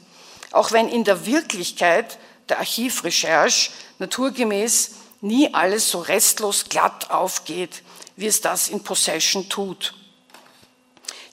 auch 0.52 0.72
wenn 0.72 0.88
in 0.88 1.04
der 1.04 1.26
Wirklichkeit 1.26 2.20
der 2.48 2.60
Archivrecherche 2.60 3.72
naturgemäß 3.98 4.92
nie 5.22 5.52
alles 5.52 5.90
so 5.90 6.02
restlos 6.02 6.66
glatt 6.70 7.10
aufgeht, 7.10 7.82
wie 8.18 8.28
es 8.28 8.40
das 8.40 8.70
in 8.70 8.84
Possession 8.84 9.50
tut. 9.50 9.96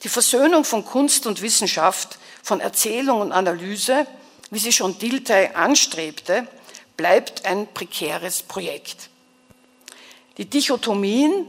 Die 0.05 0.09
Versöhnung 0.09 0.65
von 0.65 0.87
Kunst 0.87 1.27
und 1.27 1.43
Wissenschaft, 1.43 2.19
von 2.43 2.61
Erzählung 2.61 3.21
und 3.21 3.33
Analyse, 3.33 4.07
wie 4.51 4.59
sie 4.59 4.73
schon 4.73 4.99
Dilthey 4.99 5.51
anstrebte, 5.53 6.47
bleibt 6.97 7.45
ein 7.45 7.67
prekäres 7.75 8.43
Projekt. 8.43 9.10
Die 10.41 10.49
Dichotomien 10.49 11.47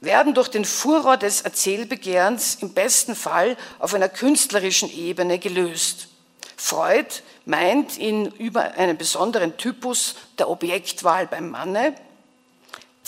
werden 0.00 0.34
durch 0.34 0.46
den 0.46 0.64
Furor 0.64 1.16
des 1.16 1.40
Erzählbegehrens 1.40 2.58
im 2.60 2.72
besten 2.72 3.16
Fall 3.16 3.56
auf 3.80 3.92
einer 3.92 4.08
künstlerischen 4.08 4.88
Ebene 4.88 5.40
gelöst. 5.40 6.06
Freud 6.56 7.08
meint 7.44 7.98
ihn 7.98 8.26
über 8.26 8.74
einen 8.74 8.96
besonderen 8.96 9.56
Typus 9.56 10.14
der 10.38 10.48
Objektwahl 10.48 11.26
beim 11.26 11.50
Manne. 11.50 11.92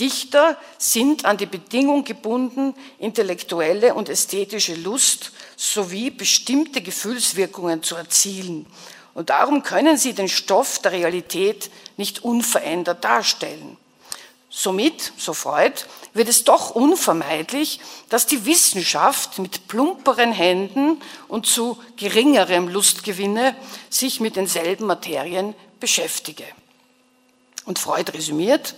Dichter 0.01 0.59
sind 0.77 1.25
an 1.25 1.37
die 1.37 1.47
Bedingung 1.47 2.03
gebunden, 2.03 2.75
intellektuelle 2.99 3.95
und 3.95 4.09
ästhetische 4.09 4.75
Lust 4.75 5.31
sowie 5.55 6.11
bestimmte 6.11 6.83
Gefühlswirkungen 6.83 7.85
zu 7.85 7.95
erzielen. 7.95 8.66
Und 9.14 9.31
darum 9.31 9.62
können 9.62 9.97
sie 9.99 10.14
den 10.14 10.29
Stoff 10.29 10.81
der 10.81 10.91
Realität 10.91 11.70
nicht 11.97 12.25
unverändert 12.25 13.05
darstellen. 13.05 13.77
Somit, 14.55 15.15
so 15.17 15.33
Freud, 15.33 15.87
wird 16.13 16.29
es 16.29 16.45
doch 16.45 16.73
unvermeidlich, 16.73 17.81
dass 18.11 18.27
die 18.27 18.45
Wissenschaft 18.45 19.39
mit 19.39 19.67
plumperen 19.67 20.31
Händen 20.31 21.01
und 21.27 21.47
zu 21.47 21.83
geringerem 21.97 22.69
Lustgewinne 22.69 23.57
sich 23.89 24.21
mit 24.21 24.37
denselben 24.37 24.85
Materien 24.85 25.55
beschäftige. 25.81 26.45
Und 27.65 27.79
Freud 27.79 28.13
resümiert, 28.13 28.75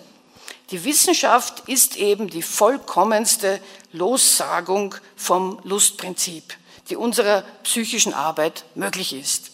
die 0.70 0.84
Wissenschaft 0.84 1.68
ist 1.68 1.96
eben 1.96 2.30
die 2.30 2.42
vollkommenste 2.42 3.60
Lossagung 3.90 4.94
vom 5.16 5.58
Lustprinzip, 5.64 6.54
die 6.88 6.96
unserer 6.96 7.42
psychischen 7.64 8.14
Arbeit 8.14 8.64
möglich 8.76 9.12
ist. 9.12 9.50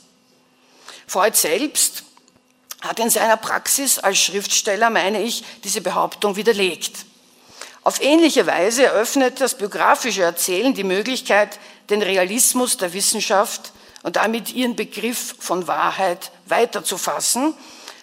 Freud 1.06 1.34
selbst 1.34 2.04
hat 2.82 2.98
in 2.98 3.10
seiner 3.10 3.36
Praxis 3.36 3.98
als 3.98 4.18
Schriftsteller, 4.18 4.90
meine 4.90 5.22
ich, 5.22 5.44
diese 5.64 5.80
Behauptung 5.80 6.36
widerlegt. 6.36 7.04
Auf 7.82 8.00
ähnliche 8.02 8.46
Weise 8.46 8.84
eröffnet 8.84 9.40
das 9.40 9.56
biografische 9.56 10.22
Erzählen 10.22 10.74
die 10.74 10.84
Möglichkeit, 10.84 11.58
den 11.88 12.02
Realismus 12.02 12.76
der 12.76 12.92
Wissenschaft 12.92 13.72
und 14.02 14.16
damit 14.16 14.52
ihren 14.52 14.76
Begriff 14.76 15.34
von 15.38 15.66
Wahrheit 15.66 16.30
weiterzufassen, 16.46 17.54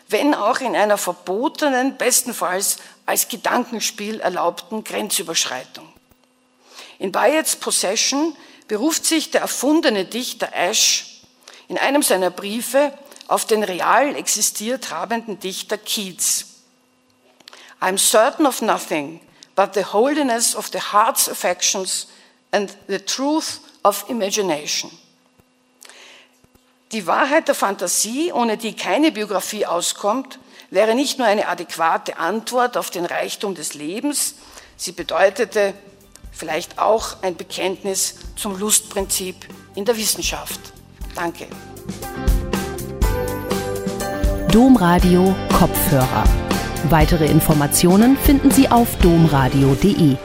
wenn 0.10 0.34
auch 0.34 0.60
in 0.60 0.76
einer 0.76 0.98
verbotenen, 0.98 1.98
bestenfalls 1.98 2.78
als 3.06 3.28
Gedankenspiel 3.28 4.20
erlaubten 4.20 4.84
Grenzüberschreitung. 4.84 5.88
In 7.00 7.12
Bayets 7.12 7.56
Possession 7.56 8.36
beruft 8.68 9.06
sich 9.06 9.32
der 9.32 9.42
erfundene 9.42 10.06
Dichter 10.06 10.50
Ash 10.54 11.22
in 11.68 11.78
einem 11.78 12.02
seiner 12.02 12.32
Briefe 12.32 12.94
auf 13.28 13.46
den 13.46 13.64
real 13.64 14.16
existiert 14.16 14.92
habenden 14.92 15.40
Dichter 15.40 15.78
Keats. 15.78 16.46
I'm 17.82 17.98
certain 17.98 18.46
of 18.46 18.62
nothing 18.62 19.22
but 19.56 19.74
the 19.74 19.86
holiness 19.86 20.56
of 20.56 20.70
the 20.72 20.80
heart's 20.80 21.30
affections 21.30 22.08
and 22.52 22.76
the 22.88 23.00
truth 23.00 23.60
of 23.84 24.06
imagination. 24.10 24.92
Die 26.94 27.06
Wahrheit 27.06 27.50
der 27.50 27.56
Fantasie, 27.56 28.32
ohne 28.32 28.58
die 28.58 28.74
keine 28.74 29.12
Biografie 29.12 29.66
auskommt, 29.66 30.40
wäre 30.70 30.96
nicht 30.96 31.18
nur 31.18 31.28
eine 31.28 31.48
adäquate 31.48 32.18
Antwort 32.18 32.78
auf 32.78 32.90
den 32.90 33.06
Reichtum 33.06 33.56
des 33.56 33.74
Lebens, 33.74 34.36
sie 34.78 34.94
bedeutete 34.94 35.74
vielleicht 36.32 36.80
auch 36.80 37.22
ein 37.24 37.36
Bekenntnis 37.36 38.16
zum 38.36 38.58
Lustprinzip 38.58 39.36
in 39.76 39.86
der 39.86 39.98
Wissenschaft. 39.98 40.60
Danke. 41.16 41.48
Domradio 44.58 45.36
Kopfhörer. 45.54 46.24
Weitere 46.90 47.28
Informationen 47.28 48.18
finden 48.18 48.50
Sie 48.50 48.68
auf 48.68 48.88
domradio.de. 49.04 50.18